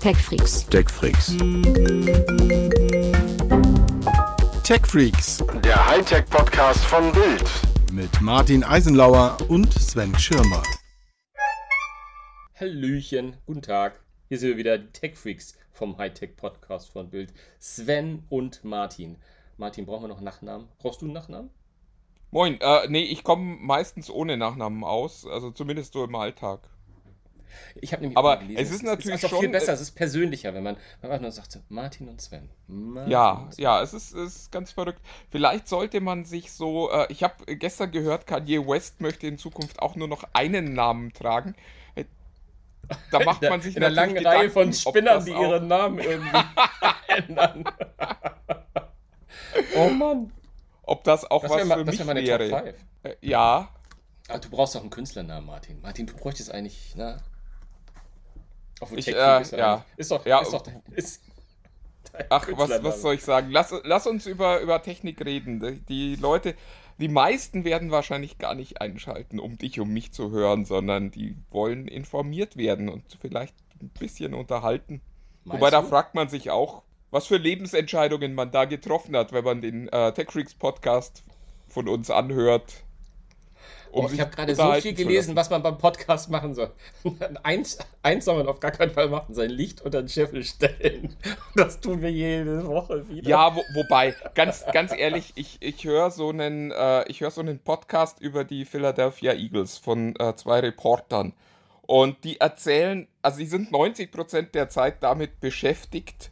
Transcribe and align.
TechFreaks. 0.00 0.66
TechFreaks. 0.66 1.36
TechFreaks 4.62 5.38
Der 5.64 5.88
Hightech-Podcast 5.88 6.84
von 6.84 7.10
Bild. 7.12 7.44
mit 7.92 8.20
Martin 8.20 8.62
Eisenlauer 8.62 9.36
und 9.48 9.72
Sven 9.72 10.16
Schirmer. 10.18 10.62
Hallöchen, 12.54 13.36
guten 13.46 13.62
Tag. 13.62 14.00
Hier 14.28 14.38
sind 14.38 14.50
wir 14.50 14.56
wieder, 14.56 14.78
die 14.78 14.92
Tech-Freaks 14.92 15.56
vom 15.72 15.98
Hightech-Podcast 15.98 16.90
von 16.90 17.10
Bild. 17.10 17.32
Sven 17.58 18.22
und 18.28 18.62
Martin. 18.64 19.16
Martin, 19.56 19.84
brauchen 19.84 20.04
wir 20.04 20.08
noch 20.08 20.18
einen 20.18 20.26
Nachnamen? 20.26 20.68
Brauchst 20.78 21.00
du 21.02 21.06
einen 21.06 21.14
Nachnamen? 21.14 21.50
Moin, 22.30 22.60
äh, 22.60 22.86
nee, 22.88 23.02
ich 23.02 23.24
komme 23.24 23.56
meistens 23.60 24.10
ohne 24.10 24.36
Nachnamen 24.36 24.84
aus, 24.84 25.26
also 25.26 25.50
zumindest 25.50 25.94
so 25.94 26.04
im 26.04 26.14
Alltag. 26.14 26.60
Ich 27.80 27.92
habe 27.92 28.02
nämlich 28.02 28.16
Aber 28.18 28.40
es 28.56 28.70
ist 28.70 28.82
natürlich 28.82 29.16
es 29.16 29.24
ist 29.24 29.30
schon, 29.30 29.40
viel 29.40 29.48
besser, 29.48 29.72
äh, 29.72 29.74
es 29.74 29.80
ist 29.80 29.92
persönlicher, 29.92 30.54
wenn 30.54 30.62
man, 30.62 30.76
wenn 31.00 31.10
man 31.10 31.22
nur 31.22 31.32
sagt, 31.32 31.58
Martin 31.68 32.08
und 32.08 32.20
Sven. 32.20 32.48
Martin 32.66 33.10
Ja, 33.10 33.30
und 33.32 33.54
Sven. 33.54 33.62
ja, 33.64 33.82
es 33.82 33.94
ist, 33.94 34.14
es 34.14 34.36
ist 34.36 34.52
ganz 34.52 34.72
verrückt. 34.72 35.00
Vielleicht 35.30 35.68
sollte 35.68 36.00
man 36.00 36.24
sich 36.24 36.52
so, 36.52 36.90
äh, 36.90 37.06
ich 37.10 37.22
habe 37.22 37.56
gestern 37.56 37.90
gehört, 37.90 38.26
Kanye 38.26 38.66
West 38.66 39.00
möchte 39.00 39.26
in 39.26 39.38
Zukunft 39.38 39.80
auch 39.80 39.96
nur 39.96 40.08
noch 40.08 40.24
einen 40.32 40.72
Namen 40.74 41.12
tragen. 41.12 41.54
Äh, 41.94 42.04
Da 43.10 43.20
macht 43.24 43.42
man 43.42 43.60
sich 43.60 43.76
in 43.76 43.82
einer 43.84 43.94
langen 43.94 44.24
Reihe 44.26 44.50
von 44.50 44.72
Spinnern, 44.72 45.24
die 45.24 45.30
ihren 45.32 45.68
Namen 45.68 45.98
irgendwie 45.98 46.38
ändern. 47.08 47.64
oh 49.76 49.88
Mann. 49.90 50.32
ob 50.82 51.04
das 51.04 51.24
auch 51.30 51.42
Das 51.42 51.50
was 51.50 51.62
für 51.62 51.84
das 51.84 51.98
mich 51.98 52.06
wäre. 52.26 52.48
Top 52.50 52.62
5. 52.64 52.76
Äh, 53.04 53.16
ja, 53.20 53.68
Ah, 54.30 54.36
du 54.38 54.50
brauchst 54.50 54.74
doch 54.74 54.82
einen 54.82 54.90
Künstlernamen, 54.90 55.46
Martin. 55.46 55.80
Martin, 55.80 56.06
du 56.06 56.14
bräuchtest 56.14 56.52
eigentlich, 56.52 56.92
na. 56.96 57.16
Obwohl 58.80 58.98
Ich, 58.98 59.08
äh, 59.08 59.42
ist, 59.42 59.52
ja. 59.52 59.84
ist 59.96 60.10
doch, 60.10 60.24
Ja. 60.26 60.40
ist 60.40 60.52
doch 60.52 60.62
dein, 60.62 60.82
ist 60.94 61.22
dein 62.12 62.26
Ach, 62.30 62.48
was, 62.52 62.82
was 62.82 63.02
soll 63.02 63.14
ich 63.14 63.24
sagen? 63.24 63.50
Lass, 63.50 63.72
lass 63.84 64.06
uns 64.06 64.26
über, 64.26 64.60
über 64.60 64.82
Technik 64.82 65.24
reden. 65.24 65.84
Die- 65.88 66.16
Leute, 66.16 66.54
die 66.98 67.08
meisten 67.08 67.64
werden 67.64 67.90
wahrscheinlich 67.90 68.38
gar 68.38 68.54
nicht 68.54 68.80
einschalten, 68.80 69.38
um 69.38 69.56
dich, 69.58 69.78
um 69.78 69.90
mich 69.90 70.12
zu 70.12 70.30
hören, 70.30 70.64
sondern 70.64 71.10
die 71.10 71.36
wollen 71.50 71.86
informiert 71.86 72.56
werden 72.56 72.88
und 72.88 73.04
vielleicht 73.20 73.54
ein 73.80 73.90
bisschen 73.90 74.34
unterhalten. 74.34 75.00
Meinst 75.44 75.60
Wobei 75.60 75.70
da 75.70 75.82
du? 75.82 75.88
fragt 75.88 76.14
man 76.14 76.28
sich 76.28 76.50
auch, 76.50 76.82
was 77.10 77.26
für 77.26 77.36
Lebensentscheidungen 77.36 78.34
man 78.34 78.50
da 78.50 78.64
getroffen 78.64 79.16
hat, 79.16 79.32
wenn 79.32 79.44
man 79.44 79.60
den 79.62 79.88
äh, 79.88 80.12
Tech 80.12 80.30
Freaks 80.30 80.54
Podcast 80.54 81.22
von 81.68 81.88
uns 81.88 82.10
anhört. 82.10 82.82
Um 83.92 84.04
Oh, 84.04 84.10
ich 84.12 84.20
habe 84.20 84.30
gerade 84.30 84.54
so 84.54 84.72
viel 84.74 84.94
gelesen, 84.94 85.36
was 85.36 85.50
man 85.50 85.62
beim 85.62 85.78
Podcast 85.78 86.30
machen 86.30 86.54
soll. 86.54 86.70
Eins, 87.42 87.78
eins 88.02 88.24
soll 88.24 88.36
man 88.36 88.48
auf 88.48 88.60
gar 88.60 88.70
keinen 88.70 88.90
Fall 88.90 89.08
machen, 89.08 89.34
sein 89.34 89.50
Licht 89.50 89.82
unter 89.82 90.02
den 90.02 90.08
Scheffel 90.08 90.44
stellen. 90.44 91.16
Das 91.54 91.80
tun 91.80 92.00
wir 92.00 92.12
jede 92.12 92.64
Woche 92.66 93.08
wieder. 93.08 93.28
Ja, 93.28 93.54
wo, 93.54 93.60
wobei, 93.74 94.14
ganz, 94.34 94.64
ganz 94.72 94.92
ehrlich, 94.96 95.32
ich, 95.34 95.56
ich 95.60 95.84
höre 95.84 96.10
so 96.10 96.28
einen, 96.28 96.70
äh, 96.70 97.04
ich 97.08 97.20
höre 97.20 97.32
so 97.32 97.40
einen 97.40 97.58
Podcast 97.58 98.20
über 98.20 98.44
die 98.44 98.64
Philadelphia 98.64 99.32
Eagles 99.32 99.76
von 99.76 100.14
äh, 100.16 100.36
zwei 100.36 100.60
Reportern. 100.60 101.32
Und 101.82 102.22
die 102.24 102.38
erzählen, 102.38 103.08
also 103.22 103.38
sie 103.38 103.46
sind 103.46 103.72
90% 103.72 104.52
der 104.52 104.68
Zeit 104.68 105.02
damit 105.02 105.40
beschäftigt, 105.40 106.30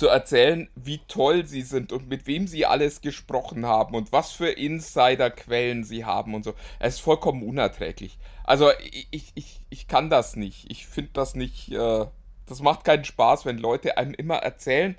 zu 0.00 0.08
erzählen, 0.08 0.70
wie 0.76 0.96
toll 1.08 1.44
sie 1.44 1.60
sind 1.60 1.92
und 1.92 2.08
mit 2.08 2.26
wem 2.26 2.46
sie 2.46 2.64
alles 2.64 3.02
gesprochen 3.02 3.66
haben 3.66 3.94
und 3.94 4.12
was 4.12 4.32
für 4.32 4.48
Insiderquellen 4.48 5.84
sie 5.84 6.06
haben 6.06 6.34
und 6.34 6.42
so. 6.42 6.54
Es 6.78 6.94
ist 6.94 7.00
vollkommen 7.00 7.42
unerträglich. 7.42 8.18
Also 8.44 8.70
ich, 9.10 9.32
ich, 9.34 9.60
ich, 9.68 9.88
kann 9.88 10.08
das 10.08 10.36
nicht. 10.36 10.70
Ich 10.70 10.86
finde 10.86 11.10
das 11.12 11.34
nicht, 11.34 11.70
äh, 11.70 12.06
das 12.46 12.62
macht 12.62 12.84
keinen 12.84 13.04
Spaß, 13.04 13.44
wenn 13.44 13.58
Leute 13.58 13.98
einem 13.98 14.14
immer 14.14 14.36
erzählen, 14.36 14.96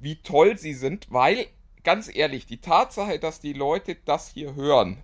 wie 0.00 0.16
toll 0.16 0.56
sie 0.56 0.72
sind, 0.72 1.08
weil, 1.10 1.44
ganz 1.84 2.08
ehrlich, 2.12 2.46
die 2.46 2.62
Tatsache, 2.62 3.18
dass 3.18 3.38
die 3.38 3.52
Leute 3.52 3.98
das 4.06 4.30
hier 4.30 4.54
hören, 4.54 5.02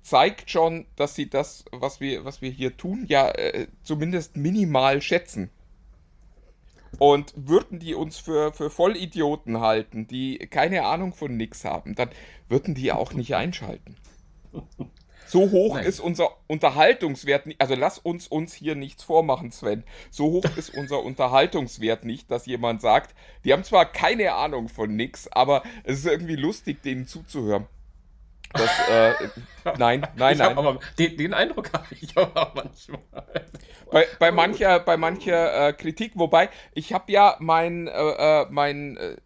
zeigt 0.00 0.50
schon, 0.50 0.86
dass 0.96 1.14
sie 1.14 1.28
das, 1.28 1.66
was 1.72 2.00
wir, 2.00 2.24
was 2.24 2.40
wir 2.40 2.50
hier 2.50 2.74
tun, 2.74 3.04
ja 3.06 3.28
äh, 3.32 3.66
zumindest 3.82 4.38
minimal 4.38 5.02
schätzen. 5.02 5.50
Und 6.98 7.32
würden 7.36 7.78
die 7.78 7.94
uns 7.94 8.18
für, 8.18 8.52
für 8.52 8.70
Vollidioten 8.70 9.60
halten, 9.60 10.06
die 10.06 10.38
keine 10.38 10.84
Ahnung 10.84 11.12
von 11.12 11.36
nix 11.36 11.64
haben, 11.64 11.94
dann 11.94 12.10
würden 12.48 12.74
die 12.74 12.92
auch 12.92 13.12
nicht 13.12 13.34
einschalten. 13.34 13.96
So 15.26 15.50
hoch 15.50 15.76
Nein. 15.76 15.86
ist 15.86 16.00
unser 16.00 16.28
Unterhaltungswert 16.46 17.46
nicht, 17.46 17.58
also 17.58 17.74
lass 17.74 17.98
uns 17.98 18.28
uns 18.28 18.52
hier 18.52 18.74
nichts 18.74 19.02
vormachen, 19.02 19.50
Sven. 19.50 19.82
So 20.10 20.30
hoch 20.30 20.44
ist 20.56 20.68
unser 20.76 21.02
Unterhaltungswert 21.02 22.04
nicht, 22.04 22.30
dass 22.30 22.44
jemand 22.44 22.82
sagt, 22.82 23.14
die 23.44 23.54
haben 23.54 23.64
zwar 23.64 23.90
keine 23.90 24.34
Ahnung 24.34 24.68
von 24.68 24.94
nix, 24.94 25.28
aber 25.28 25.62
es 25.84 26.00
ist 26.00 26.06
irgendwie 26.06 26.36
lustig, 26.36 26.82
denen 26.82 27.06
zuzuhören. 27.06 27.66
Das, 28.52 28.88
äh, 28.88 29.14
nein, 29.78 30.06
nein, 30.16 30.38
nein. 30.38 30.58
aber, 30.58 30.78
den, 30.98 31.16
den 31.16 31.34
Eindruck 31.34 31.72
habe 31.72 31.86
ich 32.00 32.16
aber 32.16 32.52
manchmal. 32.54 33.00
Bei, 33.90 34.06
bei 34.18 34.32
mancher, 34.32 34.80
bei 34.80 34.96
mancher 34.96 35.68
äh, 35.68 35.72
Kritik, 35.72 36.12
wobei 36.14 36.48
ich 36.74 36.92
habe 36.92 37.12
ja 37.12 37.36
mein, 37.40 37.88
äh, 37.88 38.42
äh, 38.42 38.46
mein 38.50 38.96
äh, 38.96 39.16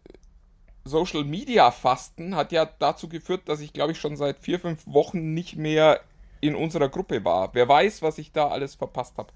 Social 0.83 1.23
Media 1.23 1.71
Fasten 1.71 2.35
hat 2.35 2.51
ja 2.51 2.65
dazu 2.65 3.09
geführt, 3.09 3.41
dass 3.45 3.59
ich 3.59 3.73
glaube 3.73 3.93
ich 3.93 3.99
schon 3.99 4.15
seit 4.15 4.39
vier, 4.39 4.59
fünf 4.59 4.85
Wochen 4.85 5.33
nicht 5.33 5.55
mehr 5.55 6.01
in 6.41 6.55
unserer 6.55 6.89
Gruppe 6.89 7.23
war. 7.25 7.53
Wer 7.53 7.67
weiß, 7.67 8.01
was 8.01 8.17
ich 8.17 8.31
da 8.31 8.47
alles 8.47 8.75
verpasst 8.75 9.17
habe. 9.17 9.31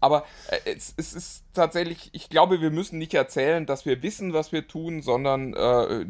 Aber 0.00 0.24
äh, 0.48 0.70
es, 0.70 0.94
es 0.96 1.12
ist 1.12 1.44
tatsächlich, 1.52 2.10
ich 2.12 2.28
glaube, 2.28 2.60
wir 2.60 2.70
müssen 2.70 2.98
nicht 2.98 3.14
erzählen, 3.14 3.66
dass 3.66 3.84
wir 3.86 4.02
wissen, 4.02 4.32
was 4.32 4.52
wir 4.52 4.66
tun, 4.66 5.02
sondern 5.02 5.52
äh, 5.54 6.06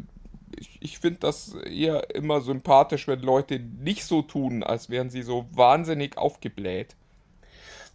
ich, 0.57 0.77
ich 0.81 0.99
finde 0.99 1.19
das 1.19 1.53
eher 1.53 2.13
immer 2.15 2.41
sympathisch, 2.41 3.07
wenn 3.07 3.21
Leute 3.21 3.59
nicht 3.59 4.05
so 4.05 4.21
tun, 4.21 4.63
als 4.63 4.89
wären 4.89 5.09
sie 5.09 5.21
so 5.21 5.47
wahnsinnig 5.51 6.17
aufgebläht. 6.17 6.95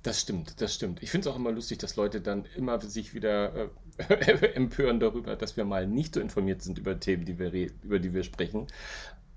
Das 0.03 0.21
stimmt, 0.21 0.61
das 0.61 0.75
stimmt. 0.75 1.03
Ich 1.03 1.11
finde 1.11 1.29
es 1.29 1.35
auch 1.35 1.39
immer 1.39 1.51
lustig, 1.51 1.79
dass 1.79 1.97
Leute 1.97 2.21
dann 2.21 2.45
immer 2.57 2.81
sich 2.81 3.13
wieder 3.15 3.71
äh, 3.99 4.15
empören 4.55 5.01
darüber, 5.01 5.35
dass 5.35 5.57
wir 5.57 5.65
mal 5.65 5.87
nicht 5.87 6.15
so 6.15 6.21
informiert 6.21 6.63
sind 6.63 6.79
über 6.79 7.01
Themen, 7.01 7.25
die 7.25 7.39
wir 7.39 7.53
über 7.83 7.99
die 7.99 8.15
wir 8.15 8.23
sprechen. 8.23 8.69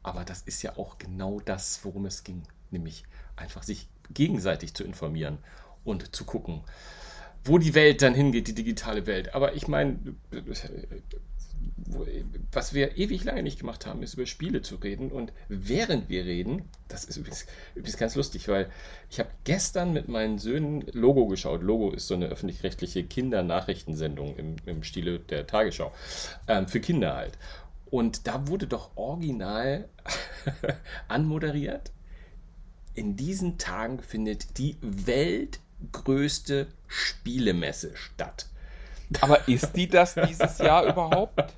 Aber 0.03 0.23
das 0.25 0.41
ist 0.43 0.61
ja 0.61 0.77
auch 0.77 0.97
genau 0.97 1.39
das, 1.39 1.79
worum 1.83 2.05
es 2.05 2.23
ging. 2.23 2.43
Nämlich 2.71 3.03
einfach 3.35 3.63
sich 3.63 3.87
gegenseitig 4.13 4.73
zu 4.73 4.83
informieren 4.83 5.39
und 5.83 6.15
zu 6.15 6.23
gucken, 6.23 6.61
wo 7.43 7.57
die 7.57 7.73
Welt 7.73 8.01
dann 8.01 8.13
hingeht, 8.13 8.47
die 8.47 8.53
digitale 8.55 9.07
Welt. 9.07 9.33
Aber 9.33 9.55
ich 9.55 9.67
meine, 9.67 9.97
was 12.51 12.73
wir 12.73 12.97
ewig 12.97 13.23
lange 13.23 13.43
nicht 13.43 13.59
gemacht 13.59 13.85
haben, 13.85 14.01
ist 14.03 14.15
über 14.15 14.25
Spiele 14.25 14.61
zu 14.61 14.75
reden. 14.75 15.11
Und 15.11 15.33
während 15.47 16.09
wir 16.09 16.25
reden, 16.25 16.63
das 16.87 17.05
ist 17.05 17.17
übrigens, 17.17 17.45
übrigens 17.75 17.97
ganz 17.97 18.15
lustig, 18.15 18.47
weil 18.47 18.69
ich 19.09 19.19
habe 19.19 19.29
gestern 19.43 19.93
mit 19.93 20.07
meinen 20.07 20.39
Söhnen 20.39 20.81
Logo 20.91 21.27
geschaut. 21.27 21.61
Logo 21.61 21.91
ist 21.91 22.07
so 22.07 22.15
eine 22.15 22.27
öffentlich-rechtliche 22.27 23.03
Kindernachrichtensendung 23.03 24.35
im, 24.35 24.55
im 24.65 24.83
Stile 24.83 25.19
der 25.19 25.47
Tagesschau. 25.47 25.91
Ähm, 26.47 26.67
für 26.67 26.79
Kinder 26.79 27.15
halt. 27.15 27.37
Und 27.89 28.27
da 28.27 28.47
wurde 28.47 28.67
doch 28.67 28.91
original 28.95 29.89
anmoderiert. 31.07 31.91
In 32.93 33.15
diesen 33.15 33.57
Tagen 33.57 33.99
findet 33.99 34.57
die 34.57 34.77
weltgrößte 34.81 36.67
Spielemesse 36.87 37.95
statt. 37.95 38.47
Aber 39.21 39.47
ist 39.47 39.73
die 39.75 39.87
das 39.87 40.15
dieses 40.15 40.57
Jahr 40.59 40.85
überhaupt? 40.85 41.53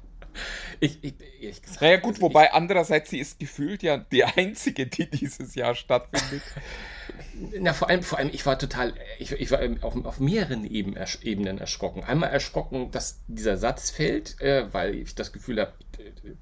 Ich, 0.79 1.03
ich, 1.03 1.13
ehrlich 1.39 1.61
gesagt, 1.61 1.81
Naja 1.81 1.97
gut, 1.97 2.15
also 2.15 2.21
wobei 2.23 2.53
andererseits, 2.53 3.09
sie 3.09 3.19
ist 3.19 3.39
gefühlt 3.39 3.83
ja 3.83 3.97
die 3.97 4.23
einzige, 4.23 4.87
die 4.87 5.09
dieses 5.09 5.55
Jahr 5.55 5.75
stattfindet. 5.75 6.41
Ich, 6.41 7.59
na, 7.59 7.73
vor 7.73 7.89
allem, 7.89 8.03
vor 8.03 8.17
allem, 8.17 8.29
ich 8.33 8.45
war 8.45 8.57
total, 8.57 8.93
ich, 9.19 9.31
ich 9.31 9.51
war 9.51 9.59
auf, 9.81 10.05
auf 10.05 10.19
mehreren 10.19 10.65
Eben, 10.65 10.95
Ebenen 11.21 11.57
erschrocken. 11.57 12.03
Einmal 12.03 12.29
erschrocken, 12.29 12.91
dass 12.91 13.19
dieser 13.27 13.57
Satz 13.57 13.91
fällt, 13.91 14.39
äh, 14.41 14.73
weil 14.73 14.95
ich 14.95 15.13
das 15.13 15.31
Gefühl 15.31 15.59
habe, 15.59 15.73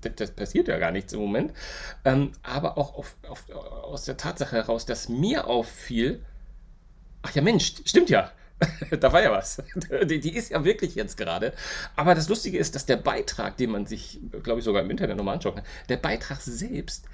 das, 0.01 0.15
das 0.15 0.31
passiert 0.31 0.67
ja 0.67 0.77
gar 0.77 0.91
nichts 0.91 1.13
im 1.13 1.19
Moment. 1.19 1.53
Ähm, 2.05 2.31
aber 2.44 2.77
auch 2.77 2.95
auf, 2.95 3.17
auf, 3.27 3.50
aus 3.50 4.05
der 4.05 4.17
Tatsache 4.17 4.55
heraus, 4.55 4.85
dass 4.85 5.09
mir 5.09 5.47
auffiel, 5.47 6.23
ach 7.23 7.33
ja 7.35 7.41
Mensch, 7.41 7.73
stimmt 7.85 8.09
ja. 8.09 8.31
da 9.00 9.13
war 9.13 9.21
ja 9.21 9.31
was. 9.31 9.63
Die, 10.03 10.19
die 10.19 10.35
ist 10.35 10.51
ja 10.51 10.63
wirklich 10.63 10.95
jetzt 10.95 11.17
gerade. 11.17 11.53
Aber 11.95 12.15
das 12.15 12.29
Lustige 12.29 12.57
ist, 12.57 12.75
dass 12.75 12.85
der 12.85 12.97
Beitrag, 12.97 13.57
den 13.57 13.71
man 13.71 13.85
sich, 13.85 14.19
glaube 14.44 14.59
ich, 14.59 14.65
sogar 14.65 14.83
im 14.83 14.89
Internet 14.89 15.17
nochmal 15.17 15.35
anschauen 15.35 15.56
kann, 15.56 15.65
der 15.88 15.97
Beitrag 15.97 16.41
selbst 16.41 17.06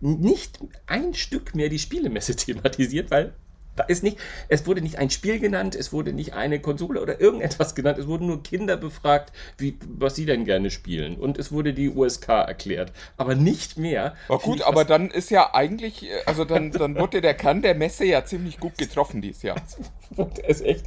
nicht 0.00 0.58
ein 0.86 1.14
Stück 1.14 1.54
mehr 1.54 1.68
die 1.68 1.78
Spielemesse 1.78 2.36
thematisiert, 2.36 3.10
weil 3.10 3.32
da 3.76 3.84
ist 3.84 4.02
nicht, 4.02 4.18
es 4.48 4.66
wurde 4.66 4.80
nicht 4.80 4.98
ein 4.98 5.10
Spiel 5.10 5.38
genannt, 5.38 5.74
es 5.74 5.92
wurde 5.92 6.12
nicht 6.12 6.34
eine 6.34 6.60
Konsole 6.60 7.00
oder 7.00 7.20
irgendetwas 7.20 7.74
genannt, 7.74 7.98
es 7.98 8.06
wurden 8.06 8.26
nur 8.26 8.42
Kinder 8.42 8.76
befragt, 8.76 9.32
wie, 9.58 9.78
was 9.86 10.14
sie 10.14 10.26
denn 10.26 10.44
gerne 10.44 10.70
spielen. 10.70 11.16
Und 11.16 11.38
es 11.38 11.52
wurde 11.52 11.74
die 11.74 11.88
USK 11.88 12.28
erklärt. 12.28 12.92
Aber 13.16 13.34
nicht 13.34 13.76
mehr. 13.78 14.14
War 14.28 14.38
gut, 14.38 14.62
aber 14.62 14.84
dann 14.84 15.10
ist 15.10 15.30
ja 15.30 15.54
eigentlich, 15.54 16.06
also 16.26 16.44
dann, 16.44 16.70
dann 16.70 16.96
wurde 16.96 17.20
der 17.20 17.34
Kern 17.34 17.62
der 17.62 17.74
Messe 17.74 18.04
ja 18.04 18.24
ziemlich 18.24 18.58
gut 18.60 18.78
getroffen 18.78 19.22
dieses 19.22 19.42
Jahr. 19.42 19.56
wurde 20.10 20.42
es 20.46 20.60
echt. 20.60 20.86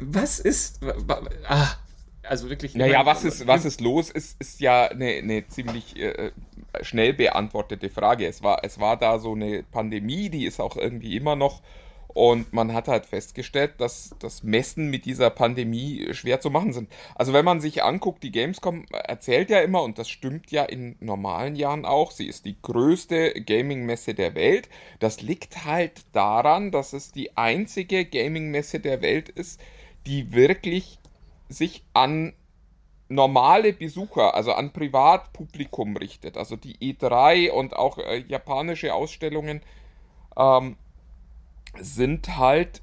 Was 0.00 0.40
ist. 0.40 0.80
Ah, 1.48 1.68
also 2.28 2.50
wirklich. 2.50 2.74
Naja, 2.74 3.04
was 3.06 3.24
ist, 3.24 3.46
was 3.46 3.64
ist 3.64 3.80
los, 3.80 4.10
ist, 4.10 4.40
ist 4.40 4.60
ja 4.60 4.86
eine, 4.86 5.10
eine 5.10 5.46
ziemlich 5.48 5.96
äh, 5.96 6.32
schnell 6.82 7.12
beantwortete 7.12 7.90
Frage. 7.90 8.26
Es 8.26 8.42
war, 8.42 8.64
es 8.64 8.80
war 8.80 8.96
da 8.96 9.18
so 9.18 9.32
eine 9.32 9.62
Pandemie, 9.62 10.30
die 10.30 10.44
ist 10.46 10.60
auch 10.60 10.76
irgendwie 10.76 11.16
immer 11.16 11.36
noch. 11.36 11.62
Und 12.14 12.52
man 12.52 12.72
hat 12.72 12.86
halt 12.86 13.06
festgestellt, 13.06 13.72
dass 13.78 14.14
das 14.20 14.44
Messen 14.44 14.88
mit 14.88 15.04
dieser 15.04 15.30
Pandemie 15.30 16.06
schwer 16.12 16.40
zu 16.40 16.48
machen 16.48 16.72
sind. 16.72 16.88
Also 17.16 17.32
wenn 17.32 17.44
man 17.44 17.60
sich 17.60 17.82
anguckt, 17.82 18.22
die 18.22 18.30
Gamescom 18.30 18.86
erzählt 18.92 19.50
ja 19.50 19.58
immer, 19.60 19.82
und 19.82 19.98
das 19.98 20.08
stimmt 20.08 20.52
ja 20.52 20.62
in 20.62 20.94
normalen 21.00 21.56
Jahren 21.56 21.84
auch, 21.84 22.12
sie 22.12 22.28
ist 22.28 22.44
die 22.44 22.56
größte 22.62 23.32
Gaming-Messe 23.32 24.14
der 24.14 24.36
Welt. 24.36 24.68
Das 25.00 25.22
liegt 25.22 25.64
halt 25.64 26.02
daran, 26.12 26.70
dass 26.70 26.92
es 26.92 27.10
die 27.10 27.36
einzige 27.36 28.04
Gaming-Messe 28.04 28.78
der 28.78 29.02
Welt 29.02 29.28
ist, 29.28 29.60
die 30.06 30.32
wirklich 30.32 31.00
sich 31.48 31.84
an 31.92 32.34
normale 33.08 33.72
Besucher, 33.72 34.34
also 34.34 34.52
an 34.52 34.72
Privatpublikum 34.72 35.96
richtet. 35.96 36.36
Also 36.36 36.56
die 36.56 36.76
E3 36.76 37.50
und 37.50 37.76
auch 37.76 37.98
äh, 37.98 38.18
japanische 38.26 38.94
Ausstellungen 38.94 39.60
ähm, 40.36 40.76
sind 41.78 42.36
halt 42.36 42.82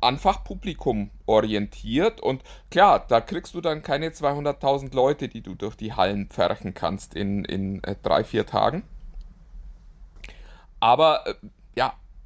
an 0.00 0.18
Fachpublikum 0.18 1.10
orientiert 1.26 2.20
und 2.20 2.44
klar, 2.70 3.04
da 3.08 3.20
kriegst 3.20 3.54
du 3.54 3.60
dann 3.60 3.82
keine 3.82 4.10
200.000 4.10 4.94
Leute, 4.94 5.28
die 5.28 5.40
du 5.40 5.56
durch 5.56 5.74
die 5.74 5.92
Hallen 5.92 6.28
pferchen 6.28 6.72
kannst 6.72 7.14
in, 7.14 7.44
in 7.44 7.82
äh, 7.82 7.96
drei, 8.00 8.22
vier 8.22 8.46
Tagen. 8.46 8.84
Aber 10.78 11.26
äh, 11.26 11.34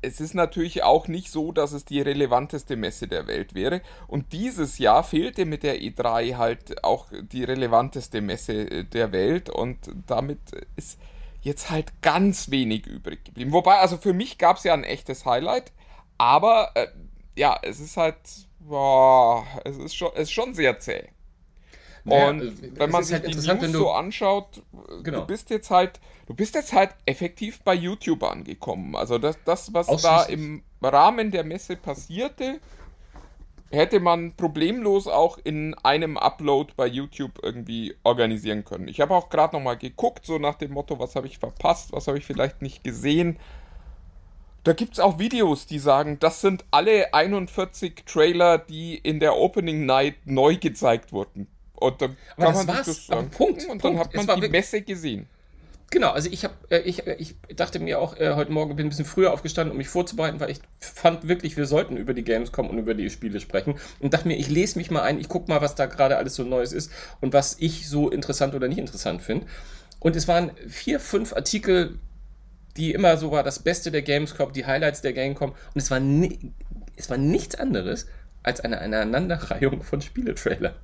es 0.03 0.21
ist 0.21 0.35
natürlich 0.35 0.83
auch 0.83 1.09
nicht 1.09 1.31
so, 1.31 1.53
dass 1.53 1.73
es 1.73 1.85
die 1.85 2.01
relevanteste 2.01 2.77
Messe 2.77 3.09
der 3.09 3.27
Welt 3.27 3.55
wäre. 3.55 3.81
Und 4.09 4.33
dieses 4.33 4.79
Jahr 4.79 5.05
fehlte 5.05 5.45
mit 5.45 5.63
der 5.63 5.81
E3 5.81 6.37
halt 6.37 6.85
auch 6.85 7.07
die 7.13 7.45
relevanteste 7.45 8.21
Messe 8.21 8.53
äh, 8.71 8.85
der 8.85 9.13
Welt 9.13 9.49
und 9.49 9.79
damit 10.07 10.41
ist 10.77 10.99
jetzt 11.41 11.71
halt 11.71 12.03
ganz 12.03 12.51
wenig 12.51 12.87
übrig 12.87 13.25
geblieben. 13.25 13.53
Wobei, 13.53 13.79
also 13.79 13.97
für 13.97 14.13
mich 14.13 14.39
gab 14.39 14.59
es 14.59 14.65
ja 14.65 14.75
ein 14.75 14.85
echtes 14.85 15.25
Highlight, 15.25 15.73
aber 16.19 16.73
äh, 16.75 16.89
ja, 17.37 17.59
es 17.63 17.81
ist 17.81 17.97
halt, 17.97 18.17
boah, 18.61 19.47
es 19.65 19.77
ist 19.77 19.95
schon, 19.95 20.11
es 20.15 20.23
ist 20.23 20.33
schon 20.33 20.55
sehr 20.55 20.79
zäh. 20.79 21.09
Naja, 22.05 22.31
und 22.31 22.79
wenn 22.79 22.91
man 22.91 23.05
sich 23.05 23.15
halt 23.15 23.29
die 23.29 23.35
News 23.35 23.73
so 23.73 23.91
anschaut, 23.91 24.63
genau. 25.03 25.21
du 25.21 25.27
bist 25.27 25.51
jetzt 25.51 25.71
halt, 25.71 26.01
du 26.27 26.35
bist 26.35 26.55
jetzt 26.55 26.73
halt 26.73 26.91
effektiv 27.07 27.61
bei 27.63 27.75
YouTube 27.75 28.25
angekommen. 28.25 28.97
Also 28.97 29.19
das, 29.19 29.39
das 29.45 29.73
was 29.73 30.03
da 30.03 30.25
im 30.25 30.63
Rahmen 30.83 31.31
der 31.31 31.45
Messe 31.45 31.77
passierte, 31.77 32.61
hätte 33.71 34.01
man 34.01 34.33
problemlos 34.33 35.07
auch 35.07 35.39
in 35.43 35.75
einem 35.83 36.17
Upload 36.17 36.75
bei 36.77 36.87
YouTube 36.87 37.39
irgendwie 37.43 37.95
organisieren 38.03 38.65
können. 38.65 38.89
Ich 38.89 39.01
habe 39.01 39.15
auch 39.15 39.31
gerade 39.31 39.57
noch 39.57 39.63
mal 39.63 39.77
geguckt, 39.77 40.27
so 40.27 40.39
nach 40.39 40.57
dem 40.57 40.73
Motto, 40.73 40.99
was 40.99 41.17
habe 41.17 41.27
ich 41.27 41.39
verpasst, 41.39 41.93
was 41.93 42.07
habe 42.07 42.19
ich 42.19 42.27
vielleicht 42.27 42.63
nicht 42.63 42.85
gesehen. 42.85 43.39
Da 44.65 44.75
gibt 44.75 44.95
es 44.95 45.01
auch 45.01 45.19
Videos, 45.19 45.67
die 45.67 45.79
sagen, 45.79 46.19
das 46.21 46.41
sind 46.41 46.65
alle 46.71 47.15
41 47.15 48.05
Trailer, 48.07 48.59
die 48.59 48.97
in 48.97 49.19
der 49.21 49.37
Opening 49.37 49.87
Night 49.87 50.27
neu 50.27 50.57
gezeigt 50.57 51.13
wurden. 51.13 51.49
Und 51.83 52.01
dann 52.01 52.17
Aber 52.37 52.47
kann 52.47 52.55
das 52.55 52.67
man 52.67 52.77
war's. 52.77 52.87
das 52.87 53.07
sagen. 53.07 53.31
Punkt. 53.31 53.63
Und 53.65 53.85
dann 53.85 53.97
Punkt. 53.97 54.17
hat 54.17 54.27
man 54.27 54.41
die 54.41 54.49
Messe 54.49 54.83
gesehen. 54.83 55.27
Genau, 55.93 56.11
also 56.11 56.31
ich 56.33 56.43
habe, 56.45 56.55
äh, 56.71 56.79
ich, 56.81 57.07
äh, 57.07 57.17
ich 57.19 57.37
dachte 57.55 57.79
mir 57.79 58.01
auch 58.01 58.17
äh, 58.17 58.33
heute 58.35 58.51
Morgen, 58.51 58.75
bin 58.77 58.87
ein 58.87 58.89
bisschen 58.89 59.05
früher 59.05 59.31
aufgestanden, 59.31 59.73
um 59.73 59.77
mich 59.77 59.89
vorzubereiten, 59.89 60.41
weil 60.41 60.51
ich 60.51 60.61
fand 60.81 61.29
wirklich, 61.29 61.59
wir 61.59 61.67
sollten 61.67 61.99
über 61.99 62.15
die 62.15 62.25
Gamescom 62.25 62.71
und 62.71 62.79
über 62.79 62.95
die 62.95 63.11
Spiele 63.11 63.41
sprechen 63.41 63.75
und 64.01 64.15
dachte 64.15 64.27
mir, 64.27 64.39
ich 64.39 64.49
lese 64.49 64.79
mich 64.79 64.91
mal 64.91 65.03
ein, 65.03 65.21
ich 65.21 65.29
gucke 65.29 65.51
mal, 65.51 65.61
was 65.61 65.75
da 65.75 65.85
gerade 65.85 66.17
alles 66.17 66.35
so 66.35 66.45
Neues 66.45 66.73
ist 66.73 66.91
und 67.21 67.35
was 67.35 67.57
ich 67.59 67.91
so 67.91 68.09
interessant 68.09 68.55
oder 68.55 68.69
nicht 68.69 68.79
interessant 68.79 69.21
finde. 69.21 69.47
Und 69.99 70.17
es 70.17 70.27
waren 70.29 70.53
vier, 70.67 70.99
fünf 70.99 71.35
Artikel, 71.35 71.99
die 72.79 72.93
immer 72.93 73.19
so 73.19 73.31
war, 73.31 73.43
das 73.43 73.59
Beste 73.59 73.91
der 73.91 74.01
Gamescom, 74.01 74.51
die 74.55 74.65
Highlights 74.65 75.03
der 75.03 75.13
Gamescom 75.13 75.51
und 75.51 75.79
es 75.79 75.91
war, 75.91 76.01
ni 76.01 76.55
es 76.97 77.11
war 77.11 77.19
nichts 77.19 77.55
anderes 77.55 78.07
als 78.43 78.61
eine 78.61 78.81
Aneinanderreihung 78.81 79.83
von 79.83 80.01
Spieletrailer. 80.01 80.75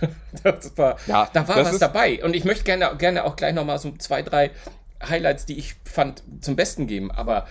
das 0.42 0.76
war, 0.76 0.98
ja, 1.06 1.28
da 1.32 1.48
war 1.48 1.64
was 1.64 1.78
dabei. 1.78 2.22
Und 2.22 2.34
ich 2.34 2.44
möchte 2.44 2.64
gerne, 2.64 2.96
gerne 2.98 3.24
auch 3.24 3.36
gleich 3.36 3.54
nochmal 3.54 3.78
so 3.78 3.92
zwei, 3.92 4.22
drei 4.22 4.50
Highlights, 5.02 5.46
die 5.46 5.58
ich 5.58 5.76
fand, 5.84 6.22
zum 6.40 6.56
Besten 6.56 6.86
geben. 6.86 7.10
Aber 7.10 7.46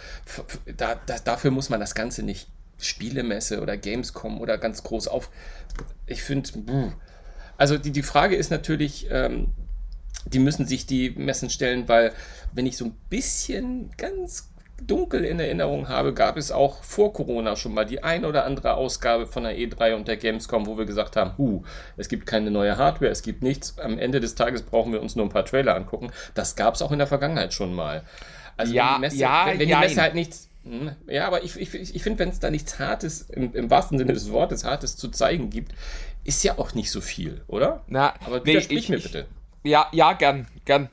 da, 0.77 0.99
da, 1.05 1.19
dafür 1.19 1.51
muss 1.51 1.69
man 1.69 1.79
das 1.79 1.95
Ganze 1.95 2.23
nicht 2.23 2.47
Spielemesse 2.79 3.61
oder 3.61 3.77
Gamescom 3.77 4.41
oder 4.41 4.57
ganz 4.57 4.83
groß 4.83 5.07
auf. 5.07 5.29
Ich 6.05 6.23
finde, 6.23 6.93
also 7.57 7.77
die, 7.77 7.91
die 7.91 8.03
Frage 8.03 8.35
ist 8.35 8.51
natürlich, 8.51 9.07
ähm, 9.09 9.53
die 10.25 10.39
müssen 10.39 10.65
sich 10.65 10.85
die 10.85 11.11
Messen 11.11 11.49
stellen, 11.49 11.87
weil 11.87 12.13
wenn 12.53 12.65
ich 12.65 12.77
so 12.77 12.85
ein 12.85 12.95
bisschen 13.09 13.91
ganz 13.97 14.52
dunkel 14.87 15.23
in 15.23 15.39
Erinnerung 15.39 15.89
habe, 15.89 16.13
gab 16.13 16.37
es 16.37 16.51
auch 16.51 16.83
vor 16.83 17.13
Corona 17.13 17.55
schon 17.55 17.73
mal 17.73 17.85
die 17.85 18.03
ein 18.03 18.25
oder 18.25 18.45
andere 18.45 18.75
Ausgabe 18.75 19.25
von 19.25 19.43
der 19.43 19.57
E3 19.57 19.95
und 19.95 20.07
der 20.07 20.17
Gamescom, 20.17 20.65
wo 20.65 20.77
wir 20.77 20.85
gesagt 20.85 21.15
haben, 21.15 21.37
hu, 21.37 21.63
es 21.97 22.09
gibt 22.09 22.25
keine 22.25 22.51
neue 22.51 22.77
Hardware, 22.77 23.11
es 23.11 23.21
gibt 23.21 23.43
nichts. 23.43 23.77
Am 23.79 23.97
Ende 23.97 24.19
des 24.19 24.35
Tages 24.35 24.61
brauchen 24.63 24.93
wir 24.93 25.01
uns 25.01 25.15
nur 25.15 25.25
ein 25.25 25.29
paar 25.29 25.45
Trailer 25.45 25.75
angucken. 25.75 26.11
Das 26.33 26.55
gab 26.55 26.75
es 26.75 26.81
auch 26.81 26.91
in 26.91 26.99
der 26.99 27.07
Vergangenheit 27.07 27.53
schon 27.53 27.73
mal. 27.73 28.03
Also 28.57 28.73
ja, 28.73 28.85
wenn 28.85 28.95
die 28.95 29.01
Messe, 29.01 29.17
ja, 29.17 29.45
wenn, 29.47 29.59
wenn 29.59 29.67
die 29.67 29.75
Messe 29.75 30.01
halt 30.01 30.15
nichts 30.15 30.49
hm, 30.63 30.91
ja, 31.07 31.27
aber 31.27 31.43
ich, 31.43 31.57
ich, 31.57 31.73
ich 31.73 32.03
finde, 32.03 32.19
wenn 32.19 32.29
es 32.29 32.39
da 32.39 32.49
nichts 32.49 32.79
Hartes, 32.79 33.23
im, 33.29 33.53
im, 33.53 33.69
wahrsten 33.69 33.97
Sinne 33.97 34.13
des 34.13 34.31
Wortes, 34.31 34.63
Hartes 34.63 34.95
zu 34.95 35.09
zeigen 35.09 35.49
gibt, 35.49 35.73
ist 36.23 36.41
ja 36.43 36.57
auch 36.57 36.73
nicht 36.73 36.89
so 36.89 37.01
viel, 37.01 37.41
oder? 37.47 37.83
Na, 37.87 38.13
aber 38.25 38.45
widersprich 38.45 38.89
nee, 38.89 38.95
ich, 38.95 39.03
mir 39.03 39.09
bitte. 39.09 39.27
Ja, 39.63 39.87
ja, 39.91 40.13
gern, 40.13 40.47
gern. 40.63 40.89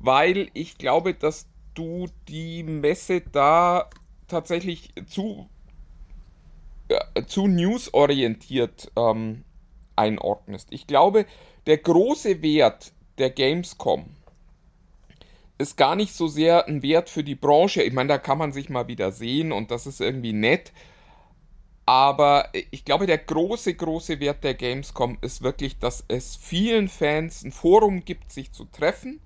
Weil 0.00 0.48
ich 0.54 0.78
glaube, 0.78 1.14
dass 1.14 1.46
du 1.76 2.06
die 2.28 2.62
Messe 2.64 3.20
da 3.20 3.88
tatsächlich 4.26 4.92
zu, 5.06 5.48
äh, 6.88 7.22
zu 7.26 7.46
newsorientiert 7.46 8.90
ähm, 8.96 9.44
einordnest. 9.94 10.68
Ich 10.70 10.86
glaube, 10.86 11.26
der 11.66 11.78
große 11.78 12.42
Wert 12.42 12.92
der 13.18 13.30
Gamescom 13.30 14.06
ist 15.58 15.76
gar 15.76 15.96
nicht 15.96 16.14
so 16.14 16.26
sehr 16.26 16.66
ein 16.66 16.82
Wert 16.82 17.08
für 17.08 17.24
die 17.24 17.34
Branche. 17.34 17.82
Ich 17.82 17.92
meine, 17.92 18.08
da 18.08 18.18
kann 18.18 18.38
man 18.38 18.52
sich 18.52 18.68
mal 18.68 18.88
wieder 18.88 19.12
sehen 19.12 19.52
und 19.52 19.70
das 19.70 19.86
ist 19.86 20.00
irgendwie 20.00 20.34
nett. 20.34 20.72
Aber 21.86 22.50
ich 22.72 22.84
glaube, 22.84 23.06
der 23.06 23.18
große, 23.18 23.74
große 23.74 24.18
Wert 24.18 24.42
der 24.42 24.54
Gamescom 24.54 25.18
ist 25.20 25.42
wirklich, 25.42 25.78
dass 25.78 26.04
es 26.08 26.34
vielen 26.34 26.88
Fans 26.88 27.44
ein 27.44 27.52
Forum 27.52 28.04
gibt, 28.04 28.32
sich 28.32 28.52
zu 28.52 28.64
treffen 28.64 29.20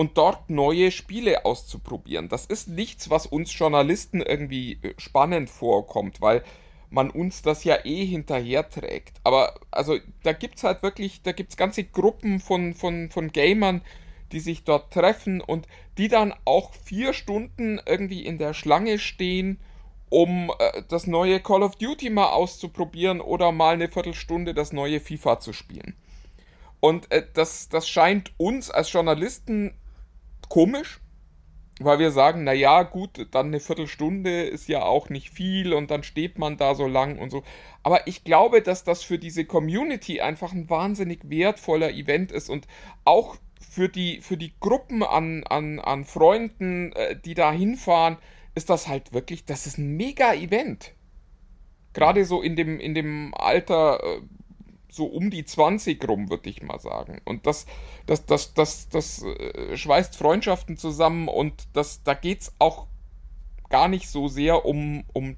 und 0.00 0.16
dort 0.16 0.48
neue 0.48 0.92
Spiele 0.92 1.44
auszuprobieren. 1.44 2.30
Das 2.30 2.46
ist 2.46 2.68
nichts, 2.68 3.10
was 3.10 3.26
uns 3.26 3.52
Journalisten 3.58 4.22
irgendwie 4.22 4.78
äh, 4.80 4.94
spannend 4.96 5.50
vorkommt, 5.50 6.22
weil 6.22 6.42
man 6.88 7.10
uns 7.10 7.42
das 7.42 7.64
ja 7.64 7.84
eh 7.84 8.06
hinterherträgt. 8.06 9.20
Aber 9.24 9.60
also 9.70 9.98
da 10.22 10.32
gibt 10.32 10.56
es 10.56 10.64
halt 10.64 10.82
wirklich, 10.82 11.20
da 11.20 11.32
gibt 11.32 11.50
es 11.50 11.58
ganze 11.58 11.84
Gruppen 11.84 12.40
von, 12.40 12.72
von, 12.72 13.10
von 13.10 13.30
Gamern, 13.30 13.82
die 14.32 14.40
sich 14.40 14.64
dort 14.64 14.90
treffen 14.90 15.42
und 15.42 15.68
die 15.98 16.08
dann 16.08 16.32
auch 16.46 16.72
vier 16.72 17.12
Stunden 17.12 17.78
irgendwie 17.84 18.24
in 18.24 18.38
der 18.38 18.54
Schlange 18.54 18.98
stehen, 18.98 19.60
um 20.08 20.50
äh, 20.58 20.82
das 20.88 21.06
neue 21.06 21.40
Call 21.40 21.62
of 21.62 21.76
Duty 21.76 22.08
mal 22.08 22.30
auszuprobieren 22.30 23.20
oder 23.20 23.52
mal 23.52 23.74
eine 23.74 23.88
Viertelstunde 23.88 24.54
das 24.54 24.72
neue 24.72 24.98
FIFA 24.98 25.40
zu 25.40 25.52
spielen. 25.52 25.94
Und 26.80 27.12
äh, 27.12 27.22
das, 27.34 27.68
das 27.68 27.86
scheint 27.86 28.32
uns 28.38 28.70
als 28.70 28.90
Journalisten 28.90 29.74
komisch, 30.50 31.00
weil 31.80 31.98
wir 31.98 32.10
sagen, 32.10 32.44
naja, 32.44 32.82
gut, 32.82 33.28
dann 33.30 33.46
eine 33.46 33.60
Viertelstunde 33.60 34.42
ist 34.42 34.68
ja 34.68 34.82
auch 34.82 35.08
nicht 35.08 35.30
viel 35.30 35.72
und 35.72 35.90
dann 35.90 36.02
steht 36.02 36.38
man 36.38 36.58
da 36.58 36.74
so 36.74 36.86
lang 36.86 37.18
und 37.18 37.30
so. 37.30 37.42
Aber 37.82 38.06
ich 38.06 38.22
glaube, 38.22 38.60
dass 38.60 38.84
das 38.84 39.02
für 39.02 39.18
diese 39.18 39.46
Community 39.46 40.20
einfach 40.20 40.52
ein 40.52 40.68
wahnsinnig 40.68 41.30
wertvoller 41.30 41.90
Event 41.90 42.32
ist 42.32 42.50
und 42.50 42.66
auch 43.04 43.36
für 43.70 43.88
die, 43.88 44.20
für 44.20 44.36
die 44.36 44.52
Gruppen 44.60 45.02
an, 45.02 45.44
an, 45.44 45.78
an 45.78 46.04
Freunden, 46.04 46.92
äh, 46.92 47.16
die 47.18 47.34
da 47.34 47.50
hinfahren, 47.50 48.18
ist 48.54 48.68
das 48.68 48.88
halt 48.88 49.14
wirklich, 49.14 49.46
das 49.46 49.66
ist 49.66 49.78
ein 49.78 49.96
mega 49.96 50.34
Event. 50.34 50.92
Gerade 51.94 52.24
so 52.24 52.42
in 52.42 52.56
dem, 52.56 52.78
in 52.78 52.94
dem 52.94 53.32
Alter, 53.34 54.02
äh, 54.02 54.20
so 54.92 55.06
um 55.06 55.30
die 55.30 55.44
20 55.44 56.06
rum, 56.08 56.30
würde 56.30 56.50
ich 56.50 56.62
mal 56.62 56.80
sagen. 56.80 57.20
Und 57.24 57.46
das, 57.46 57.66
das, 58.06 58.26
das, 58.26 58.54
das, 58.54 58.88
das 58.88 59.22
äh, 59.22 59.76
schweißt 59.76 60.16
Freundschaften 60.16 60.76
zusammen 60.76 61.28
und 61.28 61.68
das, 61.72 62.02
da 62.02 62.14
geht 62.14 62.42
es 62.42 62.52
auch 62.58 62.86
gar 63.68 63.88
nicht 63.88 64.08
so 64.08 64.28
sehr 64.28 64.64
um, 64.64 65.04
um 65.12 65.36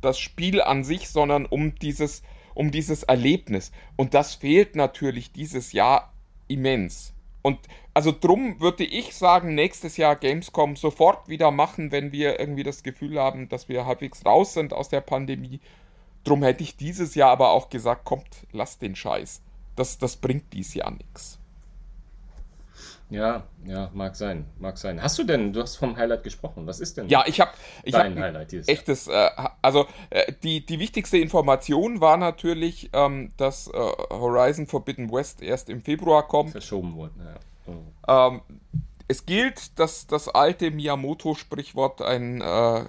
das 0.00 0.18
Spiel 0.18 0.60
an 0.60 0.84
sich, 0.84 1.08
sondern 1.08 1.46
um 1.46 1.74
dieses, 1.74 2.22
um 2.54 2.70
dieses 2.70 3.02
Erlebnis. 3.02 3.72
Und 3.96 4.14
das 4.14 4.34
fehlt 4.34 4.76
natürlich 4.76 5.32
dieses 5.32 5.72
Jahr 5.72 6.12
immens. 6.48 7.14
Und 7.42 7.58
also 7.94 8.12
drum 8.18 8.60
würde 8.60 8.84
ich 8.84 9.14
sagen, 9.14 9.54
nächstes 9.54 9.96
Jahr 9.96 10.14
Gamescom 10.16 10.76
sofort 10.76 11.28
wieder 11.28 11.50
machen, 11.50 11.90
wenn 11.90 12.12
wir 12.12 12.38
irgendwie 12.38 12.62
das 12.62 12.82
Gefühl 12.82 13.18
haben, 13.18 13.48
dass 13.48 13.68
wir 13.68 13.86
halbwegs 13.86 14.24
raus 14.24 14.54
sind 14.54 14.72
aus 14.72 14.88
der 14.88 15.00
Pandemie 15.00 15.60
Drum 16.24 16.42
hätte 16.42 16.62
ich 16.62 16.76
dieses 16.76 17.14
Jahr 17.14 17.30
aber 17.30 17.50
auch 17.50 17.70
gesagt, 17.70 18.04
kommt, 18.04 18.46
lasst 18.52 18.82
den 18.82 18.94
Scheiß. 18.94 19.42
Das, 19.76 19.98
das 19.98 20.16
bringt 20.16 20.52
dieses 20.52 20.74
Jahr 20.74 20.90
nichts. 20.90 21.40
Ja, 23.10 23.42
ja, 23.66 23.90
mag 23.92 24.14
sein, 24.14 24.46
mag 24.60 24.78
sein. 24.78 25.02
Hast 25.02 25.18
du 25.18 25.24
denn, 25.24 25.52
du 25.52 25.60
hast 25.60 25.76
vom 25.76 25.96
Highlight 25.96 26.22
gesprochen, 26.22 26.66
was 26.66 26.78
ist 26.78 26.96
denn? 26.96 27.08
Ja, 27.08 27.24
ich 27.26 27.40
habe 27.40 27.50
ich 27.82 27.92
dein 27.92 28.14
hab 28.14 28.22
Highlight 28.22 28.52
dieses 28.52 28.68
echtes, 28.68 29.08
äh, 29.08 29.30
also 29.60 29.86
äh, 30.10 30.32
die, 30.44 30.64
die 30.64 30.78
wichtigste 30.78 31.18
Information 31.18 32.00
war 32.00 32.16
natürlich, 32.16 32.90
ähm, 32.92 33.32
dass 33.36 33.66
äh, 33.66 33.72
Horizon 33.72 34.68
Forbidden 34.68 35.10
West 35.10 35.42
erst 35.42 35.68
im 35.70 35.82
Februar 35.82 36.28
kommt. 36.28 36.52
Verschoben 36.52 36.94
wurde, 36.94 37.14
ja. 37.18 37.72
Oh. 38.06 38.32
Ähm, 38.32 38.42
es 39.08 39.26
gilt, 39.26 39.76
dass 39.80 40.06
das 40.06 40.28
alte 40.28 40.70
Miyamoto-Sprichwort 40.70 42.02
ein 42.02 42.40
äh, 42.40 42.84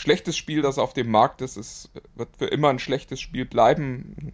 schlechtes 0.00 0.36
Spiel, 0.36 0.62
das 0.62 0.78
auf 0.78 0.94
dem 0.94 1.10
Markt 1.10 1.42
ist, 1.42 1.56
es 1.56 1.90
wird 2.14 2.34
für 2.36 2.46
immer 2.46 2.70
ein 2.70 2.78
schlechtes 2.78 3.20
Spiel 3.20 3.44
bleiben. 3.44 4.32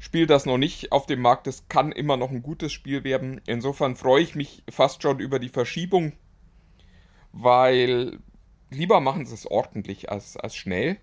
Spiel, 0.00 0.26
das 0.26 0.46
noch 0.46 0.58
nicht 0.58 0.90
auf 0.90 1.06
dem 1.06 1.20
Markt 1.20 1.46
ist, 1.46 1.68
kann 1.68 1.92
immer 1.92 2.16
noch 2.16 2.30
ein 2.30 2.42
gutes 2.42 2.72
Spiel 2.72 3.04
werden. 3.04 3.40
Insofern 3.46 3.94
freue 3.94 4.22
ich 4.22 4.34
mich 4.34 4.64
fast 4.68 5.02
schon 5.02 5.20
über 5.20 5.38
die 5.38 5.48
Verschiebung, 5.48 6.12
weil 7.32 8.18
lieber 8.70 9.00
machen 9.00 9.26
sie 9.26 9.34
es 9.34 9.48
ordentlich 9.48 10.10
als, 10.10 10.36
als 10.36 10.56
schnell. 10.56 10.96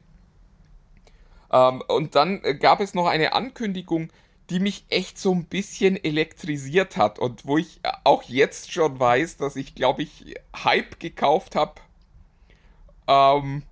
Ähm, 1.50 1.82
und 1.88 2.16
dann 2.16 2.42
gab 2.60 2.82
es 2.82 2.94
noch 2.94 3.08
eine 3.08 3.34
Ankündigung, 3.34 4.12
die 4.50 4.60
mich 4.60 4.86
echt 4.90 5.18
so 5.18 5.34
ein 5.34 5.46
bisschen 5.46 5.96
elektrisiert 5.96 6.98
hat 6.98 7.20
und 7.20 7.46
wo 7.46 7.58
ich 7.58 7.80
auch 8.04 8.24
jetzt 8.24 8.72
schon 8.72 9.00
weiß, 9.00 9.38
dass 9.38 9.56
ich, 9.56 9.76
glaube 9.76 10.04
ich, 10.04 10.36
Hype 10.54 11.00
gekauft 11.00 11.56
habe, 11.56 11.82
ähm, 13.08 13.64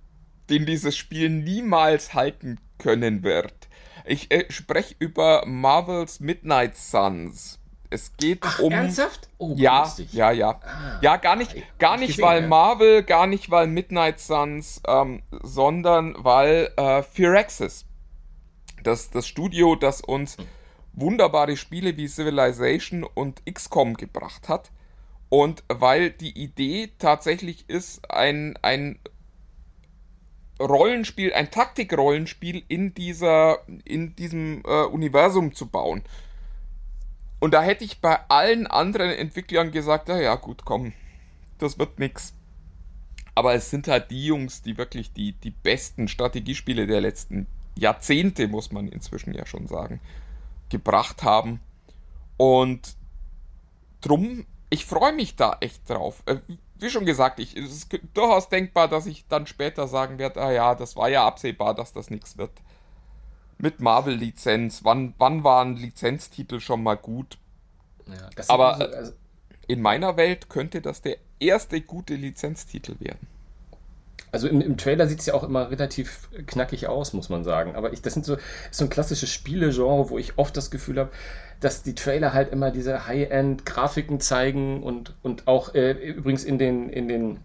den 0.50 0.66
dieses 0.66 0.96
Spiel 0.96 1.30
niemals 1.30 2.14
halten 2.14 2.60
können 2.78 3.22
wird. 3.22 3.68
Ich 4.04 4.30
äh, 4.30 4.44
spreche 4.50 4.94
über 4.98 5.44
Marvel's 5.46 6.20
Midnight 6.20 6.76
Suns. 6.76 7.58
Es 7.90 8.16
geht 8.16 8.40
Ach, 8.42 8.58
um. 8.58 8.72
ernsthaft? 8.72 9.28
Oh, 9.38 9.54
Ja, 9.56 9.82
lustig. 9.82 10.12
ja, 10.12 10.32
ja. 10.32 10.60
Ah, 10.64 10.98
ja, 11.00 11.16
gar 11.16 11.36
nicht, 11.36 11.54
gar 11.78 11.96
nicht 11.96 12.08
gesehen, 12.08 12.24
weil 12.24 12.42
ja. 12.42 12.48
Marvel, 12.48 13.02
gar 13.04 13.26
nicht 13.26 13.50
weil 13.50 13.68
Midnight 13.68 14.18
Suns, 14.18 14.82
ähm, 14.86 15.22
sondern 15.42 16.16
weil 16.18 16.72
äh, 16.76 17.02
Firaxis, 17.02 17.86
das, 18.82 19.10
das 19.10 19.26
Studio, 19.28 19.76
das 19.76 20.00
uns 20.00 20.36
wunderbare 20.92 21.56
Spiele 21.56 21.96
wie 21.96 22.08
Civilization 22.08 23.04
und 23.04 23.42
XCOM 23.46 23.94
gebracht 23.94 24.48
hat. 24.48 24.70
Und 25.28 25.64
weil 25.68 26.10
die 26.10 26.36
Idee 26.38 26.92
tatsächlich 26.98 27.68
ist, 27.68 28.10
ein, 28.10 28.58
ein 28.62 28.98
Rollenspiel, 30.60 31.32
ein 31.32 31.50
Taktikrollenspiel 31.50 32.62
in 32.68 32.94
dieser, 32.94 33.58
in 33.84 34.14
diesem 34.16 34.62
äh, 34.64 34.84
Universum 34.84 35.54
zu 35.54 35.66
bauen. 35.66 36.02
Und 37.40 37.52
da 37.52 37.62
hätte 37.62 37.84
ich 37.84 38.00
bei 38.00 38.18
allen 38.28 38.66
anderen 38.66 39.10
Entwicklern 39.10 39.70
gesagt, 39.70 40.08
ja, 40.08 40.18
ja, 40.18 40.34
gut, 40.36 40.64
komm, 40.64 40.92
das 41.58 41.78
wird 41.78 41.98
nix. 41.98 42.34
Aber 43.34 43.54
es 43.54 43.70
sind 43.70 43.88
halt 43.88 44.10
die 44.10 44.26
Jungs, 44.26 44.62
die 44.62 44.78
wirklich 44.78 45.12
die, 45.12 45.32
die 45.32 45.50
besten 45.50 46.06
Strategiespiele 46.08 46.86
der 46.86 47.00
letzten 47.00 47.46
Jahrzehnte, 47.76 48.46
muss 48.46 48.70
man 48.70 48.88
inzwischen 48.88 49.34
ja 49.34 49.44
schon 49.44 49.66
sagen, 49.66 50.00
gebracht 50.68 51.24
haben. 51.24 51.60
Und 52.36 52.96
drum, 54.00 54.46
ich 54.70 54.86
freue 54.86 55.12
mich 55.12 55.34
da 55.36 55.56
echt 55.60 55.88
drauf. 55.90 56.22
Wie 56.76 56.90
schon 56.90 57.06
gesagt, 57.06 57.38
ich, 57.38 57.56
es 57.56 57.70
ist 57.72 57.98
durchaus 58.14 58.48
denkbar, 58.48 58.88
dass 58.88 59.06
ich 59.06 59.26
dann 59.28 59.46
später 59.46 59.86
sagen 59.88 60.18
werde, 60.18 60.42
ah 60.42 60.50
ja, 60.50 60.74
das 60.74 60.96
war 60.96 61.08
ja 61.08 61.26
absehbar, 61.26 61.74
dass 61.74 61.92
das 61.92 62.10
nichts 62.10 62.36
wird. 62.36 62.50
Mit 63.58 63.80
Marvel-Lizenz, 63.80 64.84
wann, 64.84 65.14
wann 65.18 65.44
waren 65.44 65.76
Lizenztitel 65.76 66.60
schon 66.60 66.82
mal 66.82 66.96
gut? 66.96 67.38
Ja, 68.08 68.28
das 68.34 68.50
Aber, 68.50 68.76
so- 68.76 68.84
also, 68.84 69.12
In 69.66 69.80
meiner 69.80 70.16
Welt 70.16 70.48
könnte 70.50 70.82
das 70.82 71.00
der 71.00 71.16
erste 71.40 71.80
gute 71.80 72.16
Lizenztitel 72.16 72.96
werden. 73.00 73.26
Also 74.34 74.48
im, 74.48 74.60
im 74.60 74.76
Trailer 74.76 75.06
sieht 75.06 75.20
es 75.20 75.26
ja 75.26 75.34
auch 75.34 75.44
immer 75.44 75.70
relativ 75.70 76.28
knackig 76.48 76.88
aus, 76.88 77.12
muss 77.12 77.28
man 77.28 77.44
sagen. 77.44 77.76
Aber 77.76 77.92
ich, 77.92 78.02
das 78.02 78.14
sind 78.14 78.26
so, 78.26 78.34
ist 78.34 78.42
so 78.72 78.84
ein 78.84 78.90
klassisches 78.90 79.30
Spielegenre, 79.30 80.10
wo 80.10 80.18
ich 80.18 80.36
oft 80.38 80.56
das 80.56 80.72
Gefühl 80.72 80.98
habe, 80.98 81.10
dass 81.60 81.84
die 81.84 81.94
Trailer 81.94 82.32
halt 82.32 82.52
immer 82.52 82.72
diese 82.72 83.06
High-End-Grafiken 83.06 84.18
zeigen 84.18 84.82
und, 84.82 85.14
und 85.22 85.46
auch 85.46 85.76
äh, 85.76 85.92
übrigens 85.92 86.42
in 86.42 86.58
den, 86.58 86.88
in 86.88 87.06
den 87.06 87.38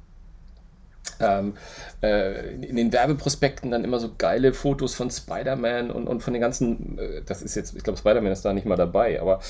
ähm, 1.19 1.53
äh, 2.01 2.55
in 2.55 2.75
den 2.75 2.91
Werbeprospekten 2.91 3.69
dann 3.69 3.84
immer 3.84 4.00
so 4.00 4.15
geile 4.17 4.53
Fotos 4.53 4.96
von 4.96 5.12
Spider-Man 5.12 5.91
und, 5.91 6.08
und 6.08 6.24
von 6.24 6.34
den 6.34 6.41
ganzen, 6.41 6.98
äh, 6.98 7.22
das 7.24 7.43
ist 7.43 7.53
jetzt, 7.55 7.75
ich 7.75 7.84
glaube, 7.84 8.00
Spider-Man 8.00 8.31
ist 8.31 8.43
da 8.43 8.51
nicht 8.51 8.65
mal 8.65 8.77
dabei, 8.77 9.22
aber, 9.22 9.41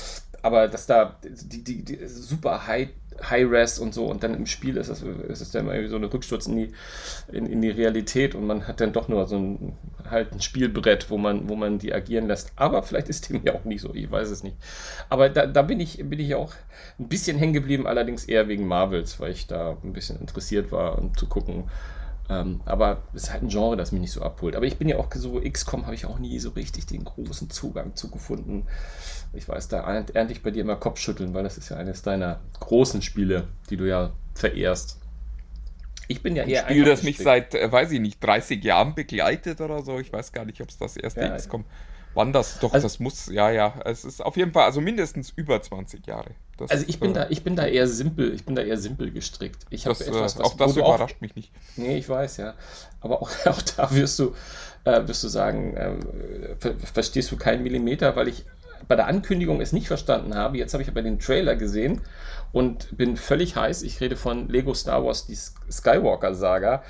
aber 0.42 0.68
dass 0.68 0.86
da 0.86 1.16
die, 1.22 1.64
die, 1.64 1.84
die 1.84 2.06
super 2.06 2.66
High, 2.66 2.88
High-Res 3.28 3.78
und 3.78 3.94
so 3.94 4.06
und 4.06 4.22
dann 4.22 4.34
im 4.34 4.46
Spiel 4.46 4.76
ist 4.76 4.88
es, 4.88 5.02
ist 5.02 5.40
es 5.40 5.50
dann 5.50 5.66
irgendwie 5.66 5.88
so 5.88 5.96
ein 5.96 6.04
Rücksturz 6.04 6.46
in 6.46 6.56
die, 6.56 6.72
in, 7.32 7.46
in 7.46 7.60
die 7.60 7.70
Realität 7.70 8.34
und 8.34 8.46
man 8.46 8.66
hat 8.66 8.80
dann 8.80 8.92
doch 8.92 9.08
nur 9.08 9.26
so 9.26 9.36
ein, 9.36 9.76
halt 10.08 10.32
ein 10.32 10.40
Spielbrett, 10.40 11.10
wo 11.10 11.18
man, 11.18 11.48
wo 11.48 11.56
man 11.56 11.78
die 11.78 11.92
agieren 11.92 12.26
lässt. 12.26 12.52
Aber 12.56 12.82
vielleicht 12.82 13.08
ist 13.08 13.28
dem 13.28 13.42
ja 13.44 13.54
auch 13.54 13.64
nicht 13.64 13.80
so, 13.80 13.94
ich 13.94 14.10
weiß 14.10 14.30
es 14.30 14.42
nicht. 14.42 14.56
Aber 15.08 15.28
da, 15.28 15.46
da 15.46 15.62
bin 15.62 15.80
ich, 15.80 15.98
bin 15.98 16.18
ich 16.18 16.34
auch 16.34 16.52
ein 16.98 17.08
bisschen 17.08 17.38
hängen 17.38 17.52
geblieben, 17.52 17.86
allerdings 17.86 18.24
eher 18.24 18.48
wegen 18.48 18.66
Marvels, 18.66 19.20
weil 19.20 19.32
ich 19.32 19.46
da 19.46 19.76
ein 19.82 19.92
bisschen 19.92 20.18
interessiert 20.20 20.72
war, 20.72 20.98
um 20.98 21.16
zu 21.16 21.26
gucken. 21.26 21.64
Ähm, 22.30 22.60
aber 22.64 23.02
es 23.12 23.24
ist 23.24 23.32
halt 23.32 23.42
ein 23.42 23.48
Genre, 23.48 23.76
das 23.76 23.90
mich 23.90 24.00
nicht 24.00 24.12
so 24.12 24.22
abholt. 24.22 24.54
Aber 24.54 24.64
ich 24.64 24.78
bin 24.78 24.88
ja 24.88 24.98
auch 24.98 25.08
so, 25.12 25.40
XCOM 25.40 25.86
habe 25.86 25.96
ich 25.96 26.06
auch 26.06 26.20
nie 26.20 26.38
so 26.38 26.50
richtig 26.50 26.86
den 26.86 27.04
großen 27.04 27.50
Zugang 27.50 27.96
zu 27.96 28.08
gefunden. 28.08 28.66
Ich 29.32 29.48
weiß, 29.48 29.68
da 29.68 29.80
ernt 29.82 30.14
ernt 30.16 30.30
ich 30.30 30.42
bei 30.42 30.50
dir 30.50 30.62
immer 30.62 30.76
Kopfschütteln, 30.76 31.34
weil 31.34 31.44
das 31.44 31.56
ist 31.58 31.68
ja 31.68 31.76
eines 31.76 32.02
deiner 32.02 32.40
großen 32.58 33.00
Spiele, 33.02 33.48
die 33.70 33.76
du 33.76 33.88
ja 33.88 34.10
verehrst. 34.34 34.98
Ich 36.08 36.22
bin 36.22 36.34
ja 36.34 36.42
eher 36.42 36.62
Spiel, 36.62 36.78
einfach 36.80 36.90
das 36.90 37.02
mich 37.04 37.18
seit, 37.18 37.54
äh, 37.54 37.70
weiß 37.70 37.92
ich 37.92 38.00
nicht, 38.00 38.18
30 38.22 38.64
Jahren 38.64 38.96
begleitet 38.96 39.60
oder 39.60 39.82
so. 39.82 40.00
Ich 40.00 40.12
weiß 40.12 40.32
gar 40.32 40.44
nicht, 40.44 40.60
ob 40.60 40.68
es 40.68 40.78
das 40.78 40.96
erste 40.96 41.20
Ja, 41.20 41.36
XCOM 41.36 41.64
Wann 42.14 42.32
das? 42.32 42.58
Doch, 42.58 42.72
Also- 42.72 42.86
das 42.86 42.98
muss, 42.98 43.26
ja, 43.26 43.50
ja. 43.50 43.74
Es 43.84 44.04
ist 44.04 44.20
auf 44.20 44.36
jeden 44.36 44.52
Fall, 44.52 44.64
also 44.64 44.80
mindestens 44.80 45.30
über 45.36 45.62
20 45.62 46.06
Jahre. 46.06 46.30
Das, 46.56 46.70
Also 46.70 46.84
ich 46.88 46.98
bin 46.98 47.12
äh, 47.12 47.14
da, 47.14 47.30
ich 47.30 47.44
bin 47.44 47.54
da 47.56 47.66
eher 47.66 47.86
simpel, 47.86 48.34
ich 48.34 48.44
bin 48.44 48.54
da 48.56 48.62
eher 48.62 48.76
simpel 48.76 49.10
gestrickt. 49.12 49.64
Ich 49.70 49.86
habe 49.86 49.96
Das, 49.96 50.06
etwas, 50.08 50.34
äh, 50.34 50.38
was 50.40 50.44
auch 50.44 50.56
das 50.56 50.76
überrascht 50.76 51.20
mich 51.20 51.36
nicht. 51.36 51.52
Nee, 51.76 51.96
ich 51.98 52.08
weiß, 52.08 52.38
ja. 52.38 52.54
Aber 53.00 53.22
auch, 53.22 53.30
auch 53.46 53.62
da 53.62 53.90
wirst 53.94 54.18
du, 54.18 54.34
äh, 54.84 55.06
wirst 55.06 55.22
du 55.22 55.28
sagen, 55.28 55.74
ähm, 55.76 56.00
ver 56.58 56.74
verstehst 56.92 57.30
du 57.30 57.36
keinen 57.36 57.62
Millimeter, 57.62 58.16
weil 58.16 58.28
ich 58.28 58.44
bei 58.90 58.96
der 58.96 59.06
Ankündigung 59.06 59.60
es 59.60 59.72
nicht 59.72 59.86
verstanden 59.86 60.34
habe. 60.34 60.58
Jetzt 60.58 60.72
habe 60.72 60.82
ich 60.82 60.88
aber 60.88 61.00
den 61.00 61.20
Trailer 61.20 61.54
gesehen 61.54 62.00
und 62.50 62.88
bin 62.96 63.16
völlig 63.16 63.54
heiß. 63.54 63.82
Ich 63.82 64.00
rede 64.00 64.16
von 64.16 64.48
Lego 64.48 64.74
Star 64.74 65.04
Wars, 65.04 65.26
die 65.28 65.36
Skywalker-Saga, 65.36 66.82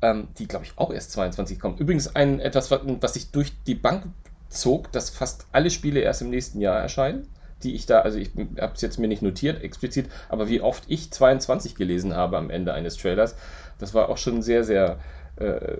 ähm, 0.00 0.28
die, 0.38 0.46
glaube 0.46 0.66
ich, 0.66 0.74
auch 0.76 0.92
erst 0.92 1.10
22 1.10 1.58
kommt. 1.58 1.80
Übrigens 1.80 2.14
ein 2.14 2.38
etwas, 2.38 2.70
was, 2.70 2.82
was 3.00 3.14
sich 3.14 3.32
durch 3.32 3.60
die 3.66 3.74
Bank 3.74 4.04
zog, 4.48 4.92
dass 4.92 5.10
fast 5.10 5.46
alle 5.50 5.70
Spiele 5.70 5.98
erst 5.98 6.22
im 6.22 6.30
nächsten 6.30 6.60
Jahr 6.60 6.78
erscheinen. 6.78 7.26
Die 7.64 7.74
ich 7.74 7.86
da, 7.86 8.02
also 8.02 8.18
ich 8.18 8.30
habe 8.60 8.74
es 8.76 8.80
jetzt 8.80 9.00
mir 9.00 9.08
nicht 9.08 9.22
notiert 9.22 9.60
explizit, 9.60 10.06
aber 10.28 10.48
wie 10.48 10.60
oft 10.60 10.84
ich 10.86 11.10
22 11.10 11.74
gelesen 11.74 12.14
habe 12.14 12.38
am 12.38 12.50
Ende 12.50 12.72
eines 12.72 12.96
Trailers, 12.96 13.34
das 13.80 13.94
war 13.94 14.10
auch 14.10 14.18
schon 14.18 14.42
sehr, 14.42 14.62
sehr 14.62 15.00
äh, 15.38 15.78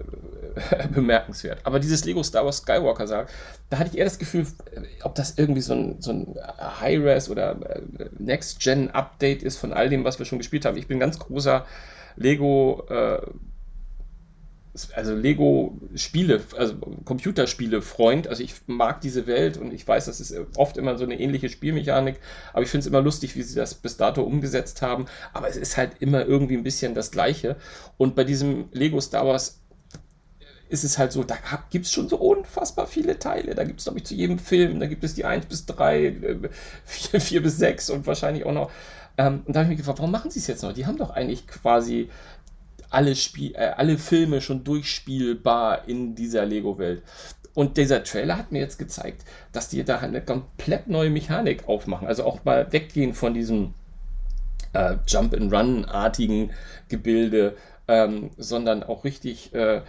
bemerkenswert. 0.94 1.60
Aber 1.64 1.78
dieses 1.78 2.04
Lego 2.04 2.22
Star 2.22 2.44
Wars 2.44 2.58
Skywalker 2.58 3.06
Saga, 3.06 3.28
da 3.70 3.78
hatte 3.78 3.90
ich 3.92 3.98
eher 3.98 4.04
das 4.04 4.18
Gefühl, 4.18 4.46
ob 5.02 5.14
das 5.14 5.38
irgendwie 5.38 5.60
so 5.60 5.74
ein, 5.74 6.00
so 6.00 6.12
ein 6.12 6.34
High-Res 6.80 7.30
oder 7.30 7.56
äh, 7.98 8.08
Next-Gen-Update 8.18 9.42
ist 9.42 9.58
von 9.58 9.72
all 9.72 9.88
dem, 9.88 10.04
was 10.04 10.18
wir 10.18 10.26
schon 10.26 10.38
gespielt 10.38 10.64
haben. 10.64 10.76
Ich 10.76 10.88
bin 10.88 10.98
ganz 11.00 11.18
großer 11.18 11.66
Lego, 12.16 12.84
äh, 12.88 13.20
also 14.94 15.14
Lego-Spiele, 15.14 16.40
also 16.56 16.74
Computerspiele-Freund. 17.04 18.28
Also 18.28 18.42
ich 18.42 18.54
mag 18.66 19.00
diese 19.00 19.26
Welt 19.26 19.56
und 19.56 19.72
ich 19.72 19.86
weiß, 19.86 20.06
das 20.06 20.20
ist 20.20 20.34
oft 20.56 20.76
immer 20.76 20.96
so 20.98 21.04
eine 21.04 21.18
ähnliche 21.18 21.48
Spielmechanik, 21.48 22.20
aber 22.52 22.62
ich 22.62 22.68
finde 22.68 22.82
es 22.82 22.86
immer 22.86 23.00
lustig, 23.00 23.36
wie 23.36 23.42
sie 23.42 23.54
das 23.54 23.74
bis 23.74 23.96
dato 23.96 24.22
umgesetzt 24.22 24.82
haben. 24.82 25.06
Aber 25.32 25.48
es 25.48 25.56
ist 25.56 25.76
halt 25.76 25.92
immer 26.00 26.24
irgendwie 26.24 26.56
ein 26.56 26.64
bisschen 26.64 26.94
das 26.94 27.10
Gleiche. 27.10 27.56
Und 27.96 28.14
bei 28.14 28.24
diesem 28.24 28.68
Lego 28.72 29.00
Star 29.00 29.26
Wars 29.26 29.60
ist 30.68 30.84
es 30.84 30.98
halt 30.98 31.12
so, 31.12 31.24
da 31.24 31.36
gibt 31.70 31.86
es 31.86 31.92
schon 31.92 32.08
so 32.08 32.16
unfassbar 32.16 32.86
viele 32.86 33.18
Teile. 33.18 33.54
Da 33.54 33.64
gibt 33.64 33.80
es, 33.80 33.84
glaube 33.84 33.98
ich, 33.98 34.04
zu 34.04 34.14
jedem 34.14 34.38
Film, 34.38 34.80
da 34.80 34.86
gibt 34.86 35.02
es 35.04 35.14
die 35.14 35.24
1 35.24 35.46
bis 35.46 35.66
3, 35.66 36.40
4, 36.84 37.20
4 37.20 37.42
bis 37.42 37.58
6 37.58 37.90
und 37.90 38.06
wahrscheinlich 38.06 38.44
auch 38.44 38.52
noch. 38.52 38.70
Ähm, 39.16 39.42
und 39.44 39.54
da 39.54 39.60
habe 39.60 39.64
ich 39.64 39.70
mich 39.70 39.78
gefragt, 39.78 39.98
warum 39.98 40.12
machen 40.12 40.30
sie 40.30 40.38
es 40.38 40.46
jetzt 40.46 40.62
noch? 40.62 40.72
Die 40.72 40.86
haben 40.86 40.96
doch 40.96 41.10
eigentlich 41.10 41.46
quasi 41.46 42.08
alle, 42.90 43.14
Spiel, 43.16 43.54
äh, 43.54 43.72
alle 43.76 43.98
Filme 43.98 44.40
schon 44.40 44.64
durchspielbar 44.64 45.88
in 45.88 46.14
dieser 46.14 46.46
Lego-Welt. 46.46 47.02
Und 47.54 47.76
dieser 47.76 48.04
Trailer 48.04 48.38
hat 48.38 48.52
mir 48.52 48.60
jetzt 48.60 48.78
gezeigt, 48.78 49.24
dass 49.52 49.68
die 49.68 49.82
da 49.84 49.98
eine 49.98 50.20
komplett 50.20 50.86
neue 50.86 51.10
Mechanik 51.10 51.68
aufmachen. 51.68 52.06
Also 52.06 52.24
auch 52.24 52.44
mal 52.44 52.72
weggehen 52.72 53.14
von 53.14 53.34
diesem 53.34 53.74
äh, 54.74 54.96
Jump-and-Run-artigen 55.06 56.50
Gebilde, 56.88 57.56
ähm, 57.88 58.30
sondern 58.36 58.82
auch 58.84 59.04
richtig 59.04 59.54
äh, 59.54 59.80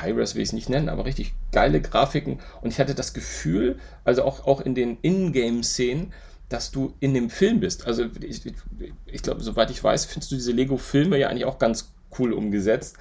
High-Res 0.00 0.34
will 0.34 0.42
ich 0.42 0.48
es 0.48 0.52
nicht 0.52 0.68
nennen, 0.68 0.88
aber 0.88 1.04
richtig 1.04 1.34
geile 1.52 1.80
Grafiken. 1.80 2.40
Und 2.62 2.72
ich 2.72 2.80
hatte 2.80 2.94
das 2.94 3.14
Gefühl, 3.14 3.78
also 4.04 4.24
auch, 4.24 4.46
auch 4.46 4.60
in 4.60 4.74
den 4.74 4.98
Ingame-Szenen, 5.02 6.12
dass 6.48 6.70
du 6.70 6.94
in 7.00 7.14
dem 7.14 7.30
Film 7.30 7.60
bist. 7.60 7.86
Also 7.86 8.06
ich, 8.20 8.42
ich 9.06 9.22
glaube, 9.22 9.42
soweit 9.42 9.70
ich 9.70 9.82
weiß, 9.82 10.04
findest 10.04 10.32
du 10.32 10.36
diese 10.36 10.52
Lego-Filme 10.52 11.18
ja 11.18 11.28
eigentlich 11.28 11.44
auch 11.44 11.58
ganz 11.58 11.92
cool 12.18 12.32
umgesetzt. 12.32 12.96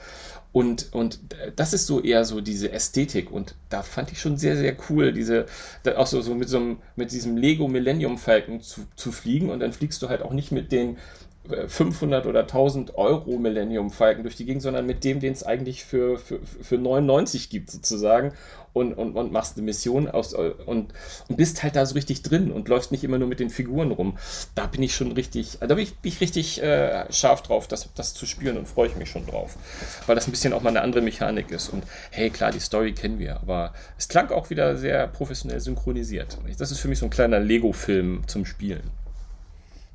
Und, 0.51 0.93
und 0.93 1.19
das 1.57 1.73
ist 1.73 1.85
so 1.85 2.01
eher 2.01 2.23
so 2.23 2.39
diese 2.39 2.71
Ästhetik. 2.71 3.29
Und 3.29 3.55
da 3.69 3.83
fand 3.83 4.11
ich 4.11 4.21
schon 4.21 4.37
sehr, 4.37 4.55
sehr 4.55 4.75
cool, 4.89 5.11
diese, 5.11 5.47
auch 5.97 6.07
so, 6.07 6.21
so 6.21 6.33
mit 6.33 6.47
so 6.47 6.57
einem, 6.57 6.77
mit 6.95 7.11
diesem 7.11 7.35
Lego 7.35 7.67
Millennium 7.67 8.17
Falcon 8.17 8.61
zu, 8.61 8.85
zu 8.95 9.11
fliegen. 9.11 9.49
Und 9.49 9.59
dann 9.59 9.73
fliegst 9.73 10.01
du 10.01 10.09
halt 10.09 10.21
auch 10.21 10.31
nicht 10.31 10.51
mit 10.51 10.71
den 10.71 10.97
500 11.67 12.25
oder 12.25 12.41
1000 12.41 12.97
Euro 12.97 13.37
Millennium 13.37 13.89
Falcon 13.91 14.23
durch 14.23 14.35
die 14.35 14.45
Gegend, 14.45 14.61
sondern 14.61 14.85
mit 14.85 15.03
dem, 15.03 15.19
den 15.19 15.33
es 15.33 15.43
eigentlich 15.43 15.85
für, 15.85 16.17
für, 16.17 16.39
für 16.39 16.77
99 16.77 17.49
gibt 17.49 17.71
sozusagen 17.71 18.33
und, 18.75 18.93
und, 18.93 19.15
und 19.15 19.31
machst 19.31 19.55
eine 19.55 19.63
Mission 19.63 20.09
aus 20.09 20.33
und, 20.33 20.57
und 20.65 21.37
bist 21.37 21.63
halt 21.63 21.77
da 21.77 21.85
so 21.85 21.93
richtig 21.93 22.23
drin 22.23 22.51
und 22.51 22.67
läufst 22.67 22.91
nicht 22.91 23.05
immer 23.05 23.17
nur 23.17 23.29
mit 23.29 23.39
den 23.39 23.49
Figuren 23.49 23.91
rum. 23.91 24.17
Da 24.53 24.67
bin 24.67 24.83
ich 24.83 24.93
schon 24.93 25.13
richtig, 25.13 25.57
da 25.61 25.67
bin 25.67 25.79
ich, 25.79 25.95
bin 25.95 26.11
ich 26.11 26.19
richtig 26.19 26.61
äh, 26.61 27.11
scharf 27.11 27.41
drauf, 27.41 27.69
das, 27.69 27.89
das 27.95 28.13
zu 28.13 28.25
spielen 28.25 28.57
und 28.57 28.67
freue 28.67 28.89
ich 28.89 28.97
mich 28.97 29.09
schon 29.09 29.25
drauf. 29.25 29.55
Weil 30.07 30.15
das 30.15 30.27
ein 30.27 30.31
bisschen 30.31 30.51
auch 30.51 30.61
mal 30.61 30.71
eine 30.71 30.81
andere 30.81 31.01
Mechanik 31.01 31.51
ist. 31.51 31.69
Und 31.69 31.85
hey, 32.11 32.29
klar, 32.29 32.51
die 32.51 32.59
Story 32.59 32.91
kennen 32.91 33.17
wir, 33.17 33.37
aber 33.37 33.73
es 33.97 34.09
klang 34.09 34.29
auch 34.31 34.49
wieder 34.49 34.75
sehr 34.75 35.07
professionell 35.07 35.61
synchronisiert. 35.61 36.37
Das 36.59 36.69
ist 36.69 36.79
für 36.79 36.89
mich 36.89 36.99
so 36.99 37.05
ein 37.05 37.11
kleiner 37.11 37.39
Lego-Film 37.39 38.23
zum 38.27 38.45
Spielen. 38.45 38.91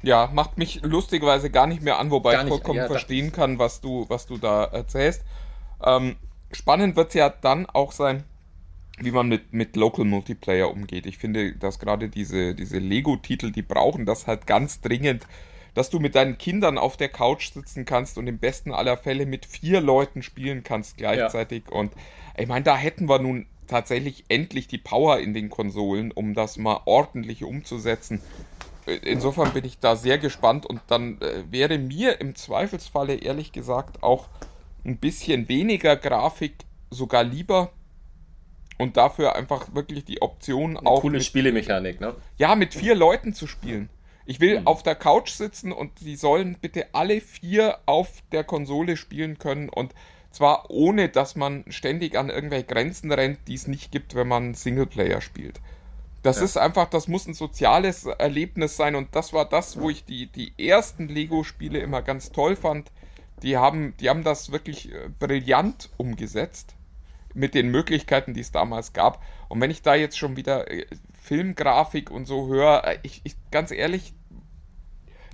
Ja, 0.03 0.31
macht 0.33 0.57
mich 0.57 0.81
lustigerweise 0.83 1.51
gar 1.51 1.67
nicht 1.67 1.83
mehr 1.83 1.99
an, 1.99 2.11
wobei 2.11 2.33
nicht, 2.33 2.45
ich 2.45 2.49
vollkommen 2.49 2.79
ja, 2.79 2.87
verstehen 2.87 3.33
kann, 3.33 3.59
was 3.59 3.81
du, 3.81 4.07
was 4.09 4.27
du 4.27 4.39
da 4.39 4.65
erzählst. 4.65 5.23
Ähm, 5.85 6.17
spannend 6.53 6.97
wird 6.97 7.09
es 7.09 7.15
ja 7.15 7.29
dann 7.29 7.67
auch 7.67 7.93
sein, 7.93 8.25
wie 8.99 9.11
man 9.11 9.29
mit, 9.29 9.53
mit 9.53 9.77
Local 9.77 10.05
Multiplayer 10.05 10.71
umgeht. 10.71 11.07
Ich 11.07 11.19
finde, 11.19 11.55
dass 11.55 11.79
gerade 11.79 12.09
diese, 12.09 12.55
diese 12.55 12.79
Lego-Titel, 12.79 13.51
die 13.51 13.63
brauchen 13.63 14.07
das 14.07 14.27
halt 14.27 14.47
ganz 14.47 14.81
dringend, 14.81 15.27
dass 15.75 15.91
du 15.91 16.01
mit 16.01 16.15
deinen 16.15 16.39
Kindern 16.39 16.79
auf 16.79 16.97
der 16.97 17.09
Couch 17.09 17.53
sitzen 17.53 17.85
kannst 17.85 18.19
und 18.19 18.27
im 18.27 18.39
besten 18.39 18.73
aller 18.73 18.97
Fälle 18.97 19.27
mit 19.27 19.47
vier 19.47 19.81
Leuten 19.81 20.23
spielen 20.23 20.63
kannst 20.65 20.97
gleichzeitig. 20.97 21.65
Ja. 21.71 21.77
Und 21.79 21.93
ich 22.37 22.49
meine, 22.49 22.65
da 22.65 22.77
hätten 22.77 23.09
wir 23.09 23.19
nun 23.19 23.47
tatsächlich 23.67 24.25
endlich 24.29 24.67
die 24.67 24.79
Power 24.79 25.21
in 25.21 25.33
den 25.33 25.49
Konsolen, 25.49 26.11
um 26.11 26.35
das 26.35 26.57
mal 26.57 26.81
ordentlich 26.87 27.45
umzusetzen 27.45 28.21
insofern 28.87 29.53
bin 29.53 29.65
ich 29.65 29.79
da 29.79 29.97
sehr 29.97 30.19
gespannt 30.19 30.67
und 30.67 30.81
dann 30.89 31.21
äh, 31.21 31.45
wäre 31.51 31.79
mir 31.79 32.21
im 32.21 32.35
Zweifelsfalle 32.35 33.15
ehrlich 33.15 33.53
gesagt 33.53 34.03
auch 34.03 34.29
ein 34.85 34.99
bisschen 34.99 35.49
weniger 35.49 35.97
Grafik 35.97 36.55
sogar 36.91 37.25
lieber 37.25 37.71
und 38.79 38.97
dafür 38.97 39.37
einfach 39.37 39.75
wirklich 39.75 40.05
die 40.05 40.23
Option 40.23 40.77
Eine 40.77 40.89
auch. 40.89 41.03
Coole 41.03 41.19
mit, 41.19 41.25
Spielemechanik, 41.25 42.01
ne? 42.01 42.15
Ja, 42.39 42.55
mit 42.55 42.75
vier 42.75 42.95
Leuten 42.95 43.35
zu 43.35 43.47
spielen. 43.47 43.91
Ich 44.25 44.41
will 44.41 44.61
mhm. 44.61 44.67
auf 44.67 44.83
der 44.83 44.95
Couch 44.95 45.31
sitzen 45.31 45.73
und 45.73 46.01
die 46.01 46.17
sollen 46.17 46.57
bitte 46.61 46.87
alle 46.93 47.21
vier 47.21 47.79
auf 47.87 48.23
der 48.33 48.45
Konsole 48.45 48.97
spielen 48.97 49.39
können 49.39 49.69
und 49.69 49.95
zwar 50.31 50.71
ohne, 50.71 51.09
dass 51.09 51.37
man 51.37 51.65
ständig 51.69 52.17
an 52.17 52.31
irgendwelche 52.31 52.67
Grenzen 52.67 53.13
rennt, 53.13 53.41
die 53.49 53.55
es 53.55 53.67
nicht 53.67 53.91
gibt, 53.91 54.15
wenn 54.15 54.29
man 54.29 54.55
Singleplayer 54.55 55.21
spielt. 55.21 55.61
Das 56.23 56.39
ja. 56.39 56.45
ist 56.45 56.59
einfach, 56.59 56.89
das 56.91 57.09
muss 57.09 57.27
ein 57.27 57.35
soziales 57.35 58.05
Erlebnis 58.05 58.77
sein 58.77 58.95
und 58.95 59.15
das 59.15 59.33
war 59.33 59.49
das, 59.49 59.81
wo 59.81 59.89
ich 59.89 60.05
die, 60.05 60.27
die 60.27 60.53
ersten 60.59 61.09
Lego-Spiele 61.09 61.79
immer 61.79 62.03
ganz 62.03 62.31
toll 62.31 62.57
fand. 62.57 62.91
Die 63.43 63.57
haben, 63.57 63.95
die 64.01 64.11
haben 64.11 64.23
das 64.23 64.53
wirklich 64.53 64.93
äh, 64.93 65.09
brillant 65.19 65.89
umgesetzt 65.97 66.75
mit 67.33 67.55
den 67.55 67.71
Möglichkeiten, 67.71 68.35
die 68.35 68.41
es 68.41 68.53
damals 68.53 68.93
gab. 68.93 69.23
Und 69.49 69.61
wenn 69.61 69.71
ich 69.71 69.81
da 69.81 69.95
jetzt 69.95 70.19
schon 70.19 70.37
wieder 70.37 70.71
äh, 70.71 70.87
Filmgrafik 71.23 72.11
und 72.11 72.27
so 72.27 72.49
höre, 72.49 72.85
äh, 72.87 72.99
ich, 73.03 73.23
ich 73.25 73.37
ganz 73.51 73.71
ehrlich, 73.71 74.13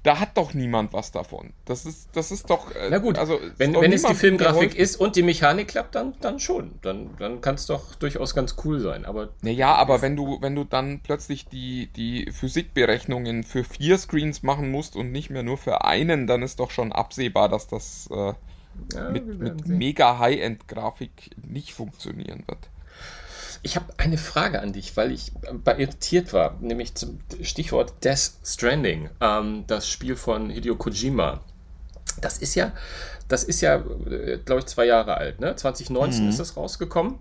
da 0.07 0.21
hat 0.21 0.37
doch 0.37 0.55
niemand 0.55 0.93
was 0.93 1.11
davon. 1.11 1.53
Das 1.65 1.85
ist, 1.85 2.11
das 2.13 2.31
ist 2.31 2.49
doch. 2.49 2.71
Äh, 2.71 2.91
Na 2.91 2.99
gut, 2.99 3.19
also 3.19 3.41
wenn, 3.57 3.75
wenn 3.75 3.93
es 3.93 4.05
die 4.05 4.15
Filmgrafik 4.15 4.77
ist 4.77 4.95
und 4.97 5.17
die 5.17 5.25
Mechanik 5.25 5.67
klappt, 5.67 5.97
dann, 5.97 6.15
dann 6.21 6.39
schon. 6.39 6.79
Dann, 6.83 7.11
dann 7.19 7.41
kann 7.41 7.57
es 7.57 7.67
doch 7.67 7.97
durchaus 7.97 8.33
ganz 8.33 8.55
cool 8.65 8.79
sein. 8.79 9.05
Aber 9.05 9.31
naja, 9.43 9.75
aber 9.75 10.03
wenn 10.03 10.15
du, 10.15 10.41
wenn 10.41 10.55
du 10.55 10.63
dann 10.63 11.01
plötzlich 11.01 11.47
die, 11.47 11.89
die 11.97 12.31
Physikberechnungen 12.31 13.43
für 13.43 13.65
vier 13.65 13.99
Screens 13.99 14.45
machen 14.45 14.71
musst 14.71 14.95
und 14.95 15.11
nicht 15.11 15.31
mehr 15.31 15.43
nur 15.43 15.59
für 15.59 15.85
einen, 15.85 16.29
dann 16.29 16.43
ist 16.43 16.61
doch 16.61 16.71
schon 16.71 16.93
absehbar, 16.93 17.49
dass 17.49 17.67
das 17.67 18.09
äh, 18.13 18.33
ja, 18.95 19.11
mit, 19.11 19.27
mit 19.41 19.67
mega 19.67 20.21
High-End-Grafik 20.21 21.31
nicht 21.45 21.73
funktionieren 21.73 22.45
wird. 22.47 22.71
Ich 23.67 23.75
habe 23.75 23.87
eine 23.97 24.17
Frage 24.17 24.61
an 24.61 24.73
dich, 24.73 24.97
weil 24.97 25.11
ich 25.11 25.33
äh, 25.43 25.83
irritiert 25.83 26.33
war, 26.33 26.57
nämlich 26.61 26.95
zum 26.95 27.19
Stichwort 27.43 27.95
Death 28.05 28.31
Stranding, 28.45 29.11
ähm, 29.21 29.65
das 29.67 29.89
Spiel 29.91 30.15
von 30.15 30.51
Hideo 30.51 30.77
Kojima. 30.77 31.41
Das 32.21 32.39
ist 32.39 32.55
ja, 32.55 32.71
das 33.27 33.43
ist 33.43 33.63
ja, 33.63 33.83
äh, 34.09 34.39
glaube 34.45 34.61
ich, 34.61 34.67
zwei 34.67 34.85
Jahre 34.85 35.17
alt, 35.17 35.41
ne? 35.41 35.57
2019 35.57 36.23
mhm. 36.23 36.31
ist 36.31 36.39
das 36.39 36.57
rausgekommen. 36.57 37.19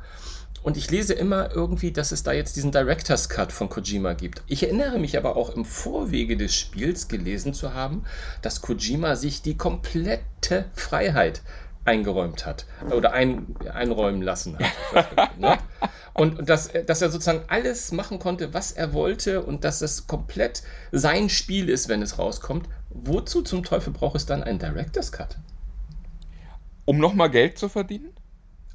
Und 0.62 0.78
ich 0.78 0.92
lese 0.92 1.14
immer 1.14 1.52
irgendwie, 1.52 1.92
dass 1.92 2.12
es 2.12 2.22
da 2.22 2.32
jetzt 2.32 2.56
diesen 2.56 2.72
Director's 2.72 3.28
Cut 3.28 3.52
von 3.52 3.68
Kojima 3.68 4.14
gibt. 4.14 4.44
Ich 4.46 4.62
erinnere 4.62 5.00
mich 5.00 5.18
aber 5.18 5.38
auch 5.38 5.50
im 5.50 5.66
Vorwege 5.66 6.38
des 6.38 6.54
Spiels 6.54 7.08
gelesen 7.08 7.56
zu 7.56 7.74
haben, 7.74 8.04
dass 8.44 8.62
Kojima 8.62 9.16
sich 9.16 9.42
die 9.42 9.58
komplette 9.58 10.66
Freiheit 10.76 11.42
eingeräumt 11.86 12.46
hat 12.46 12.66
oder 12.92 13.14
ein, 13.14 13.56
einräumen 13.74 14.22
lassen 14.22 14.58
hat. 14.60 15.40
ne? 15.40 15.58
Und, 16.14 16.48
dass, 16.48 16.70
dass 16.86 17.02
er 17.02 17.10
sozusagen 17.10 17.44
alles 17.50 17.92
machen 17.92 18.20
konnte, 18.20 18.54
was 18.54 18.72
er 18.72 18.94
wollte 18.94 19.44
und 19.44 19.66
dass 19.66 19.82
es 19.82 20.08
komplett 20.08 20.64
sein 20.94 21.28
Spiel 21.28 21.68
ist, 21.68 21.90
wenn 21.90 22.02
es 22.02 22.18
rauskommt. 22.18 22.70
Wozu 22.90 23.42
zum 23.42 23.64
Teufel 23.64 23.92
braucht 23.92 24.16
es 24.16 24.26
dann 24.26 24.42
einen 24.42 24.58
Director's 24.58 25.12
Cut? 25.12 25.36
Um 26.86 27.00
nochmal 27.00 27.30
Geld 27.30 27.60
zu 27.60 27.68
verdienen? 27.68 28.14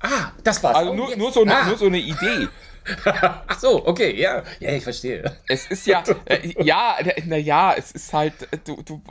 Ah, 0.00 0.32
das 0.44 0.62
war's. 0.62 0.76
Also 0.76 0.90
oh, 0.90 0.94
nur, 0.94 1.16
nur, 1.16 1.32
so 1.32 1.40
eine, 1.40 1.56
ah. 1.56 1.66
nur 1.66 1.78
so 1.78 1.86
eine 1.86 1.98
Idee. 1.98 2.48
Ach 3.06 3.58
so, 3.58 3.86
okay, 3.86 4.20
ja. 4.20 4.42
Ja, 4.58 4.72
ich 4.72 4.82
verstehe. 4.82 5.36
Es 5.48 5.66
ist 5.66 5.86
ja, 5.86 6.02
äh, 6.26 6.62
ja, 6.62 6.96
naja, 7.24 7.74
es 7.76 7.92
ist 7.92 8.12
halt, 8.12 8.34
du, 8.64 8.82
du, 8.82 9.02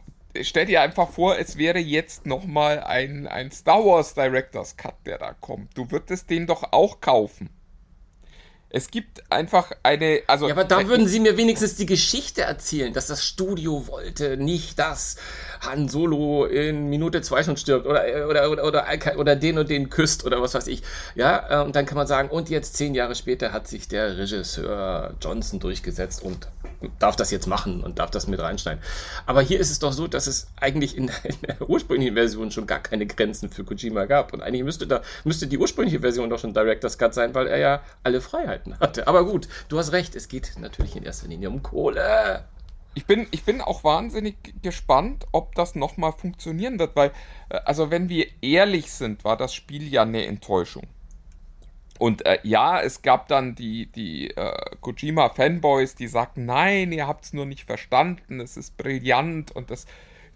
stell 0.42 0.66
dir 0.66 0.82
einfach 0.82 1.10
vor, 1.10 1.38
es 1.38 1.58
wäre 1.58 1.80
jetzt 1.80 2.26
nochmal 2.26 2.80
ein, 2.80 3.28
ein 3.28 3.52
Star 3.52 3.86
Wars 3.86 4.14
Director's 4.14 4.78
Cut, 4.78 4.96
der 5.06 5.18
da 5.18 5.34
kommt. 5.34 5.78
Du 5.78 5.92
würdest 5.92 6.30
den 6.30 6.48
doch 6.48 6.72
auch 6.72 7.02
kaufen. 7.02 7.50
Es 8.72 8.92
gibt 8.92 9.32
einfach 9.32 9.72
eine, 9.82 10.22
also. 10.28 10.48
Ja, 10.48 10.54
aber 10.54 10.64
da 10.64 10.88
würden 10.88 11.08
Sie 11.08 11.20
mir 11.20 11.38
wenigstens 11.38 11.76
die 11.76 11.88
Geschichte 11.88 12.44
erzählen, 12.44 12.94
dass 12.94 13.08
das 13.08 13.26
Studio 13.26 13.88
wollte 13.88 14.38
nicht, 14.38 14.78
dass 14.78 15.16
Han 15.62 15.90
Solo 15.90 16.46
in 16.46 16.88
Minute 16.88 17.24
zwei 17.24 17.42
schon 17.42 17.58
stirbt 17.58 17.88
oder, 17.88 18.04
oder, 18.30 18.52
oder, 18.52 18.64
oder, 18.64 18.86
oder 19.18 19.36
den 19.36 19.58
und 19.58 19.72
den 19.72 19.90
küsst 19.90 20.24
oder 20.24 20.40
was 20.40 20.54
weiß 20.54 20.68
ich. 20.68 20.84
Ja, 21.16 21.62
äh, 21.62 21.66
und 21.66 21.76
dann 21.76 21.88
kann 21.88 21.98
man 21.98 22.06
sagen, 22.06 22.30
und 22.30 22.52
jetzt 22.52 22.78
zehn 22.78 22.94
Jahre 22.94 23.16
später 23.16 23.52
hat 23.52 23.68
sich 23.68 23.88
der 23.88 24.20
Regisseur 24.20 25.16
Johnson 25.20 25.60
durchgesetzt 25.60 26.22
und 26.22 26.48
darf 27.00 27.16
das 27.16 27.32
jetzt 27.32 27.48
machen 27.48 27.84
und 27.84 28.00
darf 28.00 28.12
das 28.12 28.28
mit 28.28 28.40
reinschneiden. 28.40 28.82
Aber 29.26 29.42
hier 29.42 29.60
ist 29.60 29.70
es 29.70 29.80
doch 29.80 29.94
so, 29.94 30.08
dass 30.08 30.28
es 30.28 30.48
eigentlich 30.60 30.98
in, 30.98 31.12
der 31.48 31.70
ursprünglichen 31.70 32.16
Version 32.16 32.52
schon 32.52 32.68
gar 32.68 32.80
keine 32.80 33.06
Grenzen 33.06 33.50
für 33.50 33.64
Kojima 33.64 34.06
gab. 34.06 34.34
Und 34.34 34.42
eigentlich 34.42 34.64
müsste 34.64 34.88
da, 34.88 35.02
müsste 35.24 35.48
die 35.48 35.58
ursprüngliche 35.58 36.00
Version 36.00 36.30
doch 36.30 36.40
schon 36.40 36.54
Director's 36.54 36.98
Cut 36.98 37.14
sein, 37.14 37.36
weil 37.36 37.48
er 37.48 37.58
ja 37.58 37.82
alle 38.04 38.22
Freiheiten 38.22 38.80
hatte. 38.80 39.08
Aber 39.08 39.26
gut, 39.26 39.48
du 39.68 39.78
hast 39.78 39.92
recht, 39.92 40.16
es 40.16 40.28
geht 40.28 40.54
natürlich 40.60 40.96
in 40.96 41.04
erster 41.04 41.28
Linie 41.28 41.50
um 41.50 41.64
Kohle. 41.64 42.46
Ich 42.96 43.06
bin, 43.06 43.28
ich 43.32 43.44
bin 43.44 43.62
auch 43.62 43.84
wahnsinnig 43.84 44.36
gespannt, 44.62 45.26
ob 45.32 45.56
das 45.56 45.76
nochmal 45.76 46.12
funktionieren 46.12 46.80
wird, 46.80 46.96
weil, 46.96 47.12
äh, 47.50 47.60
also 47.66 47.92
wenn 47.92 48.10
wir 48.10 48.28
ehrlich 48.42 48.92
sind, 48.92 49.24
war 49.24 49.38
das 49.38 49.54
Spiel 49.54 49.88
ja 49.88 50.02
eine 50.02 50.26
Enttäuschung. 50.26 50.88
Und 52.00 52.26
äh, 52.26 52.40
ja, 52.44 52.80
es 52.80 53.02
gab 53.02 53.28
dann 53.28 53.56
die, 53.56 53.88
die 53.88 54.30
äh, 54.32 54.54
Kojima-Fanboys, 54.80 55.96
die 55.96 56.08
sagten, 56.08 56.46
nein, 56.46 56.94
ihr 56.94 57.08
habt 57.08 57.26
es 57.26 57.34
nur 57.34 57.46
nicht 57.46 57.66
verstanden, 57.66 58.40
es 58.40 58.56
ist 58.56 58.78
brillant 58.78 59.52
und 59.52 59.70
das 59.70 59.86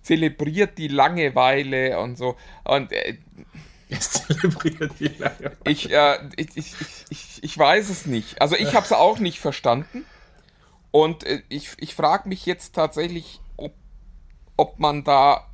zelebriert 0.01 0.77
die 0.77 0.89
Langeweile 0.89 1.99
und 2.01 2.17
so. 2.17 2.35
Und 2.65 2.91
äh, 2.91 3.15
es 3.89 4.11
zelebriert 4.11 4.91
die 4.99 5.07
Langeweile. 5.07 5.57
Ich, 5.65 5.89
äh, 5.89 6.17
ich, 6.35 6.57
ich, 6.57 6.75
ich, 7.09 7.43
ich, 7.43 7.57
weiß 7.57 7.89
es 7.89 8.05
nicht. 8.05 8.41
Also 8.41 8.57
ich 8.57 8.75
habe 8.75 8.85
es 8.85 8.91
auch 8.91 9.19
nicht 9.19 9.39
verstanden. 9.39 10.05
Und 10.91 11.23
äh, 11.23 11.43
ich, 11.47 11.71
ich 11.77 11.95
frage 11.95 12.27
mich 12.27 12.45
jetzt 12.45 12.75
tatsächlich, 12.75 13.39
ob, 13.55 13.73
ob 14.57 14.79
man 14.79 15.05
da 15.05 15.47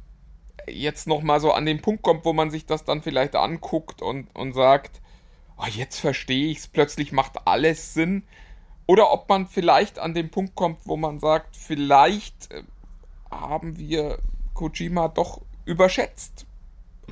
jetzt 0.67 1.07
nochmal 1.07 1.39
so 1.39 1.51
an 1.51 1.67
den 1.67 1.83
Punkt 1.83 2.01
kommt, 2.01 2.25
wo 2.25 2.33
man 2.33 2.49
sich 2.49 2.65
das 2.65 2.83
dann 2.83 3.03
vielleicht 3.03 3.35
anguckt 3.35 4.01
und, 4.01 4.35
und 4.35 4.53
sagt, 4.53 5.01
oh, 5.59 5.67
jetzt 5.67 5.99
verstehe 5.99 6.51
ich 6.51 6.59
es, 6.59 6.67
plötzlich 6.67 7.11
macht 7.11 7.47
alles 7.47 7.93
Sinn. 7.93 8.23
Oder 8.87 9.11
ob 9.11 9.29
man 9.29 9.47
vielleicht 9.47 9.99
an 9.99 10.13
den 10.13 10.31
Punkt 10.31 10.55
kommt, 10.55 10.79
wo 10.85 10.97
man 10.97 11.19
sagt, 11.19 11.55
vielleicht 11.55 12.51
äh, 12.51 12.63
haben 13.29 13.77
wir 13.77 14.19
Kojima 14.53 15.09
doch 15.09 15.41
überschätzt. 15.65 16.47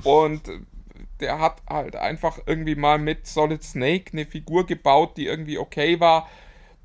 Und 0.02 0.48
äh, 0.48 0.60
der 1.20 1.38
hat 1.38 1.62
halt 1.68 1.96
einfach 1.96 2.38
irgendwie 2.46 2.74
mal 2.74 2.98
mit 2.98 3.26
Solid 3.26 3.62
Snake 3.62 4.12
eine 4.12 4.26
Figur 4.26 4.66
gebaut, 4.66 5.16
die 5.16 5.26
irgendwie 5.26 5.58
okay 5.58 6.00
war, 6.00 6.28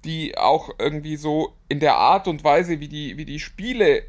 die 0.06 0.38
auch 0.38 0.70
irgendwie 0.78 1.16
so 1.16 1.54
in 1.70 1.80
der 1.80 1.96
Art 1.96 2.28
und 2.28 2.44
Weise, 2.44 2.80
wie 2.80 2.88
die, 2.88 3.18
wie 3.18 3.26
die 3.26 3.40
Spiele 3.40 4.04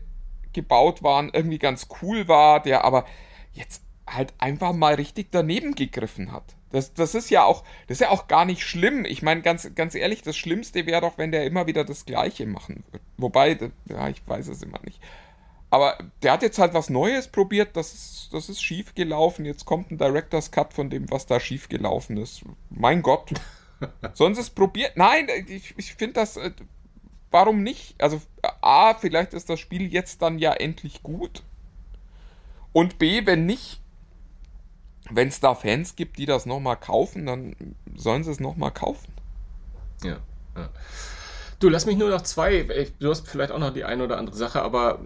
gebaut 0.53 1.03
waren, 1.03 1.31
irgendwie 1.33 1.59
ganz 1.59 1.89
cool 2.03 2.29
war, 2.29 2.61
der 2.61 2.85
aber 2.85 3.07
jetzt 3.53 3.83
halt 4.07 4.35
einfach 4.39 4.73
mal 4.73 4.95
richtig 4.95 5.29
daneben 5.31 5.75
gegriffen 5.75 6.33
hat. 6.33 6.57
Das, 6.75 6.93
das 6.93 7.15
ist 7.15 7.31
ja 7.31 7.45
auch, 7.45 7.63
das 7.87 7.99
ist 7.99 8.01
ja 8.01 8.11
auch 8.11 8.27
gar 8.27 8.45
nicht 8.45 8.63
schlimm. 8.63 9.05
Ich 9.05 9.23
meine, 9.23 9.43
ganz, 9.43 9.73
ganz 9.77 9.95
ehrlich, 9.95 10.23
das 10.23 10.37
Schlimmste 10.37 10.87
wäre 10.87 11.03
doch, 11.03 11.19
wenn 11.19 11.31
der 11.31 11.47
immer 11.47 11.69
wieder 11.69 11.85
das 11.85 12.05
Gleiche 12.05 12.47
machen 12.47 12.83
würde. 12.91 13.05
Wobei, 13.17 13.57
ja, 13.85 14.09
ich 14.09 14.27
weiß 14.27 14.49
es 14.49 14.61
immer 14.61 14.81
nicht. 14.83 15.01
Aber 15.71 15.97
der 16.25 16.33
hat 16.33 16.43
jetzt 16.43 16.59
halt 16.59 16.75
was 16.75 16.91
Neues 16.91 17.29
probiert, 17.29 17.77
das 17.77 17.95
ist, 17.95 18.29
das 18.33 18.49
ist 18.49 18.61
schief 18.61 18.93
gelaufen. 18.97 19.45
Jetzt 19.45 19.67
kommt 19.67 19.93
ein 19.93 19.99
Director's 19.99 20.51
Cut 20.51 20.75
von 20.75 20.91
dem, 20.91 21.09
was 21.13 21.27
da 21.27 21.39
schief 21.39 21.69
gelaufen 21.69 22.17
ist. 22.17 22.43
Mein 22.71 23.03
Gott. 23.03 23.31
Sonst 24.13 24.39
ist 24.39 24.51
probiert. 24.57 24.97
Nein, 24.97 25.29
ich, 25.47 25.75
ich 25.77 25.95
finde 25.95 26.15
das. 26.15 26.37
Äh, 26.37 26.51
warum 27.31 27.63
nicht? 27.63 27.95
Also, 28.03 28.21
A, 28.63 28.95
vielleicht 28.95 29.33
ist 29.33 29.49
das 29.49 29.61
Spiel 29.61 29.93
jetzt 29.93 30.23
dann 30.23 30.41
ja 30.41 30.53
endlich 30.55 31.05
gut. 31.05 31.45
Und 32.73 32.99
B, 32.99 33.27
wenn 33.27 33.47
nicht, 33.47 33.81
wenn 35.11 35.29
es 35.29 35.41
da 35.41 35.55
Fans 35.55 35.97
gibt, 35.97 36.19
die 36.19 36.27
das 36.27 36.47
nochmal 36.47 36.77
kaufen, 36.77 37.27
dann 37.27 37.57
sollen 37.95 38.25
sie 38.25 38.31
es 38.31 38.41
nochmal 38.41 38.71
kaufen. 38.71 39.13
Ja, 40.03 40.19
ja. 40.57 40.71
Du, 41.61 41.69
lass 41.69 41.87
mich 41.87 41.97
nur 41.97 42.11
noch 42.11 42.23
zwei, 42.23 42.91
du 42.99 43.11
hast 43.11 43.29
vielleicht 43.29 43.53
auch 43.53 43.59
noch 43.59 43.73
die 43.73 43.85
eine 43.85 44.05
oder 44.05 44.19
andere 44.19 44.37
Sache, 44.37 44.61
aber 44.63 45.01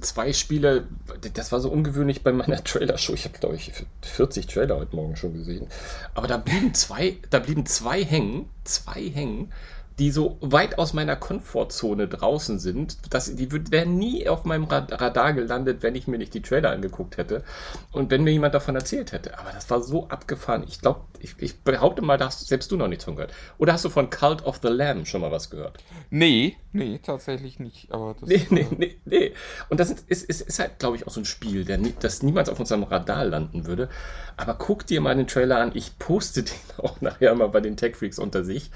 zwei 0.00 0.32
Spiele, 0.32 0.86
das 1.34 1.50
war 1.50 1.60
so 1.60 1.70
ungewöhnlich 1.70 2.22
bei 2.22 2.32
meiner 2.32 2.62
Trailer-Show. 2.64 3.14
Ich 3.14 3.24
habe, 3.24 3.38
glaube 3.38 3.56
ich, 3.56 3.72
40 4.02 4.46
Trailer 4.46 4.76
heute 4.76 4.94
Morgen 4.94 5.16
schon 5.16 5.34
gesehen. 5.34 5.66
Aber 6.14 6.26
da 6.26 6.36
blieben 6.36 6.74
zwei, 6.74 7.16
da 7.30 7.38
blieben 7.38 7.66
zwei 7.66 8.04
hängen, 8.04 8.48
zwei 8.64 9.02
hängen, 9.02 9.52
die 9.98 10.10
so 10.12 10.38
weit 10.40 10.78
aus 10.78 10.92
meiner 10.92 11.16
Komfortzone 11.16 12.06
draußen 12.06 12.58
sind, 12.58 12.98
dass 13.12 13.34
die 13.34 13.50
wären 13.72 13.96
nie 13.96 14.28
auf 14.28 14.44
meinem 14.44 14.64
Radar 14.64 15.32
gelandet, 15.32 15.82
wenn 15.82 15.96
ich 15.96 16.06
mir 16.06 16.18
nicht 16.18 16.34
die 16.34 16.42
Trailer 16.42 16.70
angeguckt 16.70 17.16
hätte 17.16 17.42
und 17.90 18.10
wenn 18.10 18.22
mir 18.22 18.30
jemand 18.30 18.54
davon 18.54 18.76
erzählt 18.76 19.12
hätte. 19.12 19.38
Aber 19.38 19.50
das 19.50 19.68
war 19.70 19.82
so 19.82 20.08
abgefahren. 20.08 20.64
Ich 20.68 20.80
glaube, 20.80 21.00
ich, 21.20 21.34
ich, 21.38 21.60
behaupte 21.62 22.02
mal, 22.02 22.16
da 22.16 22.26
hast 22.26 22.46
selbst 22.46 22.70
du 22.70 22.76
noch 22.76 22.86
nichts 22.86 23.04
von 23.04 23.16
gehört. 23.16 23.32
Oder 23.58 23.72
hast 23.72 23.84
du 23.84 23.88
von 23.88 24.08
Cult 24.10 24.44
of 24.44 24.60
the 24.62 24.68
Lamb 24.68 25.06
schon 25.06 25.20
mal 25.20 25.32
was 25.32 25.50
gehört? 25.50 25.82
Nee, 26.10 26.56
nee, 26.72 27.00
tatsächlich 27.02 27.58
nicht. 27.58 27.90
Aber 27.90 28.14
das, 28.20 28.28
nee, 28.28 28.46
nee, 28.50 28.68
nee, 28.76 28.96
nee. 29.04 29.32
Und 29.68 29.80
das 29.80 29.90
ist, 29.90 30.08
ist, 30.08 30.40
ist, 30.40 30.58
halt, 30.58 30.78
glaube 30.78 30.96
ich, 30.96 31.06
auch 31.06 31.10
so 31.10 31.20
ein 31.20 31.24
Spiel, 31.24 31.64
der, 31.64 31.78
das 32.00 32.22
niemals 32.22 32.48
auf 32.48 32.60
unserem 32.60 32.84
Radar 32.84 33.24
landen 33.24 33.66
würde. 33.66 33.88
Aber 34.36 34.54
guck 34.54 34.86
dir 34.86 35.00
mal 35.00 35.16
den 35.16 35.26
Trailer 35.26 35.58
an. 35.58 35.72
Ich 35.74 35.98
poste 35.98 36.42
den 36.44 36.54
auch 36.78 37.00
nachher 37.00 37.34
mal 37.34 37.48
bei 37.48 37.60
den 37.60 37.76
Tech 37.76 37.96
Freaks 37.96 38.18
unter 38.18 38.44
sich 38.44 38.70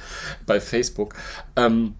bei 0.47 0.61
Facebook. 0.61 1.12
Ähm, 1.57 1.95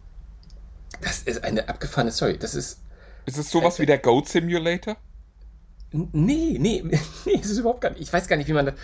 das 1.01 1.23
ist 1.23 1.45
eine 1.45 1.69
abgefahrene 1.69 2.13
Story. 2.13 2.39
Das 2.39 2.55
ist. 2.55 2.81
Ist 3.27 3.39
es 3.39 3.51
sowas 3.51 3.79
äh, 3.79 3.83
wie 3.83 3.87
der 3.87 3.99
Goat 3.99 4.29
Simulator? 4.29 4.97
Nee, 5.93 6.57
nee, 6.59 6.83
nee, 7.25 7.33
ist 7.33 7.51
es 7.51 7.59
überhaupt 7.59 7.83
gar 7.83 7.91
nicht. 7.91 8.03
Ich 8.03 8.13
weiß 8.13 8.27
gar 8.27 8.37
nicht, 8.37 8.49
wie 8.49 8.55
man 8.55 8.67
das. 8.67 8.75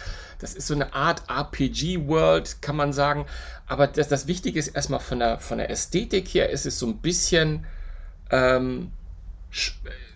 Das 0.40 0.54
ist 0.54 0.66
so 0.66 0.74
eine 0.74 0.92
Art 0.92 1.22
RPG-World, 1.28 2.62
kann 2.62 2.76
man 2.76 2.92
sagen. 2.92 3.26
Aber 3.66 3.86
das, 3.86 4.08
das 4.08 4.26
Wichtige 4.26 4.58
ist 4.58 4.68
erstmal 4.68 5.00
von 5.00 5.18
der, 5.18 5.38
von 5.38 5.58
der 5.58 5.70
Ästhetik 5.70 6.28
her, 6.28 6.50
ist 6.50 6.66
es 6.66 6.78
so 6.78 6.86
ein 6.86 6.98
bisschen. 6.98 7.66
Ähm, 8.30 8.92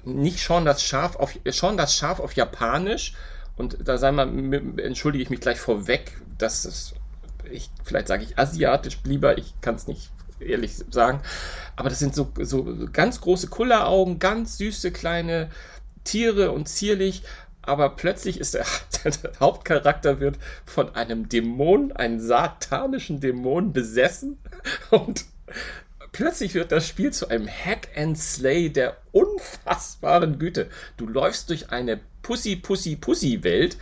nicht 0.04 0.40
schon 0.40 0.64
das 0.64 0.82
Schaf 0.82 1.16
auf 1.16 1.38
schon 1.50 1.76
das 1.76 1.96
Schaf 1.96 2.20
auf 2.20 2.34
Japanisch 2.34 3.14
und 3.56 3.78
da 3.84 3.98
sei 3.98 4.12
mal 4.12 4.28
entschuldige 4.78 5.22
ich 5.22 5.30
mich 5.30 5.40
gleich 5.40 5.58
vorweg, 5.58 6.12
dass 6.38 6.64
es 6.64 6.94
ich 7.50 7.70
vielleicht 7.84 8.08
sage 8.08 8.24
ich 8.24 8.38
asiatisch 8.38 8.98
lieber, 9.04 9.38
ich 9.38 9.54
kann 9.60 9.74
es 9.74 9.86
nicht 9.86 10.10
ehrlich 10.40 10.72
sagen, 10.90 11.20
aber 11.76 11.88
das 11.88 11.98
sind 11.98 12.14
so, 12.14 12.32
so 12.40 12.88
ganz 12.92 13.20
große 13.20 13.48
Kulleraugen, 13.48 14.18
ganz 14.18 14.58
süße 14.58 14.90
kleine 14.90 15.50
Tiere 16.04 16.50
und 16.50 16.68
zierlich, 16.68 17.22
aber 17.62 17.90
plötzlich 17.90 18.40
ist 18.40 18.54
der, 18.54 18.66
der, 19.04 19.32
Hauptcharakter 19.40 20.20
wird 20.20 20.38
von 20.66 20.94
einem 20.94 21.28
Dämon, 21.28 21.92
einem 21.92 22.20
satanischen 22.20 23.20
Dämon 23.20 23.72
besessen 23.72 24.38
und 24.90 25.24
plötzlich 26.10 26.54
wird 26.54 26.72
das 26.72 26.86
Spiel 26.86 27.12
zu 27.12 27.28
einem 27.28 27.48
Hack 27.48 27.88
and 27.96 28.18
Slay 28.18 28.68
der 28.68 28.96
unfassbaren 29.12 30.38
Güte. 30.38 30.68
Du 30.96 31.06
läufst 31.06 31.50
durch 31.50 31.70
eine 31.70 32.00
Pussy, 32.22 32.56
Pussy, 32.56 32.96
Pussy 32.96 33.42
Welt 33.42 33.76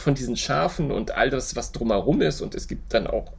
von 0.00 0.14
diesen 0.14 0.36
Schafen 0.36 0.90
und 0.90 1.12
all 1.12 1.30
das, 1.30 1.56
was 1.56 1.72
drumherum 1.72 2.22
ist. 2.22 2.40
Und 2.40 2.54
es 2.54 2.68
gibt 2.68 2.94
dann 2.94 3.06
auch 3.06 3.32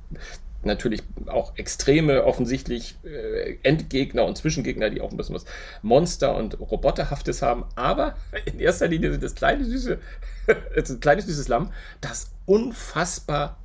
natürlich 0.63 1.01
auch 1.27 1.57
extreme, 1.57 2.23
offensichtlich 2.23 2.95
äh, 3.03 3.57
Endgegner 3.63 4.25
und 4.25 4.37
Zwischengegner, 4.37 4.89
die 4.89 5.01
auch 5.01 5.11
ein 5.11 5.17
bisschen 5.17 5.35
was 5.35 5.45
Monster- 5.81 6.35
und 6.35 6.59
Roboterhaftes 6.59 7.41
haben. 7.41 7.65
Aber 7.75 8.15
in 8.45 8.59
erster 8.59 8.87
Linie 8.87 9.11
sind 9.11 9.23
das 9.23 9.35
kleine, 9.35 9.65
süße, 9.65 9.99
das 10.75 10.99
kleine, 10.99 11.21
süßes 11.21 11.47
Lamm, 11.47 11.71
das 11.99 12.31
unfassbar 12.45 13.57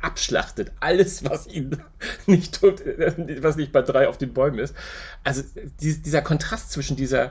abschlachtet. 0.00 0.72
Alles, 0.80 1.24
was 1.28 1.46
ihn 1.46 1.82
nicht 2.26 2.60
tut, 2.60 2.82
was 3.40 3.56
nicht 3.56 3.72
bei 3.72 3.82
drei 3.82 4.08
auf 4.08 4.18
den 4.18 4.32
Bäumen 4.32 4.58
ist. 4.58 4.74
Also 5.24 5.42
dieser 5.80 6.22
Kontrast 6.22 6.72
zwischen 6.72 6.96
dieser 6.96 7.30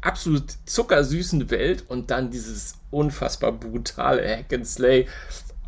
absolut 0.00 0.44
zuckersüßen 0.66 1.50
Welt 1.50 1.84
und 1.88 2.10
dann 2.10 2.30
dieses 2.30 2.74
unfassbar 2.90 3.52
brutale 3.52 4.26
Hack 4.28 4.52
and 4.52 4.66
Slay 4.66 5.06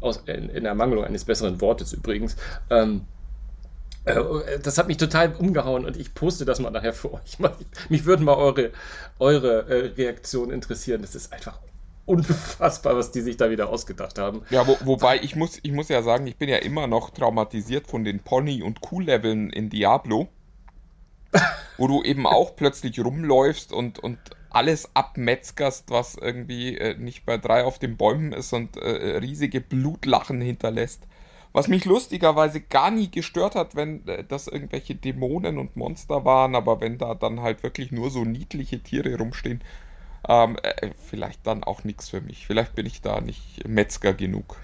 aus, 0.00 0.22
in, 0.26 0.48
in 0.48 0.64
Ermangelung 0.64 1.04
eines 1.04 1.24
besseren 1.24 1.60
Wortes 1.60 1.92
übrigens. 1.92 2.36
Ähm, 2.70 3.02
äh, 4.04 4.58
das 4.62 4.78
hat 4.78 4.88
mich 4.88 4.96
total 4.96 5.34
umgehauen 5.34 5.84
und 5.84 5.96
ich 5.96 6.14
poste 6.14 6.44
das 6.44 6.58
mal 6.60 6.70
nachher 6.70 6.92
für 6.92 7.12
euch. 7.12 7.38
Mich 7.88 8.04
würden 8.04 8.24
mal 8.24 8.36
eure, 8.36 8.70
eure 9.18 9.68
äh, 9.68 9.86
Reaktion 9.94 10.50
interessieren. 10.50 11.02
Das 11.02 11.14
ist 11.14 11.32
einfach 11.32 11.58
unfassbar, 12.06 12.96
was 12.96 13.12
die 13.12 13.20
sich 13.20 13.36
da 13.36 13.50
wieder 13.50 13.68
ausgedacht 13.68 14.18
haben. 14.18 14.42
Ja, 14.50 14.66
wo, 14.66 14.76
wobei 14.84 15.20
ich 15.20 15.36
muss, 15.36 15.60
ich 15.62 15.72
muss 15.72 15.88
ja 15.88 16.02
sagen, 16.02 16.26
ich 16.26 16.36
bin 16.36 16.48
ja 16.48 16.56
immer 16.56 16.86
noch 16.86 17.10
traumatisiert 17.10 17.86
von 17.86 18.04
den 18.04 18.20
Pony- 18.20 18.62
und 18.62 18.80
Kuh-Leveln 18.80 19.50
in 19.50 19.70
Diablo. 19.70 20.28
Wo 21.78 21.86
du 21.86 22.02
eben 22.02 22.26
auch 22.26 22.56
plötzlich 22.56 22.98
rumläufst 23.00 23.72
und, 23.72 23.98
und 23.98 24.18
alles 24.50 24.90
abmetzgerst, 24.94 25.90
was 25.90 26.16
irgendwie 26.16 26.76
äh, 26.76 26.96
nicht 26.96 27.24
bei 27.24 27.38
drei 27.38 27.64
auf 27.64 27.78
den 27.78 27.96
Bäumen 27.96 28.32
ist 28.32 28.52
und 28.52 28.76
äh, 28.76 29.18
riesige 29.18 29.60
Blutlachen 29.60 30.40
hinterlässt. 30.40 31.06
Was 31.52 31.66
mich 31.66 31.84
lustigerweise 31.84 32.60
gar 32.60 32.90
nie 32.90 33.10
gestört 33.10 33.54
hat, 33.54 33.74
wenn 33.74 34.06
äh, 34.06 34.24
das 34.24 34.48
irgendwelche 34.48 34.94
Dämonen 34.94 35.58
und 35.58 35.76
Monster 35.76 36.24
waren, 36.24 36.54
aber 36.54 36.80
wenn 36.80 36.98
da 36.98 37.14
dann 37.14 37.40
halt 37.40 37.62
wirklich 37.62 37.92
nur 37.92 38.10
so 38.10 38.24
niedliche 38.24 38.80
Tiere 38.80 39.16
rumstehen, 39.16 39.62
ähm, 40.28 40.56
äh, 40.62 40.90
vielleicht 40.96 41.46
dann 41.46 41.64
auch 41.64 41.84
nichts 41.84 42.08
für 42.08 42.20
mich. 42.20 42.46
Vielleicht 42.46 42.74
bin 42.74 42.86
ich 42.86 43.00
da 43.02 43.20
nicht 43.20 43.66
Metzger 43.66 44.14
genug. 44.14 44.56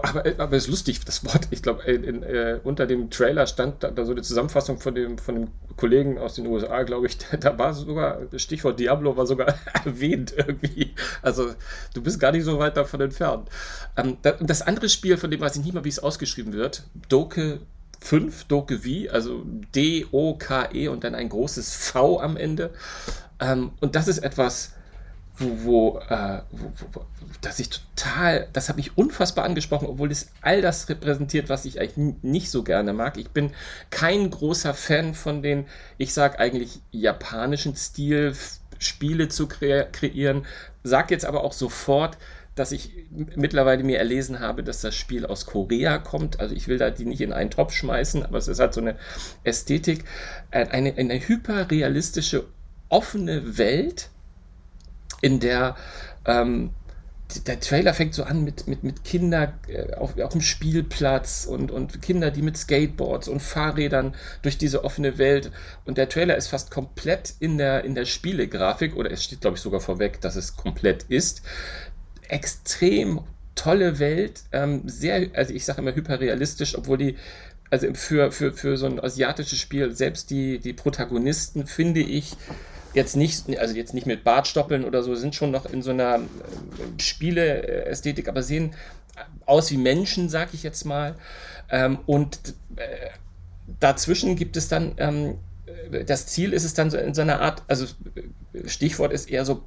Aber, 0.00 0.24
aber, 0.38 0.56
es 0.56 0.64
ist 0.64 0.70
lustig, 0.70 1.04
das 1.04 1.24
Wort, 1.24 1.48
ich 1.50 1.62
glaube, 1.62 1.86
äh, 1.86 2.60
unter 2.64 2.86
dem 2.86 3.10
Trailer 3.10 3.46
stand 3.46 3.82
da, 3.82 3.90
da, 3.90 4.04
so 4.04 4.12
eine 4.12 4.22
Zusammenfassung 4.22 4.78
von 4.78 4.94
dem, 4.94 5.18
von 5.18 5.34
dem 5.34 5.48
Kollegen 5.76 6.18
aus 6.18 6.34
den 6.34 6.46
USA, 6.46 6.82
glaube 6.82 7.06
ich, 7.06 7.18
da, 7.18 7.36
da, 7.40 7.58
war 7.58 7.74
sogar, 7.74 8.20
Stichwort 8.36 8.78
Diablo 8.78 9.16
war 9.16 9.26
sogar 9.26 9.54
erwähnt 9.84 10.34
irgendwie. 10.36 10.94
Also 11.20 11.54
du 11.94 12.02
bist 12.02 12.20
gar 12.20 12.32
nicht 12.32 12.44
so 12.44 12.58
weit 12.58 12.76
davon 12.76 13.00
entfernt. 13.00 13.48
Ähm, 13.96 14.16
das 14.40 14.62
andere 14.62 14.88
Spiel, 14.88 15.16
von 15.16 15.30
dem 15.30 15.40
weiß 15.40 15.56
ich 15.56 15.64
nicht 15.64 15.74
mal, 15.74 15.84
wie 15.84 15.90
es 15.90 15.98
ausgeschrieben 15.98 16.52
wird, 16.52 16.84
Doke 17.08 17.60
5, 18.00 18.44
Doke 18.44 18.80
V, 18.80 19.12
also 19.12 19.42
D-O-K-E 19.74 20.88
und 20.88 21.04
dann 21.04 21.14
ein 21.14 21.28
großes 21.28 21.74
V 21.74 22.20
am 22.20 22.36
Ende. 22.36 22.70
Ähm, 23.40 23.72
und 23.80 23.94
das 23.94 24.08
ist 24.08 24.18
etwas, 24.18 24.72
wo, 25.38 25.64
wo, 25.64 25.98
äh, 26.08 26.42
wo, 26.50 26.72
wo, 26.92 27.04
dass 27.40 27.58
ich 27.58 27.70
total, 27.70 28.48
das 28.52 28.68
hat 28.68 28.76
mich 28.76 28.96
unfassbar 28.96 29.44
angesprochen, 29.44 29.88
obwohl 29.88 30.10
es 30.10 30.30
all 30.40 30.62
das 30.62 30.88
repräsentiert, 30.88 31.48
was 31.48 31.64
ich 31.64 31.80
eigentlich 31.80 32.22
nicht 32.22 32.50
so 32.50 32.62
gerne 32.62 32.92
mag. 32.92 33.16
Ich 33.16 33.30
bin 33.30 33.52
kein 33.90 34.30
großer 34.30 34.74
Fan 34.74 35.14
von 35.14 35.42
den, 35.42 35.66
ich 35.98 36.12
sag 36.12 36.38
eigentlich 36.38 36.80
japanischen 36.90 37.74
Stil, 37.76 38.34
Spiele 38.78 39.28
zu 39.28 39.46
kre 39.46 39.88
kreieren, 39.90 40.44
sag 40.82 41.10
jetzt 41.10 41.24
aber 41.24 41.44
auch 41.44 41.52
sofort, 41.52 42.18
dass 42.54 42.72
ich 42.72 42.92
mittlerweile 43.10 43.82
mir 43.82 43.98
erlesen 43.98 44.40
habe, 44.40 44.62
dass 44.62 44.82
das 44.82 44.94
Spiel 44.94 45.24
aus 45.24 45.46
Korea 45.46 45.98
kommt. 45.98 46.38
Also 46.40 46.54
ich 46.54 46.68
will 46.68 46.76
da 46.76 46.90
die 46.90 47.06
nicht 47.06 47.22
in 47.22 47.32
einen 47.32 47.50
Topf 47.50 47.72
schmeißen, 47.72 48.24
aber 48.24 48.36
es 48.38 48.48
ist 48.48 48.60
halt 48.60 48.74
so 48.74 48.80
eine 48.80 48.96
Ästhetik, 49.42 50.04
äh, 50.50 50.66
eine, 50.68 50.94
eine 50.96 51.18
hyperrealistische, 51.26 52.44
offene 52.90 53.56
Welt, 53.56 54.10
in 55.22 55.40
der 55.40 55.76
ähm, 56.26 56.70
der 57.40 57.60
Trailer 57.60 57.94
fängt 57.94 58.14
so 58.14 58.24
an 58.24 58.44
mit, 58.44 58.66
mit, 58.66 58.84
mit 58.84 59.04
Kindern 59.04 59.52
äh, 59.68 59.94
auf, 59.94 60.18
auf 60.18 60.32
dem 60.32 60.40
Spielplatz 60.40 61.46
und, 61.46 61.70
und 61.70 62.02
Kinder, 62.02 62.30
die 62.30 62.42
mit 62.42 62.56
Skateboards 62.56 63.28
und 63.28 63.40
Fahrrädern 63.40 64.14
durch 64.42 64.58
diese 64.58 64.84
offene 64.84 65.18
Welt. 65.18 65.50
Und 65.84 65.98
der 65.98 66.08
Trailer 66.08 66.36
ist 66.36 66.48
fast 66.48 66.70
komplett 66.70 67.34
in 67.40 67.58
der, 67.58 67.84
in 67.84 67.94
der 67.94 68.04
Spielegrafik, 68.04 68.96
oder 68.96 69.10
es 69.10 69.24
steht, 69.24 69.40
glaube 69.40 69.56
ich, 69.56 69.62
sogar 69.62 69.80
vorweg, 69.80 70.20
dass 70.20 70.36
es 70.36 70.56
komplett 70.56 71.04
ist. 71.04 71.42
Extrem 72.28 73.20
tolle 73.54 73.98
Welt, 73.98 74.42
ähm, 74.52 74.82
sehr, 74.86 75.28
also 75.34 75.52
ich 75.52 75.64
sage 75.64 75.82
immer 75.82 75.94
hyperrealistisch, 75.94 76.76
obwohl 76.76 76.98
die, 76.98 77.16
also 77.70 77.92
für, 77.94 78.32
für, 78.32 78.52
für 78.52 78.76
so 78.76 78.86
ein 78.86 79.00
asiatisches 79.00 79.58
Spiel, 79.58 79.94
selbst 79.94 80.30
die, 80.30 80.58
die 80.58 80.72
Protagonisten, 80.72 81.66
finde 81.66 82.00
ich, 82.00 82.36
jetzt 82.94 83.16
nicht, 83.16 83.58
also 83.58 83.74
jetzt 83.74 83.94
nicht 83.94 84.06
mit 84.06 84.24
Bartstoppeln 84.24 84.84
oder 84.84 85.02
so, 85.02 85.14
sind 85.14 85.34
schon 85.34 85.50
noch 85.50 85.66
in 85.66 85.82
so 85.82 85.90
einer 85.90 86.16
äh, 86.16 87.00
Spieleästhetik, 87.00 88.28
aber 88.28 88.42
sehen 88.42 88.74
aus 89.46 89.70
wie 89.70 89.76
Menschen, 89.76 90.28
sag 90.28 90.54
ich 90.54 90.62
jetzt 90.62 90.84
mal. 90.84 91.14
Ähm, 91.70 91.98
und 92.06 92.54
äh, 92.76 93.10
dazwischen 93.80 94.36
gibt 94.36 94.56
es 94.56 94.68
dann, 94.68 94.92
ähm, 94.98 95.38
das 96.06 96.26
Ziel 96.26 96.52
ist 96.52 96.64
es 96.64 96.74
dann 96.74 96.90
so 96.90 96.96
in 96.96 97.14
so 97.14 97.22
einer 97.22 97.40
Art, 97.40 97.62
also 97.68 97.86
Stichwort 98.66 99.12
ist 99.12 99.30
eher 99.30 99.44
so 99.44 99.62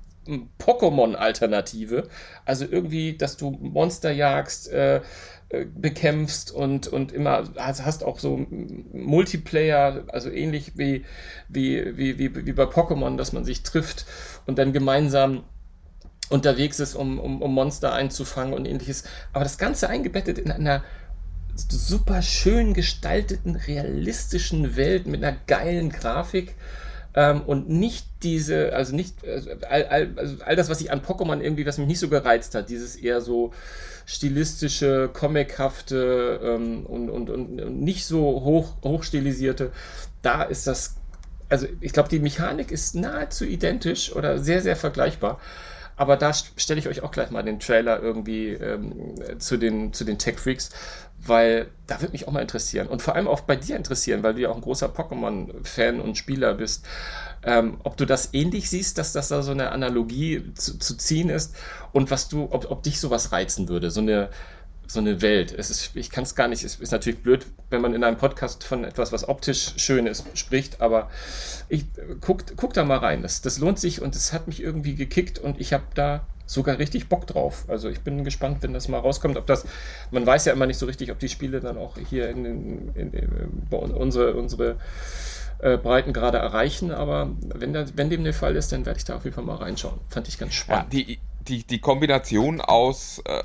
Pokémon-Alternative. 0.59 2.07
Also 2.45 2.65
irgendwie, 2.69 3.17
dass 3.17 3.37
du 3.37 3.51
Monster 3.51 4.11
jagst, 4.11 4.71
äh, 4.71 5.01
äh, 5.49 5.65
bekämpfst 5.65 6.51
und, 6.51 6.87
und 6.87 7.11
immer 7.11 7.43
also 7.55 7.85
hast 7.85 8.03
auch 8.03 8.17
so 8.17 8.45
Multiplayer, 8.93 10.03
also 10.07 10.31
ähnlich 10.31 10.71
wie, 10.75 11.05
wie, 11.49 11.97
wie, 11.97 12.17
wie, 12.17 12.45
wie 12.47 12.53
bei 12.53 12.63
Pokémon, 12.63 13.15
dass 13.15 13.31
man 13.31 13.45
sich 13.45 13.61
trifft 13.61 14.05
und 14.47 14.57
dann 14.57 14.73
gemeinsam 14.73 15.43
unterwegs 16.29 16.79
ist, 16.79 16.95
um, 16.95 17.19
um, 17.19 17.43
um 17.43 17.53
Monster 17.53 17.93
einzufangen 17.93 18.55
und 18.55 18.65
ähnliches. 18.65 19.03
Aber 19.33 19.43
das 19.43 19.59
Ganze 19.59 19.87
eingebettet 19.87 20.39
in 20.39 20.51
einer 20.51 20.83
super 21.55 22.21
schön 22.21 22.73
gestalteten, 22.73 23.55
realistischen 23.55 24.75
Welt 24.75 25.05
mit 25.05 25.23
einer 25.23 25.37
geilen 25.45 25.89
Grafik 25.89 26.55
ähm, 27.15 27.41
und 27.41 27.69
nicht 27.69 28.05
diese, 28.23 28.73
also 28.73 28.95
nicht, 28.95 29.25
also 29.25 29.49
all, 29.69 29.85
all, 29.85 30.13
also 30.17 30.35
all 30.43 30.55
das, 30.55 30.69
was 30.69 30.81
ich 30.81 30.91
an 30.91 31.01
Pokémon 31.01 31.39
irgendwie, 31.39 31.65
was 31.65 31.77
mich 31.77 31.87
nicht 31.87 31.99
so 31.99 32.09
gereizt 32.09 32.55
hat, 32.55 32.69
dieses 32.69 32.95
eher 32.95 33.21
so 33.21 33.53
stilistische, 34.05 35.09
comichafte 35.11 36.39
ähm, 36.43 36.85
und, 36.85 37.09
und, 37.09 37.29
und 37.29 37.81
nicht 37.81 38.05
so 38.05 38.21
hoch, 38.21 38.75
hochstilisierte, 38.83 39.71
da 40.21 40.43
ist 40.43 40.67
das, 40.67 40.95
also 41.47 41.67
ich 41.79 41.93
glaube, 41.93 42.09
die 42.09 42.19
Mechanik 42.19 42.71
ist 42.71 42.95
nahezu 42.95 43.45
identisch 43.45 44.13
oder 44.13 44.39
sehr, 44.39 44.61
sehr 44.61 44.75
vergleichbar. 44.75 45.39
Aber 45.95 46.17
da 46.17 46.33
stelle 46.33 46.79
ich 46.79 46.87
euch 46.87 47.01
auch 47.01 47.11
gleich 47.11 47.31
mal 47.31 47.43
den 47.43 47.59
Trailer 47.59 48.01
irgendwie 48.01 48.49
ähm, 48.49 49.15
zu 49.39 49.57
den, 49.57 49.93
zu 49.93 50.03
den 50.03 50.17
Tech 50.17 50.39
Freaks, 50.39 50.69
weil 51.17 51.67
da 51.87 52.01
würde 52.01 52.11
mich 52.11 52.27
auch 52.27 52.31
mal 52.31 52.41
interessieren 52.41 52.87
und 52.87 53.01
vor 53.01 53.15
allem 53.15 53.27
auch 53.27 53.41
bei 53.41 53.55
dir 53.55 53.75
interessieren, 53.75 54.21
weil 54.21 54.33
du 54.33 54.41
ja 54.41 54.49
auch 54.49 54.55
ein 54.55 54.61
großer 54.61 54.87
Pokémon-Fan 54.87 55.99
und 55.99 56.17
Spieler 56.17 56.53
bist. 56.53 56.85
Ähm, 57.43 57.77
ob 57.83 57.95
du 57.97 58.05
das 58.05 58.33
ähnlich 58.33 58.69
siehst, 58.69 58.97
dass 58.97 59.13
das 59.13 59.27
da 59.27 59.41
so 59.41 59.51
eine 59.51 59.71
Analogie 59.71 60.51
zu, 60.55 60.79
zu 60.79 60.97
ziehen 60.97 61.29
ist 61.29 61.55
und 61.91 62.09
was 62.11 62.27
du, 62.27 62.47
ob, 62.51 62.69
ob 62.71 62.83
dich 62.83 62.99
sowas 62.99 63.31
reizen 63.31 63.69
würde, 63.69 63.91
so 63.91 64.01
eine, 64.01 64.29
so 64.87 64.99
eine 64.99 65.21
Welt. 65.21 65.53
Es 65.57 65.69
ist, 65.69 65.95
ich 65.95 66.09
kann 66.09 66.23
es 66.23 66.35
gar 66.35 66.47
nicht, 66.47 66.63
es 66.63 66.75
ist 66.75 66.91
natürlich 66.91 67.21
blöd, 67.21 67.45
wenn 67.69 67.81
man 67.81 67.93
in 67.93 68.03
einem 68.03 68.17
Podcast 68.17 68.63
von 68.63 68.83
etwas, 68.83 69.11
was 69.11 69.27
optisch 69.27 69.73
schön 69.77 70.07
ist, 70.07 70.25
spricht, 70.37 70.81
aber 70.81 71.09
ich 71.69 71.85
guck, 72.21 72.43
guck 72.55 72.73
da 72.73 72.83
mal 72.83 72.97
rein. 72.97 73.21
Das, 73.21 73.41
das 73.41 73.59
lohnt 73.59 73.79
sich 73.79 74.01
und 74.01 74.15
es 74.15 74.33
hat 74.33 74.47
mich 74.47 74.61
irgendwie 74.61 74.95
gekickt 74.95 75.39
und 75.39 75.59
ich 75.59 75.73
habe 75.73 75.85
da 75.93 76.25
sogar 76.45 76.77
richtig 76.77 77.09
Bock 77.09 77.27
drauf. 77.27 77.65
Also 77.67 77.89
ich 77.89 78.01
bin 78.01 78.23
gespannt, 78.23 78.57
wenn 78.61 78.73
das 78.73 78.87
mal 78.87 78.99
rauskommt, 78.99 79.37
ob 79.37 79.47
das, 79.47 79.65
man 80.11 80.25
weiß 80.25 80.45
ja 80.45 80.53
immer 80.53 80.67
nicht 80.67 80.77
so 80.77 80.85
richtig, 80.85 81.11
ob 81.11 81.19
die 81.19 81.29
Spiele 81.29 81.59
dann 81.59 81.77
auch 81.77 81.97
hier 81.97 82.29
in, 82.29 82.45
in, 82.45 82.95
in, 82.95 83.13
in 83.13 83.61
unsere, 83.71 84.33
unsere 84.35 84.77
äh, 85.59 85.77
Breitengrade 85.77 86.37
erreichen, 86.37 86.91
aber 86.91 87.31
wenn, 87.41 87.73
da, 87.73 87.85
wenn 87.95 88.09
dem 88.09 88.23
der 88.23 88.33
Fall 88.33 88.55
ist, 88.55 88.71
dann 88.71 88.85
werde 88.85 88.97
ich 88.99 89.05
da 89.05 89.15
auf 89.15 89.23
jeden 89.23 89.35
Fall 89.35 89.43
mal 89.43 89.55
reinschauen. 89.55 89.99
Fand 90.09 90.27
ich 90.27 90.37
ganz 90.37 90.53
spannend. 90.53 90.93
Ja, 90.93 91.03
die, 91.03 91.19
die, 91.47 91.63
die 91.63 91.79
Kombination 91.79 92.61
aus 92.61 93.21
äh, 93.25 93.41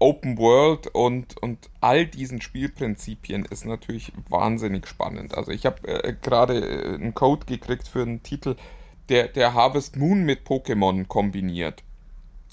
Open 0.00 0.38
World 0.38 0.88
und, 0.88 1.36
und 1.42 1.70
all 1.80 2.06
diesen 2.06 2.40
Spielprinzipien 2.40 3.44
ist 3.44 3.66
natürlich 3.66 4.12
wahnsinnig 4.28 4.88
spannend. 4.88 5.36
Also 5.36 5.52
ich 5.52 5.66
habe 5.66 5.86
äh, 5.86 6.14
gerade 6.20 6.58
äh, 6.58 6.94
einen 6.94 7.14
Code 7.14 7.46
gekriegt 7.46 7.86
für 7.86 8.02
einen 8.02 8.22
Titel, 8.22 8.56
der, 9.10 9.28
der 9.28 9.54
Harvest 9.54 9.96
Moon 9.96 10.24
mit 10.24 10.46
Pokémon 10.46 11.06
kombiniert. 11.06 11.82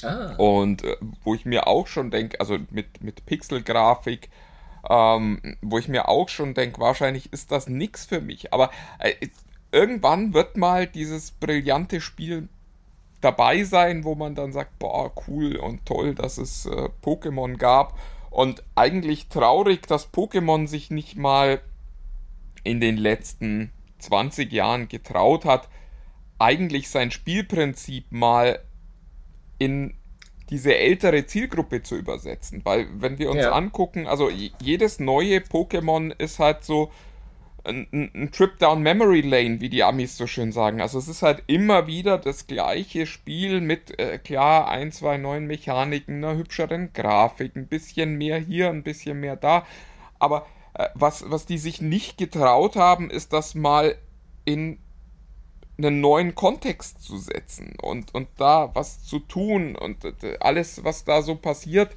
Ah. 0.03 0.35
Und 0.35 0.83
äh, 0.83 0.97
wo 1.23 1.33
ich 1.33 1.45
mir 1.45 1.67
auch 1.67 1.87
schon 1.87 2.11
denke, 2.11 2.39
also 2.39 2.57
mit, 2.69 3.01
mit 3.01 3.25
Pixelgrafik, 3.25 4.29
ähm, 4.89 5.57
wo 5.61 5.77
ich 5.77 5.87
mir 5.87 6.09
auch 6.09 6.29
schon 6.29 6.53
denke, 6.53 6.81
wahrscheinlich 6.81 7.31
ist 7.31 7.51
das 7.51 7.67
nichts 7.69 8.05
für 8.05 8.21
mich. 8.21 8.53
Aber 8.53 8.71
äh, 8.99 9.13
irgendwann 9.71 10.33
wird 10.33 10.57
mal 10.57 10.85
dieses 10.85 11.31
brillante 11.31 12.01
Spiel 12.01 12.49
dabei 13.21 13.63
sein, 13.63 14.03
wo 14.03 14.15
man 14.15 14.35
dann 14.35 14.51
sagt, 14.51 14.77
boah, 14.79 15.11
cool 15.27 15.55
und 15.55 15.85
toll, 15.85 16.15
dass 16.15 16.37
es 16.37 16.65
äh, 16.65 16.89
Pokémon 17.03 17.57
gab. 17.57 17.97
Und 18.29 18.63
eigentlich 18.75 19.29
traurig, 19.29 19.87
dass 19.87 20.13
Pokémon 20.13 20.67
sich 20.67 20.91
nicht 20.91 21.17
mal 21.17 21.61
in 22.63 22.79
den 22.79 22.97
letzten 22.97 23.71
20 23.99 24.51
Jahren 24.51 24.87
getraut 24.87 25.45
hat, 25.45 25.69
eigentlich 26.37 26.89
sein 26.89 27.09
Spielprinzip 27.11 28.11
mal 28.11 28.59
in 29.57 29.95
diese 30.49 30.75
ältere 30.75 31.25
Zielgruppe 31.25 31.81
zu 31.83 31.95
übersetzen. 31.95 32.61
Weil 32.63 32.87
wenn 32.93 33.17
wir 33.17 33.31
uns 33.31 33.43
ja. 33.43 33.51
angucken, 33.51 34.07
also 34.07 34.29
jedes 34.29 34.99
neue 34.99 35.39
Pokémon 35.39 36.13
ist 36.17 36.39
halt 36.39 36.63
so, 36.63 36.91
ein, 37.67 38.11
ein, 38.13 38.31
Trip 38.31 38.57
down 38.59 38.81
Memory 38.81 39.21
Lane, 39.21 39.61
wie 39.61 39.69
die 39.69 39.83
Amis 39.83 40.17
so 40.17 40.27
schön 40.27 40.51
sagen. 40.51 40.81
Also 40.81 40.97
es 40.97 41.07
ist 41.07 41.21
halt 41.21 41.43
immer 41.47 41.87
wieder 41.87 42.17
das 42.17 42.47
gleiche 42.47 43.05
Spiel 43.05 43.61
mit, 43.61 43.99
äh, 43.99 44.17
klar, 44.17 44.69
ein, 44.69 44.91
zwei 44.91 45.17
neuen 45.17 45.47
Mechaniken, 45.47 46.23
einer 46.23 46.37
hübscheren 46.37 46.93
Grafik, 46.93 47.55
ein 47.55 47.67
bisschen 47.67 48.17
mehr 48.17 48.39
hier, 48.39 48.69
ein 48.69 48.83
bisschen 48.83 49.19
mehr 49.19 49.35
da. 49.35 49.65
Aber 50.19 50.47
äh, 50.73 50.87
was, 50.93 51.29
was 51.29 51.45
die 51.45 51.57
sich 51.57 51.81
nicht 51.81 52.17
getraut 52.17 52.75
haben, 52.75 53.09
ist 53.09 53.33
das 53.33 53.55
mal 53.55 53.95
in 54.45 54.79
einen 55.77 56.01
neuen 56.01 56.33
Kontext 56.33 57.03
zu 57.03 57.17
setzen 57.17 57.75
und, 57.81 58.15
und 58.15 58.27
da 58.37 58.71
was 58.73 59.03
zu 59.03 59.19
tun 59.19 59.75
und 59.75 60.05
äh, 60.05 60.37
alles, 60.39 60.83
was 60.83 61.05
da 61.05 61.21
so 61.21 61.35
passiert, 61.35 61.95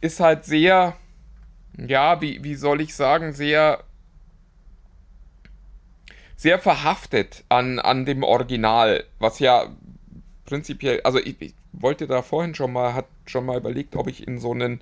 ist 0.00 0.20
halt 0.20 0.44
sehr, 0.44 0.96
ja, 1.76 2.20
wie, 2.20 2.44
wie 2.44 2.54
soll 2.54 2.80
ich 2.80 2.94
sagen, 2.94 3.32
sehr 3.32 3.82
sehr 6.40 6.58
verhaftet 6.58 7.44
an, 7.50 7.78
an 7.78 8.06
dem 8.06 8.22
Original, 8.22 9.04
was 9.18 9.40
ja 9.40 9.66
prinzipiell, 10.46 11.02
also 11.02 11.18
ich, 11.18 11.36
ich 11.38 11.52
wollte 11.72 12.06
da 12.06 12.22
vorhin 12.22 12.54
schon 12.54 12.72
mal, 12.72 12.94
hat 12.94 13.04
schon 13.26 13.44
mal 13.44 13.58
überlegt, 13.58 13.94
ob 13.94 14.08
ich 14.08 14.26
in 14.26 14.38
so 14.38 14.52
einen, 14.52 14.80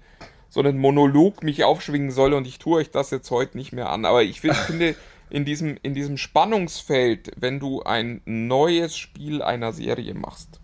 so 0.48 0.60
einen 0.60 0.78
Monolog 0.78 1.42
mich 1.42 1.64
aufschwingen 1.64 2.12
soll 2.12 2.32
und 2.32 2.46
ich 2.46 2.60
tue 2.60 2.78
euch 2.78 2.92
das 2.92 3.10
jetzt 3.10 3.28
heute 3.32 3.58
nicht 3.58 3.72
mehr 3.72 3.90
an. 3.90 4.04
Aber 4.04 4.22
ich 4.22 4.40
finde, 4.40 4.94
in 5.30 5.44
diesem, 5.44 5.76
in 5.82 5.94
diesem 5.94 6.16
Spannungsfeld, 6.16 7.32
wenn 7.34 7.58
du 7.58 7.82
ein 7.82 8.20
neues 8.24 8.96
Spiel 8.96 9.42
einer 9.42 9.72
Serie 9.72 10.14
machst, 10.14 10.60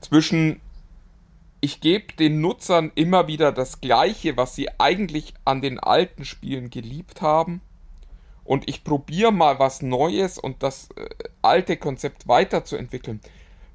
zwischen 0.00 0.60
ich 1.60 1.80
gebe 1.80 2.12
den 2.12 2.40
Nutzern 2.40 2.92
immer 2.94 3.26
wieder 3.26 3.50
das 3.50 3.80
Gleiche, 3.80 4.36
was 4.36 4.54
sie 4.54 4.68
eigentlich 4.78 5.34
an 5.44 5.60
den 5.60 5.80
alten 5.80 6.24
Spielen 6.24 6.70
geliebt 6.70 7.20
haben, 7.20 7.62
und 8.46 8.68
ich 8.68 8.84
probiere 8.84 9.32
mal 9.32 9.58
was 9.58 9.82
Neues 9.82 10.38
und 10.38 10.62
das 10.62 10.88
äh, 10.96 11.08
alte 11.42 11.76
Konzept 11.76 12.28
weiterzuentwickeln, 12.28 13.20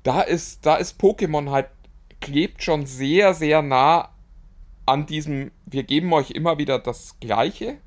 da 0.04 0.22
ist, 0.22 0.66
da 0.66 0.76
ist 0.76 1.00
Pokémon 1.00 1.52
halt, 1.52 1.68
klebt 2.22 2.64
schon 2.64 2.86
sehr, 2.86 3.34
sehr 3.34 3.62
nah 3.62 4.10
an 4.86 5.06
diesem, 5.06 5.52
wir 5.66 5.84
geben 5.84 6.14
euch 6.14 6.32
immer 6.32 6.58
wieder 6.58 6.80
das 6.80 7.20
Gleiche, 7.20 7.78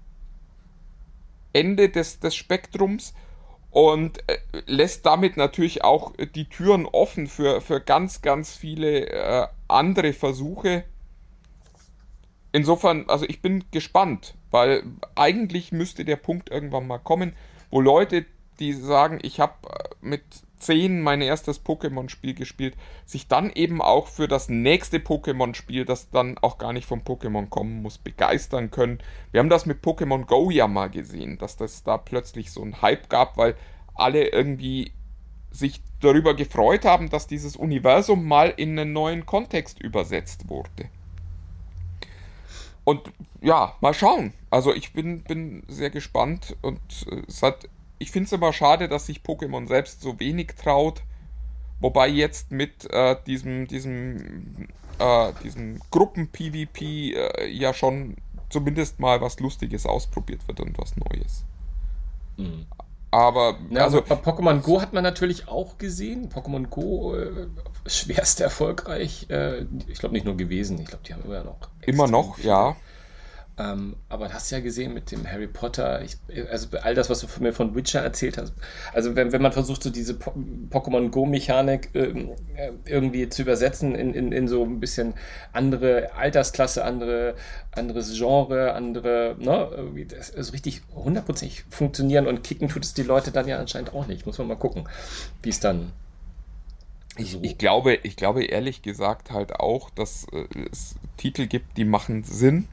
Ende 1.53 1.88
des, 1.88 2.18
des 2.20 2.35
Spektrums 2.35 3.14
und 3.70 4.18
äh, 4.29 4.38
lässt 4.66 5.07
damit 5.07 5.37
natürlich 5.37 5.85
auch 5.85 6.12
die 6.35 6.49
Türen 6.49 6.87
offen 6.87 7.27
für, 7.27 7.61
für 7.61 7.81
ganz, 7.81 8.23
ganz 8.23 8.55
viele 8.55 9.07
äh, 9.09 9.47
andere 9.68 10.12
Versuche. 10.12 10.85
Insofern, 12.53 13.09
also 13.09 13.25
ich 13.29 13.40
bin 13.42 13.64
gespannt, 13.70 14.35
weil 14.55 14.85
eigentlich 15.17 15.73
müsste 15.73 16.05
der 16.05 16.14
Punkt 16.14 16.49
irgendwann 16.49 16.87
mal 16.87 16.99
kommen, 16.99 17.35
wo 17.71 17.81
Leute, 17.81 18.25
die 18.61 18.73
sagen, 18.73 19.19
ich 19.21 19.40
habe 19.40 19.55
äh, 19.69 19.88
mit 20.01 20.23
10 20.59 21.03
mein 21.03 21.23
erstes 21.23 21.64
Pokémon-Spiel 21.64 22.35
gespielt, 22.35 22.77
sich 23.05 23.27
dann 23.27 23.51
eben 23.51 23.83
auch 23.83 24.07
für 24.07 24.29
das 24.29 24.49
nächste 24.49 24.99
Pokémon-Spiel, 24.99 25.85
das 25.85 26.09
dann 26.11 26.38
auch 26.38 26.57
gar 26.59 26.73
nicht 26.73 26.87
vom 26.87 27.01
Pokémon 27.01 27.49
kommen 27.49 27.83
muss, 27.83 27.99
begeistern 27.99 28.71
können. 28.71 28.99
Wir 29.33 29.40
haben 29.40 29.49
das 29.49 29.67
mit 29.67 29.83
Pokémon 29.83 30.25
Go 30.25 30.53
ja 30.53 30.69
mal 30.69 30.88
gesehen, 30.88 31.37
dass 31.37 31.57
das 31.57 31.83
da 31.83 31.99
plötzlich 31.99 32.53
so 32.53 32.62
einen 32.62 32.81
Hype 32.81 33.11
gab, 33.11 33.37
weil 33.37 33.57
alle 33.97 34.29
irgendwie 34.29 34.93
sich 35.51 35.83
darüber 36.01 36.35
gefreut 36.35 36.85
haben, 36.85 37.11
dass 37.11 37.27
dieses 37.27 37.57
Universum 37.57 38.25
mal 38.25 38.55
in 38.57 38.79
einen 38.79 38.93
neuen 38.93 39.27
Kontext 39.27 39.81
übersetzt 39.81 40.49
wurde. 40.49 40.90
Und 42.85 43.11
ja, 43.40 43.75
mal 43.81 43.94
schauen. 43.94 44.33
Also 44.51 44.73
ich 44.75 44.92
bin, 44.92 45.23
bin 45.23 45.62
sehr 45.68 45.90
gespannt 45.90 46.57
und 46.62 46.81
äh, 47.11 47.23
es 47.27 47.42
hat, 47.42 47.68
ich 47.99 48.11
finde 48.11 48.27
es 48.27 48.33
immer 48.33 48.53
schade, 48.53 48.88
dass 48.88 49.07
sich 49.07 49.20
Pokémon 49.20 49.66
selbst 49.66 50.03
so 50.03 50.20
wenig 50.20 50.49
traut, 50.57 51.03
Wobei 51.85 52.09
jetzt 52.09 52.51
mit 52.51 52.90
äh, 52.92 53.14
diesem, 53.27 53.66
diesem, 53.66 54.68
äh, 54.99 55.33
diesem 55.42 55.81
Gruppen-PvP 55.90 57.12
äh, 57.12 57.47
ja 57.51 57.75
schon 57.75 58.16
zumindest 58.49 59.01
mal 59.01 59.20
was 59.20 59.38
Lustiges 59.40 59.85
ausprobiert 59.85 60.49
wird 60.49 60.61
und 60.61 60.79
was 60.79 60.94
Neues. 60.97 61.44
Mhm. 62.38 62.64
Aber 63.14 63.59
ja, 63.70 63.85
also 63.85 64.03
bei 64.03 64.16
Pokémon 64.16 64.61
Go 64.61 64.81
hat 64.81 64.92
man 64.92 65.05
natürlich 65.05 65.46
auch 65.46 65.79
gesehen. 65.79 66.31
Pokémon 66.31 66.66
Go 66.66 67.14
äh, 67.14 67.46
schwerst 67.87 68.40
erfolgreich. 68.40 69.31
Äh, 69.31 69.66
ich 69.87 70.00
glaube 70.00 70.14
nicht 70.14 70.24
nur 70.24 70.37
gewesen. 70.37 70.81
Ich 70.81 70.87
glaube, 70.87 71.05
die 71.07 71.14
haben 71.14 71.22
immer 71.24 71.44
noch. 71.44 71.59
Immer 71.83 72.09
noch, 72.09 72.35
viel. 72.35 72.46
ja. 72.46 72.74
Ähm, 73.57 73.95
aber 74.09 74.27
du 74.27 74.35
hast 74.35 74.51
ja 74.51 74.59
gesehen 74.59 74.95
mit 74.95 75.12
dem 75.12 75.31
Harry 75.31 75.47
Potter, 75.47 76.03
ich, 76.03 76.17
also 76.51 76.77
all 76.83 76.95
das, 76.97 77.09
was 77.09 77.21
du 77.21 77.29
mir 77.40 77.53
von 77.53 77.77
Witcher 77.77 78.01
erzählt 78.01 78.37
hast. 78.37 78.53
Also 78.93 79.14
wenn, 79.14 79.31
wenn 79.31 79.43
man 79.43 79.53
versucht, 79.53 79.85
so 79.85 79.90
diese 79.90 80.14
po 80.14 80.33
Pokémon 80.71 81.11
Go-Mechanik 81.11 81.90
ähm, 81.95 82.31
äh, 82.57 82.73
irgendwie 82.85 83.29
zu 83.29 83.43
übersetzen 83.43 83.95
in, 83.95 84.12
in, 84.12 84.33
in 84.33 84.49
so 84.49 84.64
ein 84.64 84.81
bisschen 84.81 85.14
andere 85.53 86.12
Altersklasse, 86.17 86.85
andere, 86.85 87.37
anderes 87.71 88.17
Genre, 88.19 88.73
andere, 88.73 89.37
ne, 89.38 89.69
das 90.09 90.31
ist 90.31 90.53
richtig 90.53 90.83
hundertprozentig 90.93 91.64
funktionieren 91.71 92.27
und 92.27 92.43
kicken 92.43 92.69
tut 92.69 92.85
es 92.85 92.95
die 92.95 93.05
Leute 93.05 93.31
dann 93.31 93.47
ja 93.47 93.59
anscheinend 93.59 93.95
auch 93.95 94.09
nicht. 94.09 94.27
Muss 94.27 94.38
man 94.38 94.49
mal 94.49 94.57
gucken, 94.57 94.88
wie 95.43 95.51
es 95.51 95.61
dann 95.61 95.93
ich, 97.17 97.40
ich, 97.43 97.59
glaube, 97.59 98.01
ich 98.03 98.17
glaube 98.17 98.45
ehrlich 98.45 98.83
gesagt 98.83 99.31
halt 99.31 99.55
auch, 99.55 99.90
dass 99.90 100.27
äh, 100.33 100.47
es 100.73 100.97
Titel 101.17 101.47
gibt, 101.47 101.77
die 101.77 101.85
machen 101.85 102.25
Sinn 102.25 102.67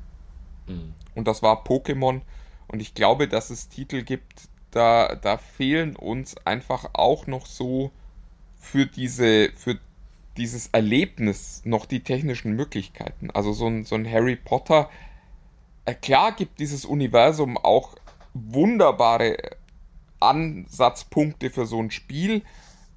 Mhm. 0.68 0.94
Und 1.16 1.28
das 1.28 1.42
war 1.42 1.64
Pokémon. 1.64 2.22
Und 2.68 2.82
ich 2.82 2.94
glaube, 2.94 3.28
dass 3.28 3.50
es 3.50 3.70
Titel 3.70 4.04
gibt, 4.04 4.50
da, 4.72 5.16
da 5.16 5.38
fehlen 5.38 5.96
uns 5.96 6.38
einfach 6.46 6.92
auch 6.94 7.28
noch 7.28 7.46
so 7.46 7.92
für 8.56 8.86
diese, 8.86 9.52
für 9.56 9.78
dieses 10.38 10.68
Erlebnis 10.68 11.62
noch 11.66 11.86
die 11.86 12.02
technischen 12.02 12.54
Möglichkeiten. 12.54 13.30
Also 13.32 13.52
so 13.52 13.68
ein, 13.68 13.84
so 13.84 13.96
ein 13.96 14.10
Harry 14.10 14.38
Potter, 14.38 14.90
äh, 15.86 15.94
klar 15.94 16.32
gibt 16.32 16.60
dieses 16.60 16.86
Universum 16.86 17.58
auch 17.58 17.96
wunderbare 18.34 19.38
Ansatzpunkte 20.20 21.50
für 21.50 21.66
so 21.66 21.82
ein 21.82 21.92
Spiel, 21.92 22.44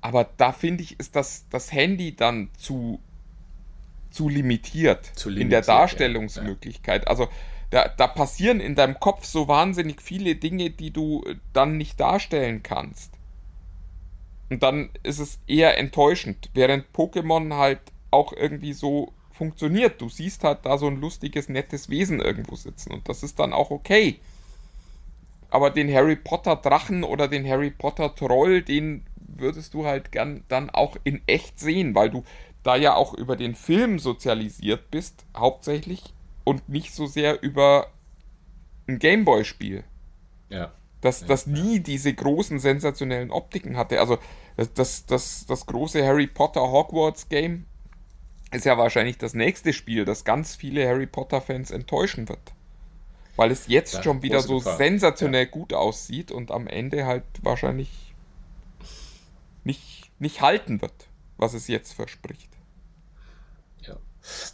aber 0.00 0.29
da 0.37 0.53
finde 0.53 0.83
ich, 0.83 1.00
ist 1.00 1.16
das, 1.16 1.46
das 1.48 1.72
Handy 1.72 2.14
dann 2.14 2.50
zu, 2.59 3.00
zu 4.11 4.29
limitiert, 4.29 5.07
zu 5.16 5.31
limitiert 5.31 5.42
in 5.42 5.50
der 5.50 5.62
Darstellungsmöglichkeit. 5.62 7.05
Ja. 7.05 7.09
Also 7.09 7.29
da, 7.74 7.88
da 7.88 8.06
passieren 8.06 8.60
in 8.60 8.76
deinem 8.76 9.00
Kopf 9.00 9.24
so 9.24 9.48
wahnsinnig 9.48 10.00
viele 10.00 10.37
Dinge, 10.37 10.70
die 10.70 10.92
du 10.92 11.24
äh, 11.26 11.34
dann 11.52 11.76
nicht 11.76 11.98
darstellen 11.98 12.62
kannst. 12.62 13.12
Und 14.48 14.62
dann 14.62 14.90
ist 15.02 15.18
es 15.18 15.40
eher 15.48 15.76
enttäuschend, 15.76 16.50
während 16.54 16.87
Pokémon 16.94 17.56
halt 17.56 17.80
auch 18.12 18.32
irgendwie 18.32 18.74
so 18.74 19.12
funktioniert. 19.32 20.00
Du 20.00 20.08
siehst 20.08 20.44
halt 20.44 20.60
da 20.62 20.78
so 20.78 20.87
ein 20.87 21.00
lustiges, 21.00 21.48
nettes 21.48 21.90
Wesen 21.90 22.20
irgendwo 22.20 22.54
sitzen 22.54 22.92
und 22.92 23.08
das 23.08 23.24
ist 23.24 23.40
dann 23.40 23.52
auch 23.52 23.72
okay. 23.72 24.20
Aber 25.50 25.70
den 25.70 25.92
Harry 25.92 26.14
Potter 26.14 26.54
Drachen 26.54 27.02
oder 27.02 27.26
den 27.26 27.44
Harry 27.44 27.72
Potter 27.72 28.14
Troll, 28.14 28.62
den 28.62 29.04
würdest 29.16 29.74
du 29.74 29.84
halt 29.84 30.12
gern 30.12 30.44
dann 30.46 30.70
auch 30.70 30.96
in 31.02 31.22
echt 31.26 31.58
sehen, 31.58 31.96
weil 31.96 32.10
du 32.10 32.22
da 32.62 32.76
ja 32.76 32.94
auch 32.94 33.14
über 33.14 33.34
den 33.34 33.56
Film 33.56 33.98
sozialisiert 33.98 34.92
bist, 34.92 35.24
hauptsächlich 35.37 36.14
und 36.44 36.68
nicht 36.68 36.94
so 36.94 37.07
sehr 37.07 37.42
über 37.42 37.88
ein 38.87 38.98
Gameboy-Spiel. 38.98 39.85
Ja. 40.50 40.72
Das, 41.00 41.26
das 41.26 41.46
nie 41.46 41.80
diese 41.80 42.14
großen 42.14 42.59
sensationellen 42.59 43.30
Optiken 43.30 43.76
hatte. 43.76 44.00
Also 44.00 44.18
das, 44.57 44.72
das, 44.72 45.07
das, 45.07 45.46
das 45.46 45.66
große 45.66 46.04
Harry 46.07 46.26
Potter 46.26 46.62
Hogwarts 46.62 47.28
Game 47.28 47.66
ist 48.52 48.64
ja 48.64 48.78
wahrscheinlich 48.78 49.18
das 49.18 49.35
nächste 49.35 49.72
Spiel, 49.72 50.04
das 50.04 50.24
ganz 50.24 50.54
viele 50.54 50.87
Harry 50.87 51.07
Potter-Fans 51.07 51.70
enttäuschen 51.70 52.28
wird. 52.28 52.52
Weil 53.37 53.50
es 53.50 53.66
jetzt 53.66 53.94
ja, 53.94 54.02
schon 54.02 54.22
wieder 54.22 54.40
so 54.40 54.59
Gefahr. 54.59 54.76
sensationell 54.76 55.44
ja. 55.44 55.50
gut 55.50 55.72
aussieht 55.72 56.30
und 56.30 56.52
am 56.52 56.68
Ende 56.68 57.04
halt 57.04 57.24
wahrscheinlich 57.42 58.14
nicht, 59.64 60.11
nicht 60.20 60.40
halten 60.40 60.80
wird, 60.80 61.09
was 61.37 61.52
es 61.52 61.66
jetzt 61.66 61.92
verspricht. 61.92 62.53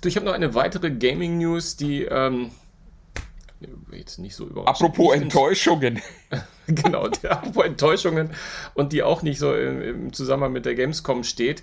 Du, 0.01 0.09
ich 0.09 0.17
habe 0.17 0.27
noch 0.27 0.33
eine 0.33 0.55
weitere 0.55 0.91
Gaming-News, 0.91 1.77
die 1.77 2.03
ähm, 2.03 2.51
jetzt 3.93 4.19
nicht 4.19 4.35
so 4.35 4.47
überraschend. 4.47 4.91
Apropos 4.91 5.15
Enttäuschungen. 5.15 6.01
genau, 6.67 7.09
die, 7.09 7.29
apropos 7.29 7.65
Enttäuschungen 7.65 8.31
und 8.75 8.93
die 8.93 9.03
auch 9.03 9.23
nicht 9.23 9.39
so 9.39 9.55
im, 9.55 9.83
im, 9.83 10.13
Zusammenhang 10.13 10.53
mit 10.53 10.65
der 10.67 10.75
Gamescom 10.75 11.25
steht. 11.25 11.63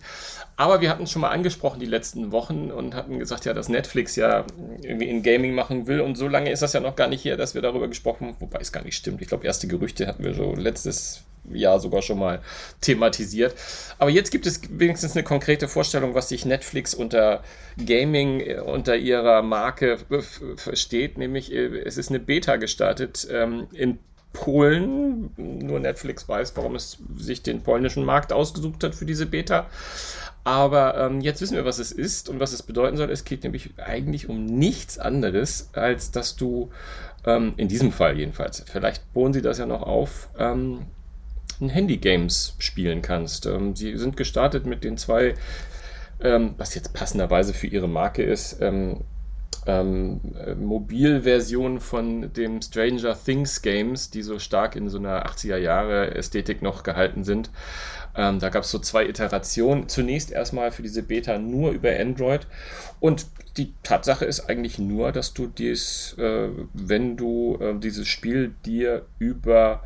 Aber 0.56 0.82
wir 0.82 0.90
hatten 0.90 1.04
es 1.04 1.12
schon 1.12 1.22
mal 1.22 1.30
angesprochen 1.30 1.80
die 1.80 1.86
letzten 1.86 2.32
Wochen 2.32 2.72
und 2.72 2.96
hatten 2.96 3.20
gesagt, 3.20 3.46
ja, 3.46 3.54
dass 3.54 3.70
Netflix 3.70 4.16
ja 4.16 4.46
irgendwie 4.82 5.10
in 5.10 5.24
Gaming 5.24 5.54
machen 5.54 5.88
will. 5.88 6.02
Und 6.02 6.18
so 6.18 6.28
lange 6.28 6.52
ist 6.52 6.62
das 6.62 6.74
ja 6.74 6.80
noch 6.80 6.96
gar 6.96 7.08
nicht 7.08 7.22
hier, 7.22 7.38
dass 7.38 7.56
wir 7.56 7.62
darüber 7.62 7.88
gesprochen 7.88 8.28
haben, 8.28 8.36
wobei 8.40 8.60
es 8.60 8.72
gar 8.72 8.84
nicht 8.84 8.96
stimmt. 8.96 9.22
Ich 9.22 9.28
glaube, 9.28 9.46
erste 9.46 9.68
Gerüchte 9.68 10.08
hatten 10.08 10.24
wir 10.24 10.34
so 10.34 10.56
letztes 10.56 11.24
Jahr 11.52 11.80
sogar 11.80 12.02
schon 12.02 12.20
mal 12.20 12.42
thematisiert. 12.82 13.56
Aber 14.00 14.10
jetzt 14.10 14.32
gibt 14.32 14.46
es 14.46 14.62
wenigstens 14.70 15.16
eine 15.16 15.24
konkrete 15.24 15.68
Vorstellung, 15.68 16.14
was 16.14 16.30
sich 16.30 16.46
Netflix 16.46 16.94
unter 16.94 17.44
Gaming, 17.84 18.40
äh, 18.42 18.60
unter 18.60 18.96
ihrer 18.96 19.42
Marke 19.42 19.98
versteht. 20.56 21.18
Nämlich, 21.18 21.52
äh, 21.54 21.80
es 21.80 21.98
ist 21.98 22.10
eine 22.10 22.20
Beta 22.20 22.58
gestartet 22.58 23.28
ähm, 23.32 23.68
in 23.74 24.00
Polen. 24.34 25.32
Nur 25.38 25.80
Netflix 25.80 26.28
weiß, 26.28 26.56
warum 26.56 26.76
es 26.76 26.98
sich 27.18 27.42
den 27.42 27.64
polnischen 27.64 28.06
Markt 28.06 28.32
ausgesucht 28.34 28.84
hat 28.84 28.96
für 28.96 29.06
diese 29.06 29.26
Beta. 29.26 29.68
Aber 30.44 30.98
ähm, 30.98 31.20
jetzt 31.20 31.42
wissen 31.42 31.56
wir, 31.56 31.66
was 31.66 31.78
es 31.78 31.92
ist 31.92 32.30
und 32.30 32.40
was 32.40 32.54
es 32.54 32.64
bedeuten 32.64 32.96
soll. 32.96 33.12
Es 33.12 33.26
geht 33.26 33.44
nämlich 33.44 33.72
eigentlich 33.78 34.30
um 34.30 34.46
nichts 34.46 34.98
anderes, 34.98 35.70
als 35.74 36.12
dass 36.12 36.38
du 36.38 36.70
ähm, 37.26 37.54
in 37.58 37.68
diesem 37.68 37.92
Fall 37.92 38.18
jedenfalls, 38.18 38.64
vielleicht 38.66 39.12
bohren 39.14 39.34
sie 39.34 39.42
das 39.42 39.58
ja 39.58 39.66
noch 39.66 39.82
auf, 39.82 40.30
ähm, 40.40 40.86
Handy-Games 41.62 42.56
spielen 42.60 43.02
kannst. 43.02 43.46
Ähm, 43.46 43.76
sie 43.76 43.98
sind 43.98 44.18
gestartet 44.18 44.66
mit 44.66 44.84
den 44.84 44.98
zwei, 44.98 45.36
ähm, 46.22 46.56
was 46.58 46.76
jetzt 46.76 46.94
passenderweise 46.94 47.54
für 47.54 47.68
ihre 47.68 47.88
Marke 47.88 48.24
ist, 48.24 48.62
ähm, 48.62 49.04
ähm, 49.68 50.22
Mobilversion 50.60 51.80
von 51.80 52.32
dem 52.34 52.62
Stranger 52.62 53.18
Things 53.22 53.62
Games, 53.62 54.10
die 54.10 54.22
so 54.22 54.40
stark 54.40 54.76
in 54.76 54.90
so 54.90 54.98
einer 54.98 55.26
80er 55.26 55.58
Jahre 55.58 56.16
Ästhetik 56.16 56.62
noch 56.62 56.84
gehalten 56.84 57.24
sind. 57.24 57.50
Ähm, 58.16 58.40
da 58.40 58.50
gab 58.50 58.64
es 58.64 58.72
so 58.72 58.80
zwei 58.80 59.06
Iterationen. 59.06 59.90
Zunächst 59.90 60.32
erstmal 60.32 60.72
für 60.72 60.82
diese 60.82 61.04
Beta 61.04 61.38
nur 61.38 61.72
über 61.72 61.92
Android. 61.92 62.48
Und 63.00 63.28
die 63.58 63.74
Tatsache 63.84 64.26
ist 64.26 64.50
eigentlich 64.50 64.80
nur, 64.80 65.12
dass 65.12 65.34
du 65.34 65.48
dies, 65.48 66.16
äh, 66.18 66.50
wenn 66.74 67.18
du 67.18 67.58
äh, 67.60 67.78
dieses 67.78 68.08
Spiel 68.08 68.56
dir 68.66 69.06
über 69.20 69.84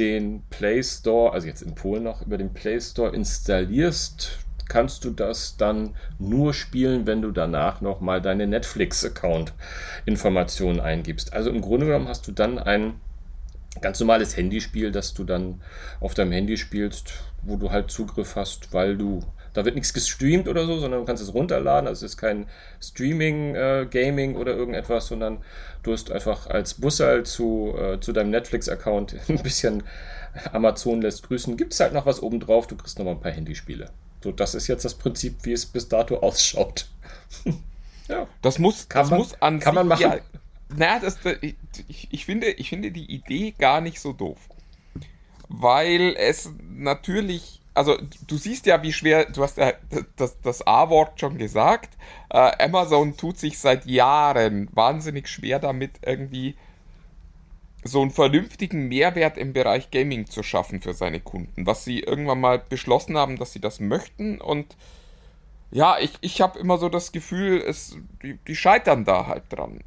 den 0.00 0.42
Play 0.48 0.82
Store, 0.82 1.32
also 1.32 1.46
jetzt 1.46 1.62
in 1.62 1.76
Polen 1.76 2.02
noch, 2.02 2.26
über 2.26 2.38
den 2.38 2.54
Play 2.54 2.80
Store 2.80 3.14
installierst, 3.14 4.38
kannst 4.66 5.04
du 5.04 5.10
das 5.10 5.58
dann 5.58 5.94
nur 6.18 6.54
spielen, 6.54 7.06
wenn 7.06 7.20
du 7.20 7.32
danach 7.32 7.82
nochmal 7.82 8.22
deine 8.22 8.46
Netflix-Account-Informationen 8.46 10.80
eingibst. 10.80 11.34
Also 11.34 11.50
im 11.50 11.60
Grunde 11.60 11.84
genommen 11.86 12.08
hast 12.08 12.26
du 12.26 12.32
dann 12.32 12.58
ein 12.58 12.94
ganz 13.82 14.00
normales 14.00 14.34
Handyspiel, 14.36 14.90
das 14.90 15.12
du 15.12 15.24
dann 15.24 15.60
auf 16.00 16.14
deinem 16.14 16.32
Handy 16.32 16.56
spielst, 16.56 17.12
wo 17.42 17.56
du 17.56 17.70
halt 17.70 17.90
Zugriff 17.90 18.36
hast, 18.36 18.72
weil 18.72 18.96
du 18.96 19.20
da 19.52 19.64
wird 19.64 19.74
nichts 19.74 19.92
gestreamt 19.92 20.48
oder 20.48 20.66
so, 20.66 20.78
sondern 20.78 21.00
du 21.00 21.06
kannst 21.06 21.22
es 21.22 21.34
runterladen. 21.34 21.88
Also 21.88 22.04
es 22.06 22.12
ist 22.12 22.18
kein 22.18 22.46
Streaming, 22.80 23.54
äh, 23.54 23.86
Gaming 23.90 24.36
oder 24.36 24.54
irgendetwas, 24.54 25.06
sondern 25.06 25.38
du 25.82 25.92
hast 25.92 26.10
einfach 26.10 26.46
als 26.46 26.74
Busser 26.74 27.24
zu, 27.24 27.74
äh, 27.76 28.00
zu 28.00 28.12
deinem 28.12 28.30
Netflix-Account 28.30 29.16
ein 29.28 29.42
bisschen 29.42 29.82
Amazon 30.52 31.02
lässt 31.02 31.24
grüßen. 31.24 31.56
Gibt 31.56 31.72
es 31.72 31.80
halt 31.80 31.92
noch 31.92 32.06
was 32.06 32.22
obendrauf, 32.22 32.66
du 32.66 32.76
kriegst 32.76 32.98
noch 32.98 33.04
mal 33.04 33.12
ein 33.12 33.20
paar 33.20 33.32
Handyspiele. 33.32 33.90
So, 34.22 34.32
das 34.32 34.54
ist 34.54 34.66
jetzt 34.66 34.84
das 34.84 34.94
Prinzip, 34.94 35.38
wie 35.42 35.52
es 35.52 35.66
bis 35.66 35.88
dato 35.88 36.18
ausschaut. 36.18 36.86
ja. 38.08 38.26
Das 38.42 38.58
muss, 38.58 38.88
kann 38.88 39.02
das 39.02 39.10
man, 39.10 39.18
muss 39.18 39.42
an 39.42 39.60
kann 39.60 39.74
man 39.74 39.88
machen. 39.88 40.02
Ja, 40.02 40.18
naja, 40.76 41.00
das, 41.00 41.18
ich, 41.88 42.08
ich, 42.10 42.24
finde, 42.24 42.50
ich 42.50 42.68
finde 42.68 42.92
die 42.92 43.10
Idee 43.10 43.54
gar 43.58 43.80
nicht 43.80 44.00
so 44.00 44.12
doof. 44.12 44.38
Weil 45.48 46.14
es 46.16 46.50
natürlich 46.68 47.59
also 47.74 47.96
du 48.26 48.36
siehst 48.36 48.66
ja, 48.66 48.82
wie 48.82 48.92
schwer, 48.92 49.26
du 49.26 49.42
hast 49.42 49.58
ja 49.58 49.72
das, 50.16 50.40
das 50.40 50.66
A-Wort 50.66 51.20
schon 51.20 51.38
gesagt, 51.38 51.96
äh, 52.30 52.64
Amazon 52.64 53.16
tut 53.16 53.38
sich 53.38 53.58
seit 53.58 53.86
Jahren 53.86 54.68
wahnsinnig 54.72 55.28
schwer 55.28 55.58
damit, 55.58 55.92
irgendwie 56.04 56.56
so 57.82 58.02
einen 58.02 58.10
vernünftigen 58.10 58.88
Mehrwert 58.88 59.38
im 59.38 59.52
Bereich 59.52 59.90
Gaming 59.90 60.26
zu 60.26 60.42
schaffen 60.42 60.82
für 60.82 60.92
seine 60.92 61.20
Kunden, 61.20 61.66
was 61.66 61.84
sie 61.84 62.00
irgendwann 62.00 62.40
mal 62.40 62.58
beschlossen 62.58 63.16
haben, 63.16 63.38
dass 63.38 63.52
sie 63.52 63.60
das 63.60 63.80
möchten 63.80 64.40
und 64.40 64.76
ja, 65.72 65.98
ich, 65.98 66.12
ich 66.20 66.40
habe 66.40 66.58
immer 66.58 66.78
so 66.78 66.88
das 66.88 67.12
Gefühl, 67.12 67.62
es, 67.64 67.96
die, 68.22 68.38
die 68.46 68.56
scheitern 68.56 69.04
da 69.04 69.26
halt 69.26 69.44
dran. 69.50 69.84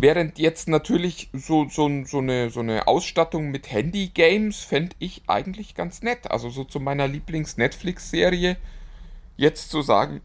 Während 0.00 0.38
jetzt 0.38 0.68
natürlich 0.68 1.28
so, 1.32 1.68
so, 1.68 1.90
so, 2.04 2.18
eine, 2.18 2.50
so 2.50 2.60
eine 2.60 2.86
Ausstattung 2.86 3.50
mit 3.50 3.72
Handy-Games 3.72 4.60
fände 4.60 4.94
ich 5.00 5.22
eigentlich 5.26 5.74
ganz 5.74 6.02
nett. 6.02 6.30
Also 6.30 6.50
so 6.50 6.62
zu 6.62 6.78
meiner 6.78 7.08
Lieblings-Netflix-Serie 7.08 8.56
jetzt 9.36 9.70
zu 9.70 9.82
sagen, 9.82 10.20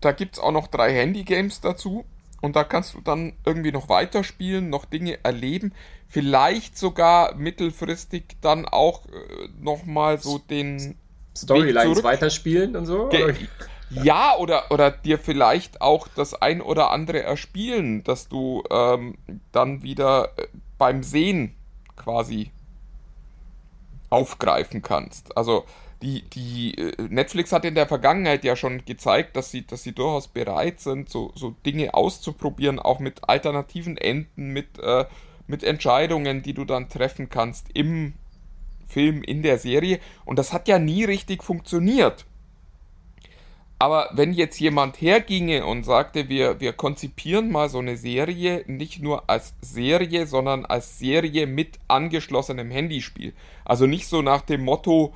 da 0.00 0.12
gibt 0.12 0.36
es 0.36 0.40
auch 0.40 0.52
noch 0.52 0.68
drei 0.68 0.92
Handy-Games 0.92 1.60
dazu 1.60 2.04
und 2.40 2.54
da 2.54 2.62
kannst 2.62 2.94
du 2.94 3.00
dann 3.00 3.32
irgendwie 3.44 3.72
noch 3.72 3.88
weiterspielen, 3.88 4.70
noch 4.70 4.84
Dinge 4.84 5.18
erleben, 5.24 5.72
vielleicht 6.06 6.78
sogar 6.78 7.34
mittelfristig 7.34 8.36
dann 8.40 8.66
auch 8.66 9.06
äh, 9.06 9.48
nochmal 9.60 10.20
so 10.20 10.38
den 10.38 10.96
Storylines 11.36 12.04
weiterspielen 12.04 12.76
und 12.76 12.86
so. 12.86 13.08
Ge 13.08 13.34
ja, 14.02 14.36
oder, 14.36 14.70
oder 14.70 14.90
dir 14.90 15.18
vielleicht 15.18 15.80
auch 15.80 16.08
das 16.08 16.34
ein 16.34 16.60
oder 16.60 16.90
andere 16.90 17.22
erspielen, 17.22 18.04
dass 18.04 18.28
du 18.28 18.62
ähm, 18.70 19.16
dann 19.52 19.82
wieder 19.82 20.32
äh, 20.36 20.46
beim 20.78 21.02
Sehen 21.02 21.54
quasi 21.96 22.50
aufgreifen 24.10 24.82
kannst. 24.82 25.36
Also 25.36 25.64
die, 26.02 26.22
die 26.30 26.76
äh, 26.76 27.08
Netflix 27.08 27.52
hat 27.52 27.64
in 27.64 27.74
der 27.74 27.86
Vergangenheit 27.86 28.44
ja 28.44 28.56
schon 28.56 28.84
gezeigt, 28.84 29.36
dass 29.36 29.50
sie, 29.50 29.66
dass 29.66 29.82
sie 29.82 29.92
durchaus 29.92 30.28
bereit 30.28 30.80
sind, 30.80 31.08
so, 31.08 31.32
so 31.34 31.54
Dinge 31.64 31.94
auszuprobieren, 31.94 32.78
auch 32.78 32.98
mit 32.98 33.28
alternativen 33.28 33.96
Enden, 33.96 34.48
mit, 34.48 34.78
äh, 34.78 35.04
mit 35.46 35.62
Entscheidungen, 35.62 36.42
die 36.42 36.54
du 36.54 36.64
dann 36.64 36.88
treffen 36.88 37.30
kannst 37.30 37.68
im 37.74 38.14
Film, 38.86 39.22
in 39.22 39.42
der 39.42 39.58
Serie. 39.58 40.00
Und 40.24 40.38
das 40.38 40.52
hat 40.52 40.68
ja 40.68 40.78
nie 40.78 41.04
richtig 41.04 41.42
funktioniert. 41.42 42.26
Aber 43.82 44.08
wenn 44.12 44.32
jetzt 44.32 44.60
jemand 44.60 45.00
herginge 45.00 45.66
und 45.66 45.82
sagte, 45.82 46.28
wir, 46.28 46.60
wir 46.60 46.72
konzipieren 46.72 47.50
mal 47.50 47.68
so 47.68 47.80
eine 47.80 47.96
Serie 47.96 48.62
nicht 48.68 49.02
nur 49.02 49.28
als 49.28 49.54
Serie, 49.60 50.28
sondern 50.28 50.64
als 50.64 51.00
Serie 51.00 51.48
mit 51.48 51.80
angeschlossenem 51.88 52.70
Handyspiel. 52.70 53.32
Also 53.64 53.88
nicht 53.88 54.06
so 54.06 54.22
nach 54.22 54.42
dem 54.42 54.62
Motto, 54.62 55.12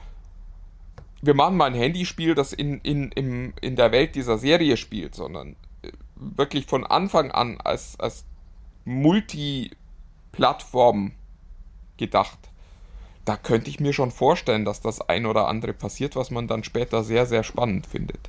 wir 1.22 1.34
machen 1.34 1.56
mal 1.56 1.66
ein 1.66 1.76
Handyspiel, 1.76 2.34
das 2.34 2.52
in, 2.52 2.80
in, 2.80 3.12
in, 3.12 3.52
in 3.60 3.76
der 3.76 3.92
Welt 3.92 4.16
dieser 4.16 4.36
Serie 4.36 4.76
spielt, 4.76 5.14
sondern 5.14 5.54
äh, 5.82 5.92
wirklich 6.16 6.66
von 6.66 6.84
Anfang 6.84 7.30
an 7.30 7.60
als, 7.60 8.00
als 8.00 8.24
Multi-Plattform 8.84 11.12
gedacht. 11.98 12.38
Da 13.24 13.36
könnte 13.36 13.70
ich 13.70 13.78
mir 13.78 13.92
schon 13.92 14.10
vorstellen, 14.10 14.64
dass 14.64 14.80
das 14.80 15.08
ein 15.08 15.24
oder 15.24 15.46
andere 15.46 15.72
passiert, 15.72 16.16
was 16.16 16.32
man 16.32 16.48
dann 16.48 16.64
später 16.64 17.04
sehr, 17.04 17.26
sehr 17.26 17.44
spannend 17.44 17.86
findet. 17.86 18.28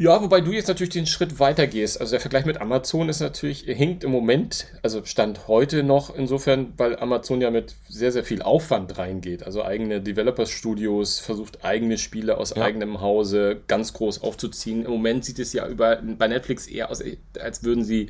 Ja, 0.00 0.22
wobei 0.22 0.40
du 0.40 0.50
jetzt 0.50 0.68
natürlich 0.68 0.94
den 0.94 1.04
Schritt 1.04 1.40
weiter 1.40 1.66
gehst. 1.66 2.00
Also 2.00 2.12
der 2.12 2.20
Vergleich 2.20 2.46
mit 2.46 2.58
Amazon 2.58 3.10
ist 3.10 3.20
natürlich, 3.20 3.64
hinkt 3.66 4.02
im 4.02 4.10
Moment, 4.10 4.68
also 4.80 5.04
Stand 5.04 5.46
heute 5.46 5.82
noch 5.82 6.16
insofern, 6.16 6.72
weil 6.78 6.98
Amazon 6.98 7.42
ja 7.42 7.50
mit 7.50 7.74
sehr, 7.86 8.10
sehr 8.10 8.24
viel 8.24 8.40
Aufwand 8.40 8.96
reingeht. 8.96 9.42
Also 9.42 9.62
eigene 9.62 10.00
Developers-Studios, 10.00 11.18
versucht 11.18 11.66
eigene 11.66 11.98
Spiele 11.98 12.38
aus 12.38 12.54
ja. 12.56 12.62
eigenem 12.62 13.02
Hause 13.02 13.60
ganz 13.68 13.92
groß 13.92 14.22
aufzuziehen. 14.22 14.86
Im 14.86 14.90
Moment 14.90 15.26
sieht 15.26 15.38
es 15.38 15.52
ja 15.52 15.68
über, 15.68 15.96
bei 15.96 16.28
Netflix 16.28 16.66
eher 16.66 16.90
aus, 16.90 17.02
als 17.38 17.62
würden 17.62 17.84
sie 17.84 18.08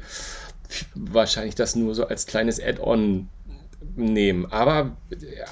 wahrscheinlich 0.94 1.56
das 1.56 1.74
nur 1.74 1.96
so 1.96 2.06
als 2.06 2.26
kleines 2.26 2.62
Add-on 2.62 3.28
nehmen. 3.96 4.46
Aber 4.50 4.96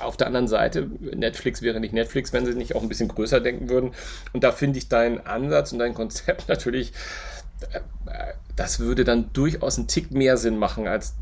auf 0.02 0.16
der 0.16 0.26
anderen 0.26 0.48
Seite, 0.48 0.88
Netflix 1.14 1.62
wäre 1.62 1.80
nicht 1.80 1.92
Netflix, 1.92 2.32
wenn 2.32 2.46
sie 2.46 2.54
nicht 2.54 2.74
auch 2.74 2.82
ein 2.82 2.88
bisschen 2.88 3.08
größer 3.08 3.40
denken 3.40 3.68
würden. 3.68 3.92
Und 4.32 4.44
da 4.44 4.52
finde 4.52 4.78
ich 4.78 4.88
deinen 4.88 5.20
Ansatz 5.26 5.72
und 5.72 5.78
dein 5.78 5.94
Konzept 5.94 6.48
natürlich, 6.48 6.92
äh, 7.72 7.80
das 8.56 8.80
würde 8.80 9.04
dann 9.04 9.30
durchaus 9.32 9.78
einen 9.78 9.88
Tick 9.88 10.10
mehr 10.10 10.36
Sinn 10.36 10.58
machen 10.58 10.86
als 10.86 11.14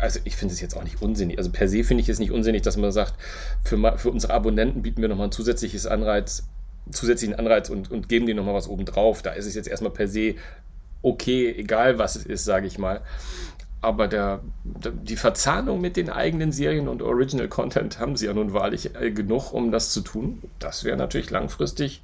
also 0.00 0.18
ich 0.24 0.34
finde 0.34 0.52
es 0.52 0.60
jetzt 0.60 0.76
auch 0.76 0.82
nicht 0.82 1.00
unsinnig. 1.00 1.38
Also 1.38 1.52
per 1.52 1.68
se 1.68 1.84
finde 1.84 2.02
ich 2.02 2.08
es 2.08 2.18
nicht 2.18 2.32
unsinnig, 2.32 2.62
dass 2.62 2.76
man 2.76 2.90
sagt, 2.90 3.14
für, 3.62 3.96
für 3.98 4.10
unsere 4.10 4.32
Abonnenten 4.32 4.82
bieten 4.82 5.00
wir 5.00 5.08
nochmal 5.08 5.28
ein 5.28 5.32
zusätzliches 5.32 5.86
Anreiz, 5.86 6.42
zusätzlichen 6.90 7.36
Anreiz 7.36 7.70
und, 7.70 7.92
und 7.92 8.08
geben 8.08 8.26
denen 8.26 8.38
nochmal 8.38 8.54
was 8.54 8.66
obendrauf. 8.66 9.22
Da 9.22 9.30
ist 9.30 9.46
es 9.46 9.54
jetzt 9.54 9.68
erstmal 9.68 9.92
per 9.92 10.08
se 10.08 10.34
okay, 11.02 11.54
egal 11.56 11.98
was 11.98 12.16
es 12.16 12.26
ist, 12.26 12.44
sage 12.44 12.66
ich 12.66 12.78
mal 12.78 13.00
aber 13.80 14.08
der, 14.08 14.40
die 14.64 15.16
Verzahnung 15.16 15.80
mit 15.80 15.96
den 15.96 16.10
eigenen 16.10 16.52
Serien 16.52 16.88
und 16.88 17.02
Original 17.02 17.48
Content 17.48 17.98
haben 18.00 18.16
sie 18.16 18.26
ja 18.26 18.34
nun 18.34 18.52
wahrlich 18.52 18.94
äh, 18.94 19.10
genug, 19.10 19.52
um 19.52 19.70
das 19.70 19.90
zu 19.90 20.00
tun. 20.00 20.42
Das 20.58 20.84
wäre 20.84 20.96
natürlich 20.96 21.30
langfristig, 21.30 22.02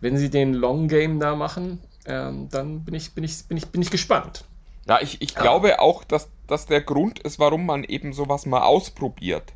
wenn 0.00 0.16
sie 0.16 0.30
den 0.30 0.54
Long 0.54 0.88
Game 0.88 1.20
da 1.20 1.34
machen, 1.34 1.80
ähm, 2.06 2.48
dann 2.50 2.84
bin 2.84 2.94
ich, 2.94 3.14
bin, 3.14 3.24
ich, 3.24 3.44
bin, 3.46 3.56
ich, 3.56 3.66
bin 3.68 3.80
ich 3.80 3.90
gespannt. 3.90 4.44
Ja, 4.86 5.00
ich, 5.00 5.22
ich 5.22 5.32
ja. 5.32 5.40
glaube 5.40 5.80
auch, 5.80 6.04
dass 6.04 6.28
das 6.46 6.66
der 6.66 6.82
Grund 6.82 7.18
ist, 7.20 7.38
warum 7.38 7.64
man 7.64 7.84
eben 7.84 8.12
sowas 8.12 8.44
mal 8.44 8.62
ausprobiert. 8.62 9.54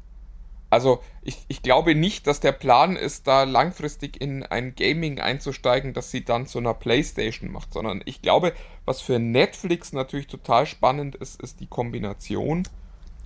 Also 0.70 1.00
ich, 1.22 1.44
ich 1.48 1.62
glaube 1.62 1.94
nicht, 1.94 2.26
dass 2.26 2.40
der 2.40 2.52
Plan 2.52 2.96
ist, 2.96 3.26
da 3.26 3.44
langfristig 3.44 4.20
in 4.20 4.42
ein 4.42 4.74
Gaming 4.74 5.18
einzusteigen, 5.18 5.94
das 5.94 6.10
sie 6.10 6.24
dann 6.24 6.46
zu 6.46 6.58
einer 6.58 6.74
Playstation 6.74 7.50
macht, 7.50 7.72
sondern 7.72 8.02
ich 8.04 8.20
glaube, 8.20 8.52
was 8.84 9.00
für 9.00 9.18
Netflix 9.18 9.92
natürlich 9.92 10.26
total 10.26 10.66
spannend 10.66 11.14
ist, 11.14 11.40
ist 11.40 11.60
die 11.60 11.66
Kombination 11.66 12.64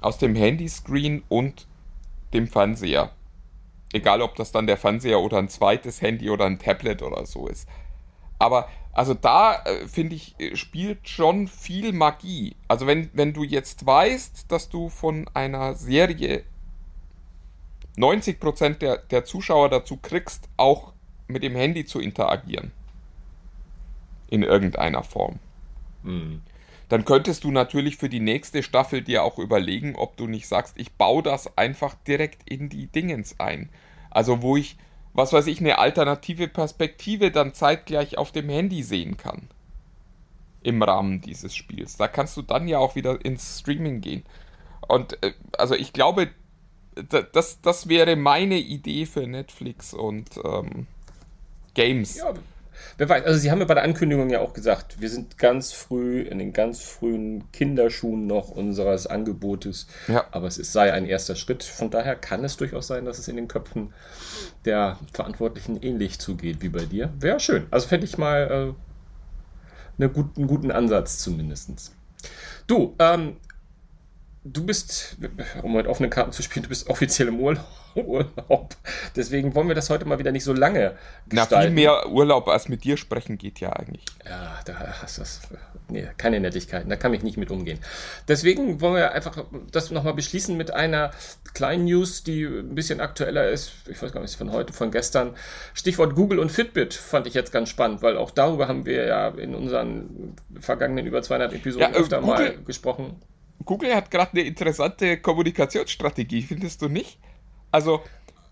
aus 0.00 0.18
dem 0.18 0.36
Handyscreen 0.36 1.24
und 1.28 1.66
dem 2.32 2.46
Fernseher. 2.46 3.10
Egal, 3.92 4.22
ob 4.22 4.36
das 4.36 4.52
dann 4.52 4.66
der 4.66 4.76
Fernseher 4.76 5.20
oder 5.20 5.38
ein 5.38 5.48
zweites 5.48 6.00
Handy 6.00 6.30
oder 6.30 6.46
ein 6.46 6.58
Tablet 6.58 7.02
oder 7.02 7.26
so 7.26 7.46
ist. 7.48 7.68
Aber 8.38 8.68
also 8.92 9.14
da 9.14 9.62
äh, 9.64 9.86
finde 9.88 10.14
ich, 10.16 10.34
äh, 10.38 10.56
spielt 10.56 11.08
schon 11.08 11.48
viel 11.48 11.92
Magie. 11.92 12.56
Also 12.68 12.86
wenn, 12.86 13.10
wenn 13.14 13.32
du 13.32 13.42
jetzt 13.42 13.84
weißt, 13.86 14.50
dass 14.50 14.68
du 14.68 14.88
von 14.88 15.28
einer 15.34 15.74
Serie 15.74 16.44
90% 17.96 18.78
der, 18.78 18.98
der 18.98 19.24
Zuschauer 19.24 19.68
dazu 19.68 19.96
kriegst, 19.96 20.48
auch 20.56 20.92
mit 21.26 21.42
dem 21.42 21.54
Handy 21.54 21.84
zu 21.84 22.00
interagieren. 22.00 22.72
In 24.28 24.42
irgendeiner 24.42 25.02
Form. 25.02 25.38
Mhm. 26.02 26.42
Dann 26.88 27.04
könntest 27.04 27.44
du 27.44 27.50
natürlich 27.50 27.96
für 27.96 28.10
die 28.10 28.20
nächste 28.20 28.62
Staffel 28.62 29.02
dir 29.02 29.24
auch 29.24 29.38
überlegen, 29.38 29.96
ob 29.96 30.16
du 30.16 30.26
nicht 30.26 30.46
sagst, 30.46 30.78
ich 30.78 30.92
baue 30.92 31.22
das 31.22 31.56
einfach 31.56 31.94
direkt 32.06 32.50
in 32.50 32.68
die 32.68 32.86
Dingens 32.86 33.40
ein. 33.40 33.70
Also 34.10 34.42
wo 34.42 34.56
ich, 34.56 34.76
was 35.14 35.32
weiß 35.32 35.46
ich, 35.46 35.60
eine 35.60 35.78
alternative 35.78 36.48
Perspektive 36.48 37.30
dann 37.30 37.54
zeitgleich 37.54 38.18
auf 38.18 38.30
dem 38.30 38.48
Handy 38.50 38.82
sehen 38.82 39.16
kann. 39.16 39.48
Im 40.62 40.82
Rahmen 40.82 41.22
dieses 41.22 41.56
Spiels. 41.56 41.96
Da 41.96 42.08
kannst 42.08 42.36
du 42.36 42.42
dann 42.42 42.68
ja 42.68 42.78
auch 42.78 42.94
wieder 42.94 43.24
ins 43.24 43.60
Streaming 43.60 44.02
gehen. 44.02 44.22
Und 44.86 45.22
äh, 45.22 45.32
also 45.56 45.74
ich 45.74 45.94
glaube, 45.94 46.28
das, 47.32 47.60
das 47.60 47.88
wäre 47.88 48.16
meine 48.16 48.58
Idee 48.58 49.06
für 49.06 49.26
Netflix 49.26 49.94
und 49.94 50.28
ähm, 50.44 50.86
Games. 51.74 52.16
Ja, 52.16 52.34
wer 52.98 53.08
weiß, 53.08 53.24
also 53.24 53.38
sie 53.38 53.50
haben 53.50 53.60
ja 53.60 53.64
bei 53.64 53.74
der 53.74 53.84
Ankündigung 53.84 54.30
ja 54.30 54.40
auch 54.40 54.52
gesagt, 54.52 55.00
wir 55.00 55.08
sind 55.08 55.38
ganz 55.38 55.72
früh 55.72 56.20
in 56.20 56.38
den 56.38 56.52
ganz 56.52 56.82
frühen 56.82 57.50
Kinderschuhen 57.52 58.26
noch 58.26 58.50
unseres 58.50 59.06
Angebotes, 59.06 59.86
ja. 60.08 60.24
aber 60.30 60.46
es 60.46 60.58
ist, 60.58 60.72
sei 60.72 60.92
ein 60.92 61.06
erster 61.06 61.36
Schritt. 61.36 61.64
Von 61.64 61.90
daher 61.90 62.16
kann 62.16 62.44
es 62.44 62.56
durchaus 62.56 62.86
sein, 62.86 63.04
dass 63.04 63.18
es 63.18 63.28
in 63.28 63.36
den 63.36 63.48
Köpfen 63.48 63.92
der 64.64 64.98
Verantwortlichen 65.12 65.82
ähnlich 65.82 66.18
zugeht 66.18 66.60
wie 66.60 66.68
bei 66.68 66.84
dir. 66.84 67.12
Wäre 67.18 67.40
schön. 67.40 67.66
Also 67.70 67.88
fände 67.88 68.06
ich 68.06 68.18
mal 68.18 68.74
äh, 68.78 70.02
eine 70.02 70.10
gut, 70.10 70.36
einen 70.36 70.46
guten 70.46 70.70
Ansatz 70.70 71.18
zumindest. 71.18 71.92
Du, 72.66 72.94
ähm, 72.98 73.36
du 74.44 74.64
bist, 74.64 75.16
um 75.62 75.74
mit 75.74 75.86
offenen 75.86 76.10
Karten 76.10 76.32
zu 76.32 76.42
spielen, 76.42 76.64
du 76.64 76.68
bist 76.68 76.88
offiziell 76.88 77.28
im 77.28 77.38
Urlaub. 77.38 77.64
Deswegen 79.16 79.54
wollen 79.54 79.68
wir 79.68 79.74
das 79.74 79.90
heute 79.90 80.04
mal 80.04 80.18
wieder 80.18 80.32
nicht 80.32 80.44
so 80.44 80.52
lange 80.52 80.96
gestalten. 81.28 81.54
Na, 81.54 81.60
viel 81.60 81.70
mehr 81.70 82.08
Urlaub 82.08 82.48
als 82.48 82.68
mit 82.68 82.84
dir 82.84 82.96
sprechen 82.96 83.38
geht 83.38 83.60
ja 83.60 83.72
eigentlich. 83.72 84.04
Ja, 84.24 84.58
da 84.64 84.74
hast 85.00 85.18
du 85.18 85.22
das. 85.22 85.40
Nee, 85.88 86.08
keine 86.16 86.40
Nettigkeiten, 86.40 86.88
da 86.88 86.96
kann 86.96 87.12
ich 87.12 87.22
nicht 87.22 87.36
mit 87.36 87.50
umgehen. 87.50 87.78
Deswegen 88.26 88.80
wollen 88.80 88.94
wir 88.94 89.12
einfach 89.12 89.44
das 89.70 89.90
nochmal 89.90 90.14
beschließen 90.14 90.56
mit 90.56 90.72
einer 90.72 91.10
kleinen 91.54 91.84
News, 91.84 92.24
die 92.24 92.44
ein 92.44 92.74
bisschen 92.74 93.00
aktueller 93.00 93.48
ist. 93.48 93.72
Ich 93.88 94.02
weiß 94.02 94.12
gar 94.12 94.22
nicht, 94.22 94.34
von 94.34 94.52
heute, 94.52 94.72
von 94.72 94.90
gestern. 94.90 95.36
Stichwort 95.74 96.14
Google 96.14 96.38
und 96.38 96.50
Fitbit 96.50 96.94
fand 96.94 97.26
ich 97.26 97.34
jetzt 97.34 97.52
ganz 97.52 97.68
spannend, 97.68 98.02
weil 98.02 98.16
auch 98.16 98.30
darüber 98.30 98.68
haben 98.68 98.86
wir 98.86 99.04
ja 99.04 99.28
in 99.28 99.54
unseren 99.54 100.34
vergangenen 100.58 101.06
über 101.06 101.22
200 101.22 101.52
Episoden 101.52 101.92
ja, 101.92 101.96
äh, 101.96 102.00
öfter 102.00 102.20
Google, 102.20 102.36
mal 102.36 102.64
gesprochen. 102.64 103.20
Google 103.64 103.94
hat 103.94 104.10
gerade 104.10 104.32
eine 104.32 104.42
interessante 104.42 105.18
Kommunikationsstrategie, 105.18 106.42
findest 106.42 106.82
du 106.82 106.88
nicht? 106.88 107.18
Also, 107.70 108.02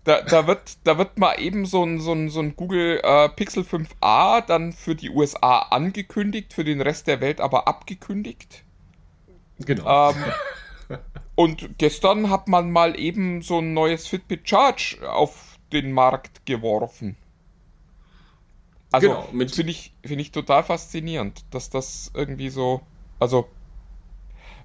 da, 0.03 0.21
da, 0.21 0.47
wird, 0.47 0.77
da 0.83 0.97
wird 0.97 1.17
mal 1.17 1.39
eben 1.39 1.65
so 1.65 1.83
ein, 1.83 1.99
so 1.99 2.13
ein, 2.13 2.29
so 2.29 2.39
ein 2.39 2.55
Google 2.55 2.99
äh, 3.03 3.29
Pixel 3.29 3.63
5a 3.63 4.45
dann 4.45 4.73
für 4.73 4.95
die 4.95 5.09
USA 5.09 5.59
angekündigt, 5.59 6.53
für 6.53 6.63
den 6.63 6.81
Rest 6.81 7.07
der 7.07 7.21
Welt 7.21 7.39
aber 7.39 7.67
abgekündigt. 7.67 8.63
Genau. 9.59 10.11
Ähm, 10.11 10.15
und 11.35 11.77
gestern 11.77 12.29
hat 12.29 12.47
man 12.47 12.71
mal 12.71 12.99
eben 12.99 13.41
so 13.41 13.59
ein 13.59 13.73
neues 13.73 14.07
Fitbit 14.07 14.49
Charge 14.49 14.97
auf 15.07 15.57
den 15.71 15.91
Markt 15.91 16.45
geworfen. 16.45 17.15
Also, 18.91 19.07
genau, 19.07 19.47
finde 19.47 19.71
ich, 19.71 19.93
find 20.03 20.19
ich 20.19 20.31
total 20.31 20.63
faszinierend, 20.63 21.45
dass 21.51 21.69
das 21.69 22.11
irgendwie 22.13 22.49
so, 22.49 22.81
also 23.19 23.47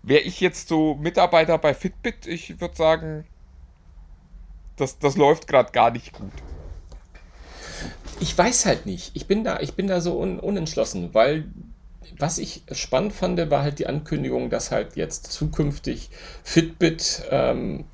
wäre 0.07 0.23
ich 0.23 0.41
jetzt 0.41 0.69
so 0.69 0.95
Mitarbeiter 0.95 1.59
bei 1.59 1.75
Fitbit, 1.75 2.27
ich 2.27 2.61
würde 2.61 2.77
sagen, 2.77 3.27
das, 4.77 4.99
das 4.99 5.17
läuft 5.17 5.49
gerade 5.49 5.73
gar 5.73 5.91
nicht 5.91 6.13
gut. 6.13 6.33
Ich 8.21 8.37
weiß 8.37 8.65
halt 8.65 8.87
nicht. 8.87 9.11
Ich 9.15 9.27
bin 9.27 9.45
da, 9.45 9.61
ich 9.61 9.75
bin 9.75 9.89
da 9.89 10.01
so 10.01 10.19
un, 10.19 10.41
unentschlossen, 10.41 11.13
weil 11.13 11.45
was 12.19 12.39
ich 12.39 12.63
spannend 12.71 13.13
fand, 13.13 13.51
war 13.51 13.63
halt 13.63 13.79
die 13.79 13.89
Ankündigung, 13.89 14.49
dass 14.49 14.71
halt 14.71 14.97
jetzt 14.97 15.31
zukünftig 15.33 16.09
Fitbit, 16.45 17.25
ähm, 17.31 17.85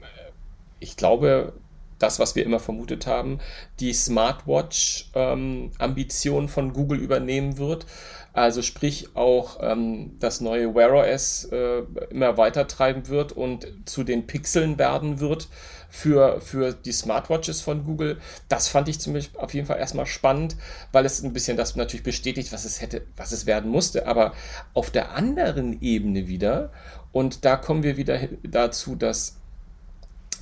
ich 0.79 0.97
glaube, 0.97 1.55
das, 1.99 2.19
was 2.19 2.35
wir 2.35 2.45
immer 2.45 2.61
vermutet 2.61 3.07
haben, 3.07 3.39
die 3.81 3.95
Smartwatch-Ambition 3.95 6.43
ähm, 6.43 6.49
von 6.49 6.73
Google 6.73 6.99
übernehmen 6.99 7.59
wird. 7.59 7.87
Also 8.35 8.63
sprich 8.63 9.09
auch 9.15 9.59
ähm, 9.61 10.17
das 10.19 10.41
neue 10.41 10.75
Wear 10.75 10.95
OS 10.95 11.45
äh, 11.53 11.83
immer 12.11 12.39
weiter 12.39 12.67
treiben 12.67 13.09
wird 13.09 13.33
und 13.33 13.67
zu 13.85 14.05
den 14.05 14.27
Pixeln 14.27 14.79
werden 14.79 15.21
wird 15.21 15.49
für, 15.91 16.41
für 16.41 16.73
die 16.73 16.93
Smartwatches 16.93 17.61
von 17.61 17.85
Google. 17.85 18.19
Das 18.49 18.69
fand 18.69 18.89
ich 18.89 18.99
zumindest 18.99 19.39
auf 19.39 19.53
jeden 19.53 19.67
Fall 19.67 19.79
erstmal 19.79 20.07
spannend, 20.07 20.57
weil 20.93 21.05
es 21.05 21.23
ein 21.23 21.35
bisschen 21.35 21.59
das 21.59 21.77
natürlich 21.77 22.05
bestätigt, 22.05 22.53
was 22.53 22.65
es 22.65 22.81
hätte, 22.81 23.03
was 23.17 23.33
es 23.33 23.45
werden 23.45 23.71
musste. 23.71 24.07
Aber 24.07 24.33
auf 24.73 24.91
der 24.91 25.13
anderen 25.13 25.83
Ebene 25.83 26.27
wieder, 26.27 26.73
und 27.13 27.45
da 27.45 27.57
kommen 27.57 27.83
wir 27.83 27.99
wieder 27.99 28.19
dazu, 28.43 28.97
dass 28.97 29.37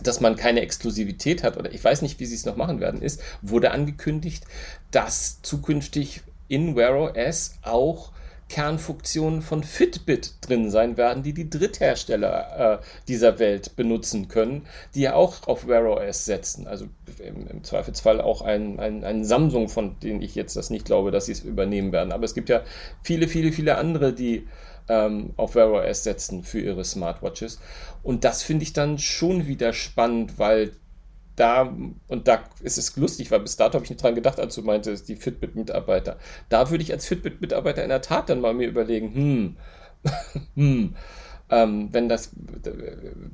dass 0.03 0.21
man 0.21 0.37
keine 0.37 0.61
Exklusivität 0.63 1.43
hat, 1.43 1.59
oder 1.59 1.75
ich 1.75 1.85
weiß 1.85 2.01
nicht, 2.01 2.21
wie 2.21 2.25
sie 2.25 2.35
es 2.35 2.47
noch 2.47 2.57
machen 2.57 2.81
werden, 2.81 3.03
ist, 3.03 3.21
wurde 3.43 3.73
angekündigt, 3.73 4.47
dass 4.93 5.43
zukünftig 5.43 6.23
in 6.51 6.77
Wear 6.77 6.97
OS 6.99 7.55
auch 7.63 8.13
Kernfunktionen 8.51 9.43
von 9.43 9.63
Fitbit 9.63 10.35
drin 10.41 10.71
sein 10.71 10.97
werden, 10.97 11.23
die 11.23 11.33
die 11.33 11.49
Dritthersteller 11.49 12.81
äh, 12.81 12.85
dieser 13.07 13.39
Welt 13.39 13.77
benutzen 13.77 14.27
können, 14.27 14.67
die 14.95 15.03
ja 15.03 15.15
auch 15.15 15.47
auf 15.47 15.69
Wear 15.69 15.85
OS 15.89 16.25
setzen. 16.25 16.67
Also 16.67 16.87
im, 17.25 17.47
im 17.47 17.63
Zweifelsfall 17.63 18.21
auch 18.21 18.43
ein, 18.43 18.81
ein, 18.81 19.05
ein, 19.05 19.25
Samsung, 19.25 19.69
von 19.69 19.99
denen 20.01 20.21
ich 20.21 20.35
jetzt 20.35 20.57
das 20.57 20.69
nicht 20.69 20.85
glaube, 20.85 21.13
dass 21.13 21.27
sie 21.27 21.33
es 21.33 21.45
übernehmen 21.45 21.93
werden. 21.93 22.11
Aber 22.13 22.25
es 22.25 22.35
gibt 22.35 22.49
ja 22.49 22.63
viele, 23.03 23.29
viele, 23.29 23.53
viele 23.53 23.77
andere, 23.77 24.13
die 24.13 24.49
ähm, 24.89 25.31
auf 25.37 25.55
Wear 25.55 25.71
OS 25.71 26.03
setzen 26.03 26.43
für 26.43 26.59
ihre 26.59 26.85
Smartwatches. 26.85 27.61
Und 28.03 28.25
das 28.25 28.43
finde 28.43 28.65
ich 28.65 28.73
dann 28.73 28.99
schon 28.99 29.47
wieder 29.47 29.73
spannend, 29.73 30.41
weil 30.41 30.73
da, 31.41 31.75
und 32.07 32.29
da 32.29 32.45
ist 32.63 32.77
es 32.77 32.97
lustig, 32.97 33.31
weil 33.31 33.41
bis 33.41 33.57
dato 33.57 33.75
habe 33.75 33.85
ich 33.85 33.91
nicht 33.91 34.03
dran 34.03 34.15
gedacht, 34.15 34.39
als 34.39 34.55
du 34.55 34.63
meintest, 34.63 35.09
die 35.09 35.17
Fitbit-Mitarbeiter. 35.17 36.19
Da 36.51 36.71
würde 36.71 36.83
ich 36.85 36.93
als 36.93 37.07
Fitbit-Mitarbeiter 37.07 37.83
in 37.83 37.89
der 37.89 38.03
Tat 38.03 38.29
dann 38.29 38.41
mal 38.41 38.53
mir 38.53 38.69
überlegen, 38.69 39.15
hm, 39.15 39.57
hm, 40.55 40.95
ähm, 41.51 41.89
wenn, 41.93 42.09
das, 42.09 42.31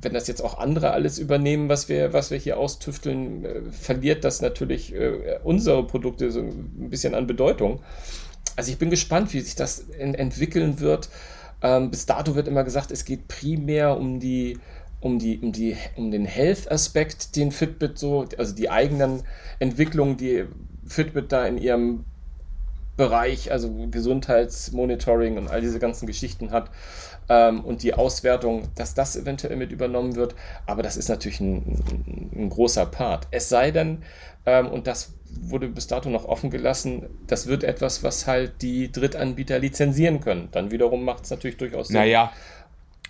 wenn 0.01 0.13
das 0.13 0.27
jetzt 0.27 0.41
auch 0.41 0.57
andere 0.57 0.91
alles 0.91 1.19
übernehmen, 1.19 1.69
was 1.69 1.89
wir, 1.89 2.13
was 2.13 2.31
wir 2.31 2.37
hier 2.37 2.57
austüfteln, 2.57 3.45
äh, 3.45 3.61
verliert 3.71 4.23
das 4.23 4.41
natürlich 4.41 4.95
äh, 4.95 5.39
unsere 5.43 5.85
Produkte 5.85 6.31
so 6.31 6.39
ein 6.39 6.89
bisschen 6.89 7.13
an 7.13 7.27
Bedeutung. 7.27 7.81
Also 8.55 8.71
ich 8.71 8.79
bin 8.79 8.89
gespannt, 8.89 9.33
wie 9.33 9.41
sich 9.41 9.55
das 9.55 9.79
in, 9.79 10.15
entwickeln 10.15 10.79
wird. 10.79 11.09
Ähm, 11.61 11.91
bis 11.91 12.05
dato 12.05 12.35
wird 12.35 12.47
immer 12.47 12.63
gesagt, 12.63 12.91
es 12.91 13.05
geht 13.05 13.27
primär 13.27 13.97
um 13.97 14.19
die 14.19 14.57
um, 14.99 15.19
die, 15.19 15.39
um, 15.39 15.51
die, 15.51 15.75
um 15.95 16.11
den 16.11 16.25
Health-Aspekt, 16.25 17.35
den 17.35 17.51
Fitbit 17.51 17.97
so, 17.97 18.25
also 18.37 18.55
die 18.55 18.69
eigenen 18.69 19.23
Entwicklungen, 19.59 20.17
die 20.17 20.45
Fitbit 20.85 21.31
da 21.31 21.45
in 21.45 21.57
ihrem 21.57 22.05
Bereich, 22.95 23.51
also 23.51 23.71
Gesundheitsmonitoring 23.91 25.37
und 25.37 25.49
all 25.49 25.61
diese 25.61 25.77
ganzen 25.77 26.07
Geschichten 26.07 26.49
hat 26.49 26.71
ähm, 27.29 27.63
und 27.63 27.83
die 27.83 27.93
Auswertung, 27.93 28.69
dass 28.75 28.95
das 28.95 29.15
eventuell 29.15 29.55
mit 29.55 29.71
übernommen 29.71 30.15
wird. 30.15 30.33
Aber 30.65 30.81
das 30.81 30.97
ist 30.97 31.07
natürlich 31.07 31.39
ein, 31.39 32.31
ein 32.35 32.49
großer 32.49 32.87
Part. 32.87 33.27
Es 33.29 33.49
sei 33.49 33.69
denn, 33.69 34.03
ähm, 34.47 34.67
und 34.67 34.87
das 34.87 35.13
wurde 35.29 35.67
bis 35.67 35.85
dato 35.87 36.09
noch 36.09 36.25
offen 36.25 36.49
gelassen, 36.49 37.05
das 37.27 37.47
wird 37.47 37.63
etwas, 37.63 38.01
was 38.03 38.25
halt 38.25 38.61
die 38.61 38.91
Drittanbieter 38.91 39.59
lizenzieren 39.59 40.19
können. 40.21 40.49
Dann 40.51 40.71
wiederum 40.71 41.03
macht 41.03 41.25
es 41.25 41.29
natürlich 41.29 41.57
durchaus 41.57 41.89
Sinn. 41.89 41.97
Naja, 41.97 42.31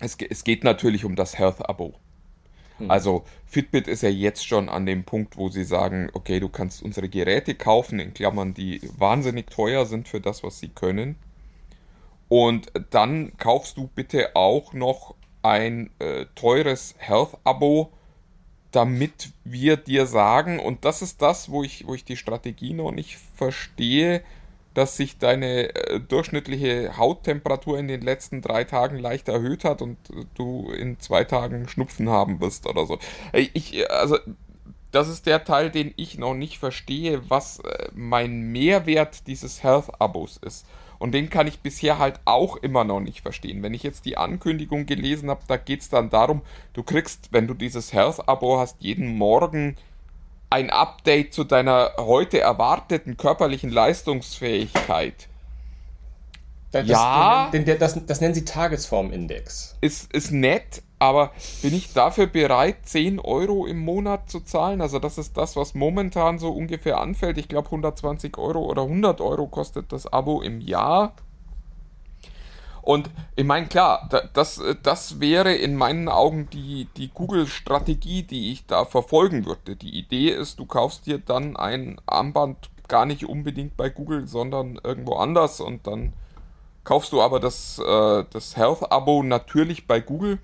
es, 0.00 0.16
es 0.28 0.44
geht 0.44 0.64
natürlich 0.64 1.04
um 1.04 1.16
das 1.16 1.38
Health-Abo. 1.38 1.94
Hm. 2.78 2.90
Also 2.90 3.24
Fitbit 3.46 3.88
ist 3.88 4.02
ja 4.02 4.08
jetzt 4.08 4.46
schon 4.46 4.68
an 4.68 4.86
dem 4.86 5.04
Punkt, 5.04 5.36
wo 5.36 5.48
sie 5.48 5.64
sagen, 5.64 6.10
okay, 6.12 6.40
du 6.40 6.48
kannst 6.48 6.82
unsere 6.82 7.08
Geräte 7.08 7.54
kaufen, 7.54 7.98
in 7.98 8.14
Klammern, 8.14 8.54
die 8.54 8.80
wahnsinnig 8.96 9.50
teuer 9.50 9.86
sind 9.86 10.08
für 10.08 10.20
das, 10.20 10.42
was 10.42 10.58
sie 10.58 10.68
können. 10.68 11.16
Und 12.28 12.70
dann 12.90 13.36
kaufst 13.38 13.76
du 13.76 13.88
bitte 13.88 14.36
auch 14.36 14.72
noch 14.72 15.14
ein 15.42 15.90
äh, 15.98 16.26
teures 16.34 16.94
Health-Abo, 16.98 17.90
damit 18.70 19.30
wir 19.44 19.78
dir 19.78 20.06
sagen, 20.06 20.58
und 20.58 20.84
das 20.84 21.00
ist 21.00 21.22
das, 21.22 21.50
wo 21.50 21.62
ich, 21.62 21.86
wo 21.86 21.94
ich 21.94 22.04
die 22.04 22.16
Strategie 22.16 22.74
noch 22.74 22.92
nicht 22.92 23.16
verstehe, 23.34 24.22
dass 24.78 24.96
sich 24.96 25.18
deine 25.18 25.74
äh, 25.74 25.98
durchschnittliche 25.98 26.96
Hauttemperatur 26.96 27.80
in 27.80 27.88
den 27.88 28.00
letzten 28.00 28.42
drei 28.42 28.62
Tagen 28.62 28.96
leicht 28.96 29.28
erhöht 29.28 29.64
hat 29.64 29.82
und 29.82 29.96
äh, 30.10 30.24
du 30.36 30.70
in 30.70 31.00
zwei 31.00 31.24
Tagen 31.24 31.68
Schnupfen 31.68 32.08
haben 32.08 32.40
wirst 32.40 32.64
oder 32.64 32.86
so. 32.86 33.00
Ich, 33.32 33.90
also, 33.90 34.18
das 34.92 35.08
ist 35.08 35.26
der 35.26 35.42
Teil, 35.42 35.70
den 35.70 35.92
ich 35.96 36.16
noch 36.16 36.34
nicht 36.34 36.58
verstehe, 36.58 37.28
was 37.28 37.58
äh, 37.58 37.88
mein 37.92 38.52
Mehrwert 38.52 39.26
dieses 39.26 39.64
Health-Abos 39.64 40.36
ist. 40.36 40.64
Und 41.00 41.10
den 41.10 41.28
kann 41.28 41.48
ich 41.48 41.58
bisher 41.58 41.98
halt 41.98 42.20
auch 42.24 42.54
immer 42.56 42.84
noch 42.84 43.00
nicht 43.00 43.22
verstehen. 43.22 43.64
Wenn 43.64 43.74
ich 43.74 43.82
jetzt 43.82 44.04
die 44.04 44.16
Ankündigung 44.16 44.86
gelesen 44.86 45.28
habe, 45.28 45.42
da 45.48 45.56
geht 45.56 45.80
es 45.80 45.88
dann 45.88 46.08
darum, 46.08 46.42
du 46.72 46.84
kriegst, 46.84 47.32
wenn 47.32 47.48
du 47.48 47.54
dieses 47.54 47.92
Health-Abo 47.92 48.58
hast, 48.60 48.76
jeden 48.80 49.18
Morgen 49.18 49.76
ein 50.50 50.70
Update 50.70 51.34
zu 51.34 51.44
deiner 51.44 51.92
heute 51.98 52.40
erwarteten 52.40 53.16
körperlichen 53.16 53.70
Leistungsfähigkeit. 53.70 55.28
Das, 56.70 56.86
ja. 56.86 57.50
Das, 57.50 57.78
das, 57.78 58.06
das, 58.06 58.20
nennen 58.20 58.34
sie 58.34 58.44
Tagesformindex. 58.44 59.76
Ist, 59.80 60.12
ist 60.12 60.32
nett, 60.32 60.82
aber 60.98 61.32
bin 61.62 61.74
ich 61.74 61.94
dafür 61.94 62.26
bereit, 62.26 62.76
10 62.84 63.20
Euro 63.20 63.66
im 63.66 63.78
Monat 63.78 64.30
zu 64.30 64.40
zahlen? 64.40 64.82
Also, 64.82 64.98
das 64.98 65.16
ist 65.16 65.36
das, 65.38 65.56
was 65.56 65.74
momentan 65.74 66.38
so 66.38 66.50
ungefähr 66.50 66.98
anfällt. 66.98 67.38
Ich 67.38 67.48
glaube, 67.48 67.66
120 67.68 68.36
Euro 68.36 68.60
oder 68.60 68.82
100 68.82 69.20
Euro 69.22 69.46
kostet 69.46 69.92
das 69.92 70.06
Abo 70.12 70.42
im 70.42 70.60
Jahr. 70.60 71.14
Und 72.88 73.10
ich 73.36 73.44
meine, 73.44 73.66
klar, 73.66 74.08
das, 74.32 74.62
das 74.82 75.20
wäre 75.20 75.52
in 75.52 75.76
meinen 75.76 76.08
Augen 76.08 76.48
die, 76.48 76.88
die 76.96 77.08
Google-Strategie, 77.08 78.22
die 78.22 78.50
ich 78.50 78.64
da 78.64 78.86
verfolgen 78.86 79.44
würde. 79.44 79.76
Die 79.76 79.98
Idee 79.98 80.30
ist, 80.30 80.58
du 80.58 80.64
kaufst 80.64 81.04
dir 81.04 81.18
dann 81.18 81.58
ein 81.58 82.00
Armband 82.06 82.70
gar 82.88 83.04
nicht 83.04 83.26
unbedingt 83.26 83.76
bei 83.76 83.90
Google, 83.90 84.26
sondern 84.26 84.80
irgendwo 84.82 85.16
anders 85.16 85.60
und 85.60 85.86
dann 85.86 86.14
kaufst 86.82 87.12
du 87.12 87.20
aber 87.20 87.40
das, 87.40 87.78
äh, 87.78 88.24
das 88.30 88.56
Health-Abo 88.56 89.22
natürlich 89.22 89.86
bei 89.86 90.00
Google. 90.00 90.38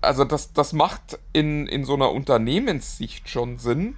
Also 0.00 0.24
das, 0.24 0.52
das 0.52 0.72
macht 0.72 1.20
in, 1.32 1.68
in 1.68 1.84
so 1.84 1.94
einer 1.94 2.10
Unternehmenssicht 2.10 3.28
schon 3.28 3.58
Sinn. 3.58 3.96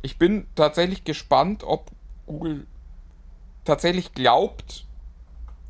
Ich 0.00 0.16
bin 0.16 0.46
tatsächlich 0.54 1.04
gespannt, 1.04 1.64
ob 1.64 1.90
Google 2.24 2.66
tatsächlich 3.66 4.14
glaubt, 4.14 4.87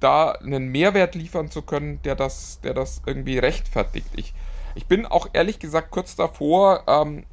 da 0.00 0.32
einen 0.32 0.68
Mehrwert 0.68 1.14
liefern 1.14 1.50
zu 1.50 1.62
können, 1.62 2.00
der 2.02 2.14
das, 2.14 2.60
der 2.60 2.74
das 2.74 3.02
irgendwie 3.06 3.38
rechtfertigt. 3.38 4.08
Ich, 4.14 4.34
ich 4.74 4.86
bin 4.86 5.06
auch 5.06 5.28
ehrlich 5.32 5.58
gesagt 5.58 5.90
kurz 5.90 6.16
davor, 6.16 6.84
ähm, 6.86 7.24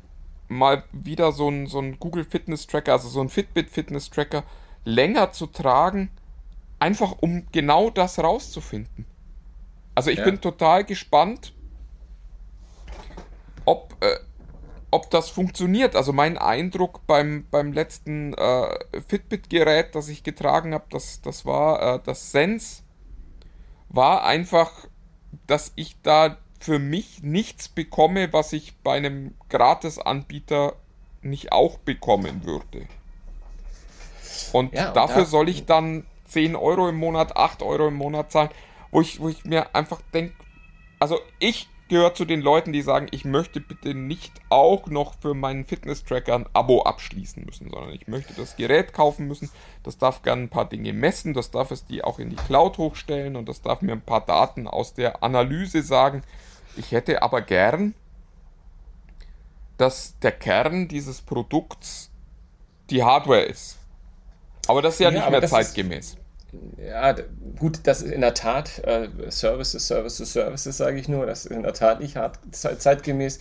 mal 0.48 0.84
wieder 0.92 1.32
so 1.32 1.50
ein, 1.50 1.68
so 1.68 1.80
ein 1.80 2.00
Google 2.00 2.26
Fitness 2.26 2.68
Tracker, 2.68 2.94
also 2.94 3.08
so 3.10 3.22
ein 3.22 3.30
Fitbit 3.30 3.70
Fitness 3.70 4.10
Tracker, 4.10 4.44
länger 4.84 5.32
zu 5.32 5.48
tragen, 5.48 6.10
einfach 6.80 7.16
um 7.20 7.48
genau 7.52 7.90
das 7.90 8.20
rauszufinden. 8.20 9.06
Also 9.96 10.12
ich 10.12 10.20
ja. 10.20 10.26
bin 10.26 10.42
total 10.42 10.84
gespannt, 10.84 11.54
ob, 13.66 13.96
äh, 14.02 14.18
ob 14.96 15.10
das 15.10 15.30
funktioniert. 15.30 15.96
Also 15.96 16.14
mein 16.14 16.38
Eindruck 16.38 17.06
beim, 17.06 17.46
beim 17.52 17.74
letzten 17.74 18.34
äh, 18.34 18.80
Fitbit-Gerät, 19.08 19.94
das 19.94 20.08
ich 20.08 20.24
getragen 20.24 20.74
habe, 20.74 20.86
das, 20.90 21.22
das 21.22 21.46
war 21.46 21.96
äh, 21.96 22.00
das 22.04 22.32
Sense, 22.32 22.82
war 23.90 24.24
einfach, 24.24 24.88
dass 25.48 25.74
ich 25.76 25.98
da 26.02 26.38
für 26.60 26.80
mich 26.80 27.22
nichts 27.22 27.68
bekomme, 27.68 28.32
was 28.32 28.54
ich 28.54 28.78
bei 28.78 28.96
einem 28.96 29.36
Gratis-Anbieter 29.50 30.78
nicht 31.22 31.52
auch 31.52 31.78
bekommen 31.78 32.46
würde. 32.46 32.88
Und 34.54 34.74
ja, 34.74 34.92
dafür 34.92 35.24
da, 35.24 35.28
soll 35.28 35.50
ich 35.50 35.66
dann 35.66 36.06
10 36.30 36.56
Euro 36.56 36.88
im 36.88 36.96
Monat, 36.96 37.36
8 37.36 37.62
Euro 37.64 37.90
im 37.90 37.96
Monat 37.96 38.32
zahlen, 38.32 38.50
wo 38.92 39.02
ich, 39.02 39.20
wo 39.20 39.28
ich 39.28 39.44
mir 39.44 39.76
einfach 39.76 40.02
denke, 40.14 40.36
also 41.00 41.20
ich 41.40 41.68
gehöre 41.88 42.14
zu 42.16 42.26
den 42.26 42.42
Leuten, 42.42 42.74
die 42.74 42.82
sagen, 42.82 43.08
ich 43.12 43.26
möchte 43.26 43.60
bitte 43.62 43.94
nicht 43.94 44.34
auch 44.50 44.88
noch 44.88 45.14
für 45.20 45.34
meinen 45.36 45.66
Fitness-Tracker 45.66 46.34
ein 46.34 46.46
Abo 46.54 46.82
abschließen 46.82 47.44
müssen, 47.46 47.70
sondern 47.70 47.94
ich 47.94 48.08
möchte 48.08 48.34
das 48.34 48.56
Gerät 48.56 48.92
kaufen 48.94 49.28
müssen. 49.28 49.52
Das 49.84 49.98
darf 49.98 50.24
gerne 50.24 50.44
ein 50.44 50.50
paar 50.50 50.68
Dinge 50.68 50.94
messen, 50.94 51.34
das 51.34 51.52
darf 51.52 51.70
es 51.72 51.86
die 51.86 52.04
auch 52.04 52.18
in 52.18 52.30
die 52.32 52.36
Cloud 52.38 52.78
hochstellen 52.80 53.36
und 53.36 53.48
das 53.48 53.62
darf 53.62 53.82
mir 53.82 53.92
ein 53.92 54.02
paar 54.02 54.26
Daten 54.26 54.68
aus 54.68 54.94
der 54.96 55.22
Analyse 55.24 55.84
sagen. 55.84 56.24
Ich 56.76 56.92
hätte 56.92 57.22
aber 57.22 57.42
gern, 57.42 57.94
dass 59.78 60.18
der 60.20 60.32
Kern 60.32 60.88
dieses 60.88 61.22
Produkts 61.22 62.10
die 62.90 63.04
Hardware 63.04 63.42
ist. 63.44 63.78
Aber 64.68 64.82
das 64.82 64.96
ist 64.96 65.00
ja, 65.02 65.10
Ja, 65.12 65.20
nicht 65.20 65.30
mehr 65.30 65.42
das 65.42 65.52
ist- 65.52 65.56
zeitgemäß. 65.58 66.18
Ja, 66.78 67.16
gut, 67.58 67.80
das 67.84 68.02
ist 68.02 68.12
in 68.12 68.22
der 68.22 68.34
Tat 68.34 68.80
äh, 68.86 69.08
Services, 69.30 69.88
Services, 69.88 70.34
Services, 70.34 70.78
sage 70.78 71.00
ich 71.00 71.08
nur. 71.08 71.26
Das 71.26 71.46
ist 71.46 71.52
in 71.52 71.64
der 71.64 71.74
Tat 71.74 72.00
nicht 72.02 72.16
hart, 72.16 72.38
zeit, 72.52 72.82
zeitgemäß. 72.82 73.40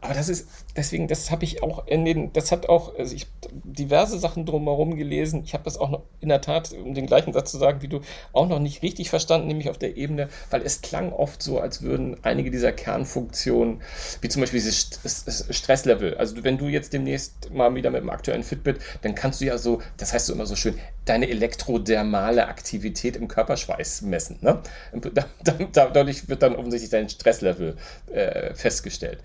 Aber 0.00 0.14
das 0.14 0.28
ist, 0.28 0.48
deswegen, 0.76 1.06
das 1.06 1.30
habe 1.30 1.44
ich 1.44 1.62
auch 1.62 1.86
in 1.86 2.04
den, 2.04 2.32
das 2.32 2.50
hat 2.52 2.68
auch, 2.68 2.96
also 2.98 3.14
ich 3.14 3.28
diverse 3.52 4.18
Sachen 4.18 4.46
drumherum 4.46 4.96
gelesen. 4.96 5.42
Ich 5.44 5.54
habe 5.54 5.64
das 5.64 5.76
auch 5.78 5.90
noch 5.90 6.02
in 6.20 6.28
der 6.28 6.40
Tat, 6.40 6.72
um 6.72 6.94
den 6.94 7.06
gleichen 7.06 7.32
Satz 7.32 7.50
zu 7.52 7.58
sagen 7.58 7.82
wie 7.82 7.88
du, 7.88 8.00
auch 8.32 8.48
noch 8.48 8.58
nicht 8.58 8.82
richtig 8.82 9.10
verstanden, 9.10 9.46
nämlich 9.48 9.70
auf 9.70 9.78
der 9.78 9.96
Ebene, 9.96 10.28
weil 10.50 10.62
es 10.62 10.80
klang 10.80 11.12
oft 11.12 11.42
so, 11.42 11.60
als 11.60 11.82
würden 11.82 12.16
einige 12.22 12.50
dieser 12.50 12.72
Kernfunktionen, 12.72 13.82
wie 14.20 14.28
zum 14.28 14.40
Beispiel 14.40 14.60
dieses 14.60 14.90
St- 15.04 15.52
Stresslevel, 15.52 16.16
also 16.16 16.42
wenn 16.44 16.58
du 16.58 16.66
jetzt 16.68 16.92
demnächst 16.92 17.52
mal 17.52 17.74
wieder 17.74 17.90
mit 17.90 18.00
dem 18.02 18.10
aktuellen 18.10 18.42
Fitbit, 18.42 18.78
dann 19.02 19.14
kannst 19.14 19.40
du 19.40 19.44
ja 19.44 19.58
so, 19.58 19.80
das 19.96 20.12
heißt 20.12 20.26
so 20.26 20.32
immer 20.32 20.46
so 20.46 20.56
schön, 20.56 20.78
deine 21.10 21.28
elektrodermale 21.28 22.46
Aktivität 22.46 23.16
im 23.16 23.26
Körperschweiß 23.26 24.02
messen. 24.02 24.38
Ne? 24.42 24.60
Dadurch 25.72 26.28
wird 26.28 26.42
dann 26.42 26.54
offensichtlich 26.54 26.90
dein 26.90 27.08
Stresslevel 27.08 27.76
äh, 28.12 28.54
festgestellt. 28.54 29.18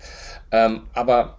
Ähm, 0.50 0.82
aber 0.94 1.38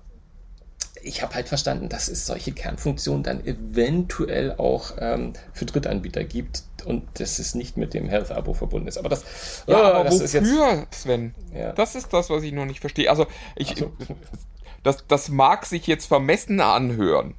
ich 1.04 1.22
habe 1.22 1.36
halt 1.36 1.50
verstanden, 1.50 1.90
dass 1.90 2.08
es 2.08 2.26
solche 2.26 2.54
Kernfunktionen 2.54 3.24
dann 3.24 3.46
eventuell 3.46 4.54
auch 4.54 4.94
ähm, 5.00 5.34
für 5.52 5.66
Drittanbieter 5.66 6.24
gibt 6.24 6.64
und 6.86 7.20
dass 7.20 7.40
es 7.40 7.54
nicht 7.54 7.76
mit 7.76 7.94
dem 7.94 8.08
Health-Abo 8.08 8.54
verbunden 8.54 8.88
ist. 8.88 8.98
Aber 8.98 9.10
das, 9.10 9.64
Ja, 9.68 9.76
ah, 9.76 9.92
aber 9.96 10.04
das 10.06 10.22
ist 10.22 10.34
jetzt. 10.34 10.50
wofür, 10.50 10.88
Sven? 10.92 11.36
Ja. 11.54 11.74
Das 11.74 11.96
ist 11.96 12.14
das, 12.14 12.30
was 12.30 12.44
ich 12.44 12.54
noch 12.54 12.66
nicht 12.66 12.80
verstehe. 12.80 13.10
Also, 13.10 13.28
ich, 13.58 13.76
so. 13.78 13.92
das, 14.84 15.06
das 15.08 15.28
mag 15.28 15.66
sich 15.66 15.88
jetzt 15.88 16.06
vermessen 16.06 16.62
anhören, 16.62 17.36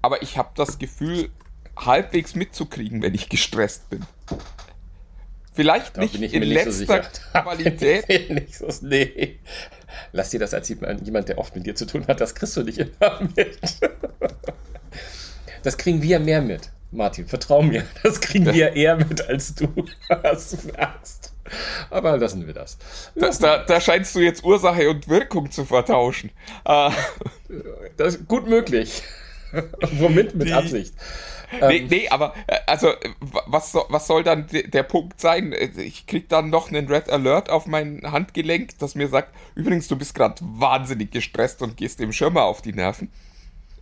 aber 0.00 0.22
ich 0.22 0.38
habe 0.38 0.50
das 0.54 0.78
Gefühl, 0.78 1.30
halbwegs 1.78 2.34
mitzukriegen, 2.34 3.02
wenn 3.02 3.14
ich 3.14 3.28
gestresst 3.28 3.88
bin. 3.90 4.04
Vielleicht 5.54 5.96
Da 5.96 6.02
nicht 6.02 6.12
bin 6.12 6.22
ich 6.22 6.34
in 6.34 6.40
mir 6.40 6.46
nicht 6.64 6.72
so 6.72 6.92
letzter 6.92 7.00
Qualität. 7.42 8.30
nicht 8.30 8.54
so, 8.54 8.68
nee. 8.82 9.38
Lass 10.12 10.30
dir 10.30 10.38
das 10.40 10.54
als 10.54 10.68
jemand, 10.68 11.28
der 11.28 11.38
oft 11.38 11.54
mit 11.56 11.66
dir 11.66 11.74
zu 11.74 11.86
tun 11.86 12.06
hat, 12.06 12.20
das 12.20 12.34
kriegst 12.34 12.56
du 12.56 12.62
nicht 12.62 12.78
immer 12.78 13.20
mit. 13.36 13.58
Das 15.64 15.76
kriegen 15.76 16.00
wir 16.02 16.20
mehr 16.20 16.40
mit, 16.40 16.70
Martin. 16.92 17.26
Vertrau 17.26 17.62
mir. 17.62 17.84
Das 18.02 18.20
kriegen 18.20 18.46
wir 18.46 18.74
eher 18.74 18.96
mit, 18.96 19.26
als 19.28 19.54
du 19.54 19.66
das 20.22 20.62
merkst. 20.64 21.32
Aber 21.90 22.16
lassen 22.18 22.46
wir 22.46 22.54
das. 22.54 22.78
Da, 23.16 23.30
da, 23.30 23.64
da 23.64 23.80
scheinst 23.80 24.14
du 24.14 24.20
jetzt 24.20 24.44
Ursache 24.44 24.88
und 24.90 25.08
Wirkung 25.08 25.50
zu 25.50 25.64
vertauschen. 25.64 26.30
Äh, 26.64 26.90
Das 27.96 28.14
ist 28.14 28.28
gut 28.28 28.46
möglich. 28.46 29.02
Womit? 29.98 30.34
Mit 30.34 30.48
Die- 30.48 30.52
Absicht. 30.52 30.94
nee, 31.60 31.80
Ähm, 31.80 31.88
nee, 31.88 32.08
aber 32.08 32.34
äh, 32.46 32.58
also 32.66 32.88
äh, 32.88 33.10
wa- 33.20 33.42
was, 33.46 33.74
was 33.88 34.06
soll 34.06 34.22
dann 34.24 34.46
de- 34.48 34.68
der 34.68 34.82
Punkt 34.82 35.20
sein? 35.20 35.52
Äh, 35.52 35.70
Ich 35.82 36.06
krieg 36.06 36.28
dann 36.28 36.50
noch 36.50 36.68
einen 36.68 36.88
Red 36.88 37.08
Alert 37.10 37.50
auf 37.50 37.66
mein 37.66 38.02
Handgelenk, 38.10 38.78
das 38.78 38.94
mir 38.94 39.08
sagt, 39.08 39.34
übrigens, 39.54 39.88
du 39.88 39.96
bist 39.96 40.14
gerade 40.14 40.36
wahnsinnig 40.42 41.10
gestresst 41.10 41.62
und 41.62 41.76
gehst 41.76 42.00
dem 42.00 42.12
Schirmer 42.12 42.44
auf 42.44 42.62
die 42.62 42.72
Nerven. 42.72 43.10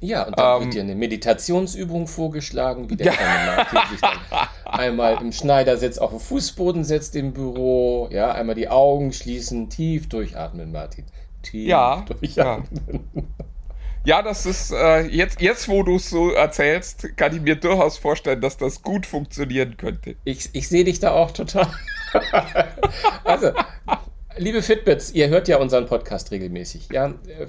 Ja, 0.00 0.26
und 0.26 0.38
dann 0.38 0.58
Ähm, 0.58 0.58
wird 0.58 0.74
dir 0.74 0.82
eine 0.82 0.94
Meditationsübung 0.94 2.06
vorgeschlagen, 2.06 2.90
wie 2.90 2.96
der 2.96 3.08
kleine 3.08 3.40
Martin 3.40 3.84
sich 3.84 4.02
dann 4.04 4.18
einmal 4.70 5.20
im 5.20 5.32
Schneidersitz 5.32 5.96
auf 5.98 6.10
den 6.10 6.20
Fußboden 6.20 6.84
setzt 6.84 7.16
im 7.16 7.32
Büro. 7.32 8.08
Ja, 8.12 8.32
einmal 8.32 8.54
die 8.54 8.68
Augen 8.68 9.12
schließen, 9.12 9.70
tief 9.70 10.08
durchatmen, 10.08 10.70
Martin. 10.72 11.06
Tief 11.42 12.02
Ja, 12.02 12.04
durchatmen. 12.20 12.30
Ja, 12.34 12.68
das 14.22 14.46
ist 14.46 14.70
äh, 14.70 15.00
jetzt, 15.00 15.40
jetzt, 15.40 15.68
wo 15.68 15.82
du 15.82 15.96
es 15.96 16.10
so 16.10 16.30
erzählst, 16.30 17.16
kann 17.16 17.34
ich 17.34 17.42
mir 17.42 17.56
durchaus 17.56 17.98
vorstellen, 17.98 18.40
dass 18.40 18.56
das 18.56 18.82
gut 18.82 19.04
funktionieren 19.04 19.76
könnte. 19.76 20.14
Ich, 20.22 20.50
ich 20.52 20.68
sehe 20.68 20.84
dich 20.84 21.00
da 21.00 21.10
auch 21.10 21.32
total. 21.32 21.68
also, 23.24 23.50
liebe 24.36 24.62
Fitbits, 24.62 25.10
ihr 25.10 25.26
hört 25.28 25.48
ja 25.48 25.56
unseren 25.56 25.86
Podcast 25.86 26.30
regelmäßig. 26.30 26.88
Ja, 26.92 27.06
äh, 27.06 27.46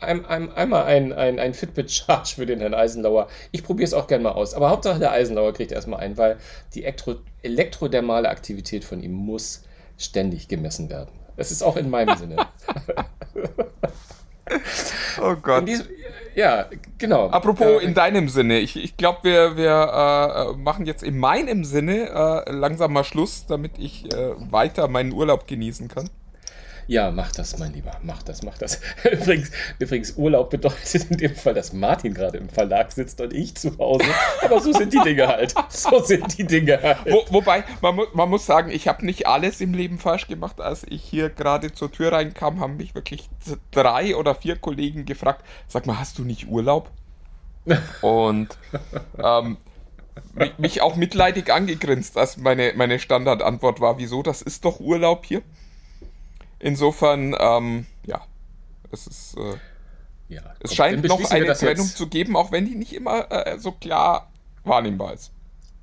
ein, 0.00 0.24
ein, 0.24 0.50
einmal 0.52 0.84
ein, 0.84 1.12
ein, 1.12 1.38
ein 1.38 1.52
Fitbit-Charge 1.52 2.36
für 2.36 2.46
den 2.46 2.60
Herrn 2.60 2.72
Eisenlauer. 2.72 3.28
Ich 3.52 3.62
probiere 3.62 3.84
es 3.84 3.92
auch 3.92 4.06
gerne 4.06 4.24
mal 4.24 4.32
aus. 4.32 4.54
Aber 4.54 4.70
Hauptsache 4.70 5.00
der 5.00 5.12
Eisenlauer 5.12 5.52
kriegt 5.52 5.70
erstmal 5.70 6.00
einen, 6.00 6.16
weil 6.16 6.38
die 6.74 6.84
Elektro 6.84 7.16
elektrodermale 7.42 8.30
Aktivität 8.30 8.86
von 8.86 9.02
ihm 9.02 9.12
muss 9.12 9.64
ständig 9.98 10.48
gemessen 10.48 10.88
werden. 10.88 11.10
Das 11.36 11.50
ist 11.50 11.62
auch 11.62 11.76
in 11.76 11.90
meinem 11.90 12.16
Sinne. 12.16 12.36
Oh 15.20 15.36
Gott. 15.36 15.68
Diesem, 15.68 15.86
ja, 16.34 16.66
genau. 16.98 17.28
Apropos 17.28 17.82
Äh, 17.82 17.84
in 17.84 17.94
deinem 17.94 18.28
Sinne, 18.28 18.58
ich, 18.58 18.76
ich 18.76 18.96
glaube, 18.96 19.20
wir, 19.22 19.56
wir 19.56 20.52
äh, 20.54 20.56
machen 20.56 20.86
jetzt 20.86 21.02
in 21.02 21.18
meinem 21.18 21.64
Sinne 21.64 22.44
äh, 22.46 22.52
langsam 22.52 22.92
mal 22.92 23.04
Schluss, 23.04 23.46
damit 23.46 23.72
ich 23.78 24.12
äh, 24.12 24.34
weiter 24.50 24.88
meinen 24.88 25.12
Urlaub 25.12 25.46
genießen 25.46 25.88
kann. 25.88 26.08
Ja, 26.90 27.12
mach 27.12 27.30
das, 27.30 27.56
mein 27.56 27.72
Lieber. 27.72 27.92
Mach 28.02 28.20
das, 28.24 28.42
mach 28.42 28.58
das. 28.58 28.80
Übrigens, 29.04 29.52
übrigens, 29.78 30.14
Urlaub 30.16 30.50
bedeutet 30.50 31.08
in 31.08 31.18
dem 31.18 31.36
Fall, 31.36 31.54
dass 31.54 31.72
Martin 31.72 32.14
gerade 32.14 32.38
im 32.38 32.48
Verlag 32.48 32.90
sitzt 32.90 33.20
und 33.20 33.32
ich 33.32 33.54
zu 33.54 33.78
Hause. 33.78 34.06
Aber 34.42 34.60
so 34.60 34.72
sind 34.72 34.92
die 34.92 34.98
Dinge 34.98 35.28
halt. 35.28 35.54
So 35.68 36.02
sind 36.02 36.36
die 36.36 36.44
Dinge 36.44 36.82
halt. 36.82 36.98
Wo, 37.08 37.22
wobei, 37.30 37.62
man, 37.80 37.94
mu 37.94 38.06
man 38.12 38.28
muss 38.28 38.44
sagen, 38.44 38.72
ich 38.72 38.88
habe 38.88 39.06
nicht 39.06 39.28
alles 39.28 39.60
im 39.60 39.72
Leben 39.72 40.00
falsch 40.00 40.26
gemacht. 40.26 40.60
Als 40.60 40.84
ich 40.88 41.04
hier 41.04 41.30
gerade 41.30 41.72
zur 41.72 41.92
Tür 41.92 42.10
reinkam, 42.10 42.58
haben 42.58 42.76
mich 42.76 42.96
wirklich 42.96 43.30
drei 43.70 44.16
oder 44.16 44.34
vier 44.34 44.56
Kollegen 44.56 45.04
gefragt, 45.04 45.44
sag 45.68 45.86
mal, 45.86 46.00
hast 46.00 46.18
du 46.18 46.24
nicht 46.24 46.48
Urlaub? 46.48 46.90
Und 48.00 48.58
ähm, 49.22 49.58
mi- 50.34 50.50
mich 50.58 50.82
auch 50.82 50.96
mitleidig 50.96 51.52
angegrinst, 51.52 52.16
als 52.18 52.36
meine, 52.36 52.72
meine 52.74 52.98
Standardantwort 52.98 53.80
war, 53.80 53.98
wieso, 53.98 54.24
das 54.24 54.42
ist 54.42 54.64
doch 54.64 54.80
Urlaub 54.80 55.24
hier. 55.26 55.42
Insofern, 56.60 57.34
ähm, 57.38 57.86
ja, 58.06 58.22
es 58.92 59.06
ist... 59.06 59.36
Äh, 59.36 59.56
Ja, 60.28 60.54
Es 60.60 60.74
scheint 60.76 61.02
noch 61.04 61.18
eine 61.30 61.54
Trennung 61.54 61.86
zu 61.88 62.06
geben, 62.08 62.36
auch 62.36 62.52
wenn 62.52 62.64
die 62.64 62.76
nicht 62.76 62.92
immer 62.92 63.32
äh, 63.32 63.58
so 63.58 63.72
klar 63.72 64.30
wahrnehmbar 64.62 65.12
ist. 65.14 65.32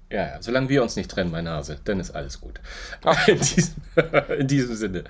Ja, 0.10 0.26
ja, 0.26 0.42
solange 0.42 0.70
wir 0.70 0.82
uns 0.84 0.96
nicht 0.96 1.12
trennen, 1.12 1.32
meine 1.32 1.50
Hase, 1.50 1.80
dann 1.84 2.00
ist 2.00 2.12
alles 2.12 2.40
gut. 2.40 2.62
Ach. 3.04 3.28
In 3.28 3.40
diesem, 3.40 3.74
in 4.40 4.48
diesem 4.48 4.76
Sinne. 4.76 5.04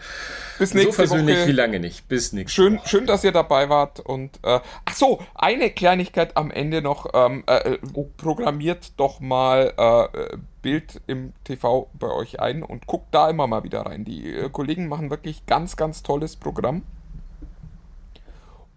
Bis 0.58 0.72
So 0.72 0.78
nächste 0.78 0.94
versöhnlich 0.94 1.38
wie 1.38 1.42
Woche. 1.42 1.52
lange 1.52 1.80
nicht. 1.80 2.08
Bis 2.08 2.34
nächste 2.34 2.56
Schön, 2.56 2.78
Woche. 2.80 2.88
schön, 2.90 3.06
dass 3.06 3.24
ihr 3.24 3.32
dabei 3.32 3.70
wart. 3.70 4.00
Und 4.00 4.38
äh, 4.44 4.60
ach 4.86 4.94
so, 4.96 5.20
eine 5.36 5.70
Kleinigkeit 5.70 6.36
am 6.36 6.50
Ende 6.50 6.82
noch. 6.82 7.12
Ähm, 7.14 7.44
äh, 7.48 7.74
äh, 7.74 7.80
programmiert 8.18 8.94
doch 8.98 9.20
mal 9.20 9.74
äh, 9.78 10.38
Bild 10.64 11.00
im 11.06 11.34
TV 11.44 11.90
bei 11.94 12.10
euch 12.10 12.40
ein 12.40 12.64
und 12.64 12.88
guckt 12.88 13.14
da 13.14 13.30
immer 13.30 13.46
mal 13.46 13.64
wieder 13.64 13.82
rein. 13.82 14.04
Die 14.04 14.34
äh, 14.34 14.50
Kollegen 14.50 14.88
machen 14.88 15.12
wirklich 15.12 15.46
ganz, 15.46 15.76
ganz 15.76 16.02
tolles 16.02 16.38
Programm. 16.38 16.82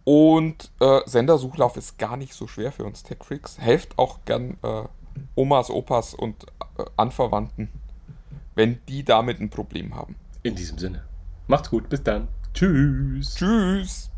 Und 0.05 0.71
äh, 0.81 1.01
Sendersuchlauf 1.07 1.77
ist 1.79 1.99
gar 1.99 2.17
nicht 2.19 2.35
so 2.35 2.47
schwer 2.47 2.73
für 2.73 2.85
uns 2.85 3.05
Tech 3.05 3.19
Freaks. 3.23 3.59
Helft 3.59 3.99
auch 3.99 4.19
gern 4.27 4.59
äh, 4.63 4.83
Omas, 5.35 5.71
Opas 5.71 6.15
und 6.15 6.45
äh, 6.79 6.85
Anverwandten, 6.97 7.69
wenn 8.55 8.79
die 8.89 9.05
damit 9.05 9.41
ein 9.41 9.51
Problem 9.51 9.95
haben. 9.95 10.17
In 10.43 10.55
diesem 10.55 10.79
Sinne. 10.79 11.03
Macht's 11.47 11.71
gut, 11.71 11.89
bis 11.89 12.03
dann. 12.03 12.29
Tschüss. 12.55 13.35
Tschüss! 13.35 14.11